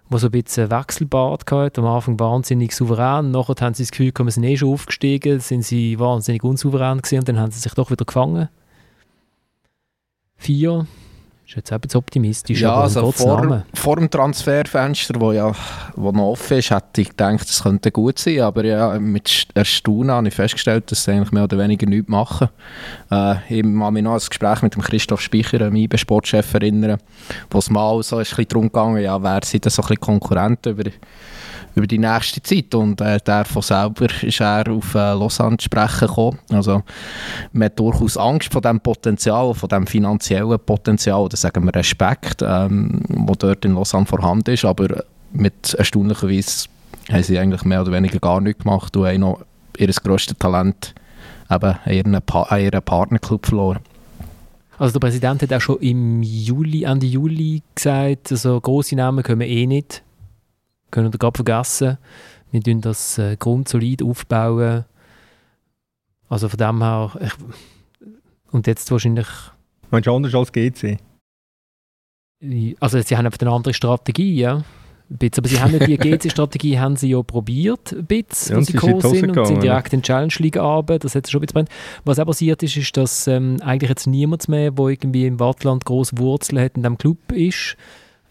[0.09, 1.80] wo so ein bisschen Wechselbad hatte.
[1.80, 5.62] Am Anfang wahnsinnig souverän, nachher haben sie das Gefühl, wir sind eh schon aufgestiegen, sind
[5.64, 8.48] sie wahnsinnig unsouverän gewesen und dann haben sie sich doch wieder gefangen.
[10.36, 10.86] Vier,
[11.46, 15.52] ist jetzt ein bisschen optimistisch, Ja, aber also vor, vor dem Transferfenster, wo ja
[15.94, 18.40] wo noch offen ist, hätte ich gedacht, es könnte gut sein.
[18.40, 22.08] Aber ja, mit St- Erstaunen habe ich festgestellt, dass sie eigentlich mehr oder weniger nichts
[22.08, 22.48] machen.
[23.10, 26.98] Äh, ich kann mich noch das Gespräch mit dem Christoph Speicher, dem IB-Sportchef, erinnern,
[27.50, 30.00] wo es mal so ein bisschen darum ging, ja, wer sind denn so ein bisschen
[30.00, 30.90] Konkurrenten über,
[31.74, 32.74] über die nächste Zeit.
[32.74, 36.38] Und äh, der von selber ist er auf äh, Lausanne zu sprechen gekommen.
[36.51, 36.82] Also,
[37.52, 42.42] man hat durchaus Angst vor dem Potenzial, von dem finanziellen Potenzial, oder sagen wir Respekt,
[42.42, 46.68] ähm, wo dort in Lausanne vorhanden ist, aber mit erstaunlicherweise
[47.10, 49.40] haben sie eigentlich mehr oder weniger gar nichts gemacht und haben noch
[49.76, 50.94] ihr grösstes Talent
[51.51, 53.80] eben an ihren, pa an ihren Partnerclub verloren.
[54.78, 59.40] Also der Präsident hat auch schon im Juli, Ende Juli gesagt, also grosse Namen können
[59.40, 60.03] wir eh nicht.
[60.94, 61.98] Können wir gerade vergessen.
[62.52, 64.84] Wir tun das äh, grundsolid aufbauen.
[66.28, 67.32] Also von dem her, ich,
[68.52, 69.26] und jetzt wahrscheinlich,
[69.90, 70.98] Meinst du anders als GC?
[72.78, 74.62] also sie haben einfach eine andere Strategie, ja.
[75.08, 78.64] Bisschen, aber sie haben ja die GC-Strategie haben sie ja probiert, ein bisschen, Ja, und
[78.64, 81.00] sie Hose sind und sind direkt in die Challenge League runter.
[81.00, 81.70] Das hat schon ein bisschen brennt.
[82.04, 85.84] Was auch passiert ist, ist, dass ähm, eigentlich jetzt niemand mehr, der irgendwie im Wattland
[85.84, 87.76] große Wurzeln hat, in diesem Club ist.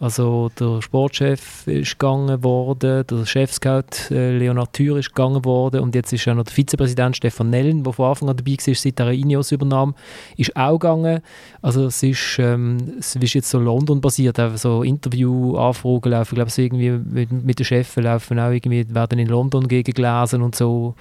[0.04, 5.96] Also der Sportchef ist gegangen worden, der Chefscout äh, Leonard Thür ist gegangen worden und
[5.96, 9.00] jetzt ist auch noch der Vizepräsident Stefan Nellen, der von Anfang an dabei war, seit
[9.00, 9.96] er Ineos übernahm,
[10.36, 11.22] ist auch gegangen.
[11.62, 16.58] Also es ist, ähm, es ist jetzt so London-basiert, so Interview-Anfragen laufen, ich glaube, es
[16.58, 20.96] irgendwie mit, mit den Chefs laufen auch irgendwie, werden in London gegengelesen und so.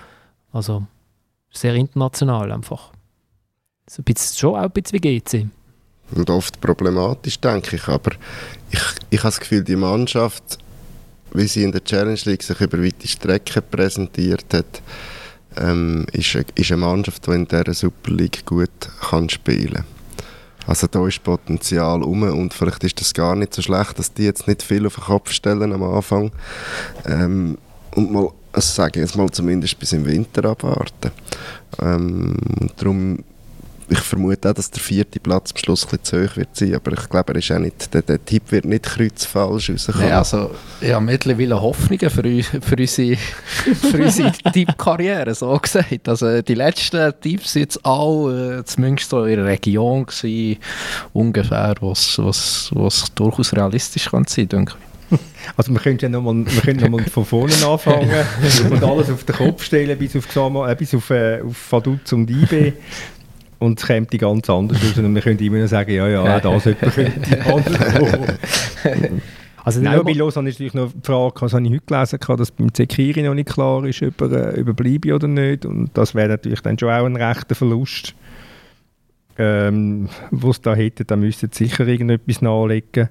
[0.52, 0.86] Also
[1.50, 2.92] sehr international einfach.
[3.90, 5.48] So ein bisschen, schon auch ein bisschen wie GC.
[6.14, 7.88] Und oft problematisch, denke ich.
[7.88, 8.12] Aber
[8.70, 8.80] ich,
[9.10, 10.58] ich habe das Gefühl, die Mannschaft,
[11.32, 14.82] wie sie in der Challenge League sich über weite Strecken präsentiert hat,
[15.56, 18.70] ähm, ist, eine- ist eine Mannschaft, die in dieser Super League gut
[19.00, 19.84] kann spielen kann.
[20.66, 24.24] Also da ist Potenzial rum und vielleicht ist das gar nicht so schlecht, dass die
[24.24, 26.30] jetzt nicht viel auf den Kopf stellen am Anfang.
[27.04, 27.58] Ähm,
[27.94, 31.10] und mal, also sage ich jetzt mal zumindest bis im Winter abwarten.
[31.80, 32.36] Ähm,
[32.76, 33.24] darum
[33.88, 36.74] ich vermute auch, dass der vierte Platz am Schluss ein bisschen zu hoch wird sein,
[36.74, 40.06] aber ich glaube, er ist auch nicht, der, der Tipp wird nicht kreuzfalsch rauskommen.
[40.06, 40.50] Nee, also,
[40.80, 42.22] ich habe mittlerweile Hoffnungen für,
[42.60, 46.08] für unsere, für unsere Tippkarriere, so gesagt.
[46.08, 50.58] Also, die letzten Tipps sind jetzt alle äh, zumindest so in der Region gewesen,
[51.12, 54.92] ungefähr, was, was, was durchaus realistisch kann sein, denke ich.
[55.56, 58.10] Also wir können ja nochmal noch von vorne anfangen
[58.70, 62.12] und alles auf den Kopf stellen, bis auf, Xama, äh, bis auf, äh, auf Vaduz
[62.12, 62.72] und IB.
[63.62, 64.98] Und es die ganz anders raus.
[64.98, 66.64] Und wir können immer noch sagen, ja, ja, das
[66.94, 68.20] könnte anders.
[69.64, 72.50] Also Nein, bei Lausanne ist natürlich noch die Frage, das habe ich heute gelesen, dass
[72.50, 75.64] beim Zekiri noch nicht klar ist, ob er äh, überbleibe oder nicht.
[75.64, 78.12] Und das wäre natürlich dann schon auch ein rechter Verlust.
[79.38, 83.08] Ähm, was da hätte, da müssten sie sicher irgendetwas nachlegen.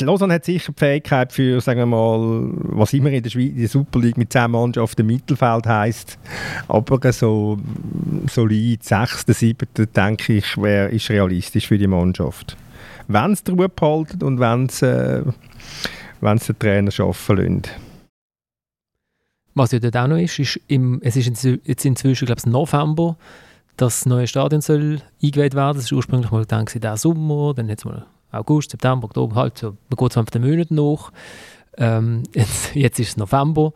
[0.00, 3.50] Die Lausanne hat sicher die Fähigkeit für, sagen wir mal, was immer in der, Schweiz,
[3.50, 6.18] in der Super League mit 10 Mannschaften im Mittelfeld heisst.
[6.68, 7.58] Aber so
[8.30, 9.68] solid 6., 7.
[9.94, 12.56] denke ich, wär, ist realistisch für die Mannschaft.
[13.06, 15.22] Wenn die Ruhe behalten und wenn sie, äh,
[16.22, 17.62] den Trainer arbeiten lassen.
[19.54, 23.16] Was ja dort auch noch ist, ist im, es ist jetzt inzwischen, glaube ich, November,
[23.76, 25.76] dass das neue Stadion soll eingeweiht werden.
[25.76, 29.76] Das ist ursprünglich mal gedacht, diesen Sommer, dann jetzt mal August, September, Oktober, halt so,
[29.88, 31.12] man geht so einfach den Monaten nach.
[31.76, 33.72] Ähm, jetzt, jetzt ist es November.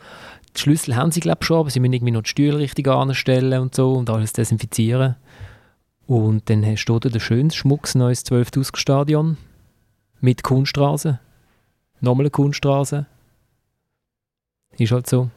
[0.56, 2.88] Die Schlüssel haben sie, glaube ich, schon, aber sie müssen irgendwie noch die Stühle richtig
[2.88, 5.16] anstellen und so und alles desinfizieren.
[6.06, 9.36] Und dann hast du dort ein schönes, schmuckes neues 12.000 Stadion
[10.20, 11.20] mit Kunststraße.
[12.00, 13.06] Nochmal eine Kunststraße.
[14.78, 15.30] Ist halt so.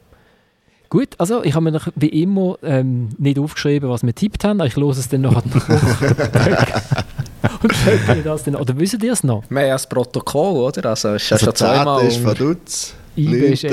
[0.90, 4.60] Gut, also ich habe mir noch wie immer ähm, nicht aufgeschrieben, was wir tippt haben,
[4.60, 5.44] aber ich los es dann noch nach.
[7.64, 8.56] Und das dann.
[8.56, 9.44] Oder wisst ihr es noch?
[9.50, 10.90] Wir haben ja das Protokoll, oder?
[10.90, 11.68] Also, es ist ja Also schon 10.
[11.68, 12.06] zweimal.
[12.08, 13.54] ist Vaduz, IB 9.
[13.54, 13.64] ist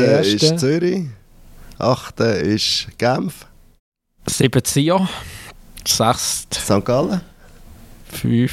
[0.42, 0.58] ist.
[0.58, 1.04] Zürich,
[1.78, 2.20] 8.
[2.20, 3.46] ist Genf,
[4.26, 5.08] 7 Sion,
[5.86, 6.46] 6.
[6.54, 6.84] St.
[6.84, 7.20] Gallen.
[8.12, 8.52] 5.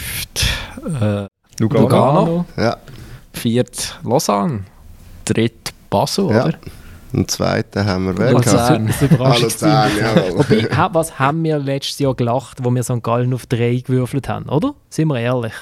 [1.02, 1.28] Äh,
[1.60, 1.82] Lugano.
[1.84, 2.46] Lugano.
[2.58, 2.78] Ja,
[3.34, 3.64] 4.
[4.04, 4.64] Lausanne.
[5.26, 5.52] 3.
[5.90, 6.46] Basel, Ja.
[6.46, 6.58] oder?
[7.14, 8.94] Im zweiten haben wir wer Luzern.
[9.20, 10.38] Ah, Luzern, jawohl.
[10.40, 13.02] Wobei, ha- was haben wir letztes Jahr gelacht, wo wir St.
[13.04, 14.74] Gallen auf drei gewürfelt haben, oder?
[14.90, 15.54] Sind wir ehrlich?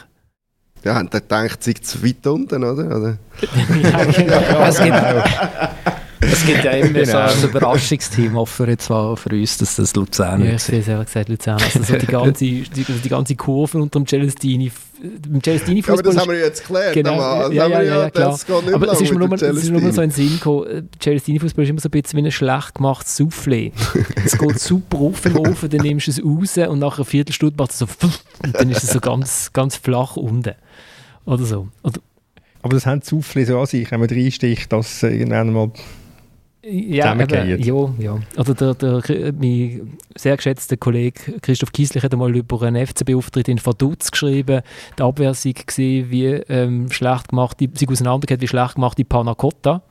[0.84, 2.98] Ja, haben die gedacht, sie sind zu weit unten, oder?
[2.98, 3.18] oder?
[3.82, 4.64] ja, genau.
[4.68, 4.96] Es gibt,
[6.32, 7.20] es gibt ja immer so Genau.
[7.20, 10.66] ein Überraschungsteam, hoffen wir jetzt mal für uns, dass das Luzern Ja, ich ist.
[10.68, 11.62] sehe es ehrlich gesagt, Luzern.
[11.62, 12.64] Also so die, ganze, die,
[13.04, 14.72] die ganze Kurve unter dem Celestini.
[15.02, 16.94] Im Celestini Ja, aber das Fußball haben wir jetzt geklärt.
[16.94, 17.18] Genau.
[17.18, 18.40] Das ja, ja, ja, ja, klar.
[18.74, 20.04] Aber es ist mir nur, dem es ist nur so Celestini.
[20.04, 23.72] in den Sinn gekommen, Celestini-Fußball ist immer so ein bisschen wie ein schlecht gemachtes Soufflé.
[24.24, 27.56] es geht super auf im Ofen, dann nimmst du es raus und nach einer Viertelstunde
[27.58, 27.86] macht es so
[28.44, 30.54] und dann ist es so ganz, ganz flach unten.
[31.26, 31.68] Oder so.
[31.84, 32.00] Oder,
[32.62, 35.72] Aber das haben die Soufflé so an sich, wenn man reinsticht, dass äh, irgendwann mal...
[36.66, 38.20] ja, eben, ja, ja.
[38.38, 43.64] Oder der, der, mein sehr geschätzter Kollege Christoph Kieslich hat einmal über einen FCB-Auftritt in
[43.64, 44.62] Vaduz geschrieben,
[44.98, 49.82] die Abwehr sei gesehen, wie ähm, schlecht gemachte, sie auseinandergeht, wie schlecht gemachte Panna Cotta.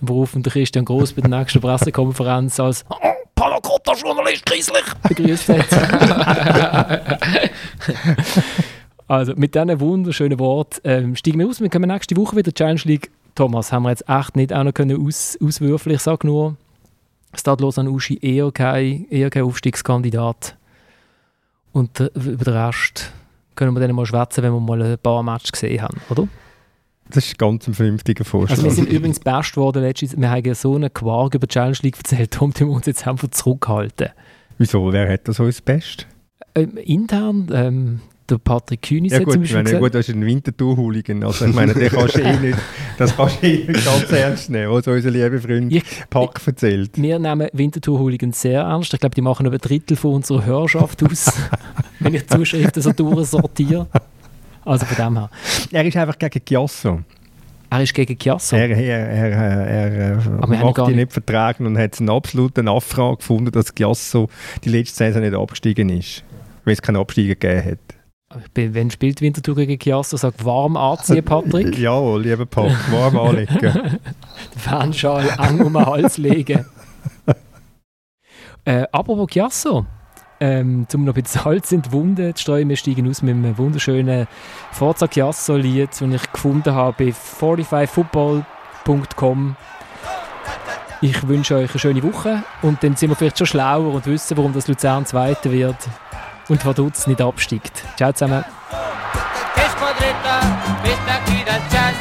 [0.00, 2.96] Worauf der Christian Gross bei der nächsten Pressekonferenz als oh,
[3.36, 5.66] Panna Cotta Journalist Kieslich begrüßt hat.
[9.06, 11.60] also mit diesen wunderschönen Worten ähm, steigen wir aus.
[11.60, 13.10] Wir kommen nächste Woche wieder Challenge League.
[13.34, 15.96] Thomas, haben wir jetzt echt nicht auch noch können aus, auswürfeln.
[15.96, 16.56] Ich sage nur,
[17.34, 20.56] Stadlos an Uschi eher kein, eher kein Aufstiegskandidat.
[21.72, 23.12] Und äh, über den Rest
[23.54, 26.26] können wir dann mal schwätzen, wenn wir mal ein paar Matches gesehen haben, oder?
[27.08, 28.56] Das ist ganz ein vernünftiger Vorschlag.
[28.56, 31.52] Also wir sind übrigens best geworden letztes Wir haben ja so einen Quark über die
[31.52, 34.10] Challenge League erzählt, darum müssen wir uns jetzt einfach zurückhalten.
[34.58, 34.92] Wieso?
[34.92, 36.04] Wer hat das so das Beste?
[36.54, 38.00] Ähm, intern, ähm,
[38.30, 41.24] der Patrick Kühnis Ja gut, zum ich Beispiel meine, gesagt, gut, das ist ein Winterthur-Hooligan.
[41.24, 42.58] Also ich meine, den kannst du eh nicht,
[42.98, 46.90] das kannst du eh nicht ganz ernst nehmen, was unser lieber Freund Ich- Pack erzählt.
[46.94, 48.92] wir nehmen Winterthur-Hooligans sehr ernst.
[48.94, 51.32] Ich glaube, die machen über ein Drittel von unserer Hörerschaft aus,
[52.00, 53.86] wenn ich Zuschriften so durchsortiere.
[54.64, 55.30] Also von dem her.
[55.72, 57.00] Er ist einfach gegen Chiasso.
[57.70, 58.56] Er ist gegen Chiasso.
[58.56, 60.16] Er, er, er, er,
[60.72, 64.28] gar die nicht- nicht vertragen und hat einen absoluten Affrage gefunden, dass Chiasso
[64.64, 66.24] die letzte Saison nicht abgestiegen ist.
[66.64, 67.89] Weil es keinen Absteiger gegeben hat.
[68.54, 71.76] Wenn spielt Winterthur gegen Chiasso, sagt warm anziehen, Patrick.
[71.78, 73.98] Jawohl, lieber Pack, warm anlegen.
[74.56, 76.64] Fanschal eng um den Hals legen.
[78.64, 79.84] äh, apropos Chiasso.
[80.38, 82.68] Ähm, zum noch ein bisschen Salz in die Wunde zu streuen.
[82.68, 84.28] Wir steigen aus mit einem wunderschönen
[84.70, 89.56] Forza Chiasso-Lied, das ich gefunden habe bei 45football.com.
[91.02, 94.36] Ich wünsche euch eine schöne Woche und dann sind wir vielleicht schon schlauer und wissen,
[94.36, 95.78] warum das Luzern Zweiter wird
[96.50, 97.84] und Vaduz nicht absteigt.
[97.96, 98.44] Ciao zusammen.
[99.54, 100.40] che squadretta
[100.82, 101.94] questa qui dal Chan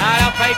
[0.00, 0.54] la fai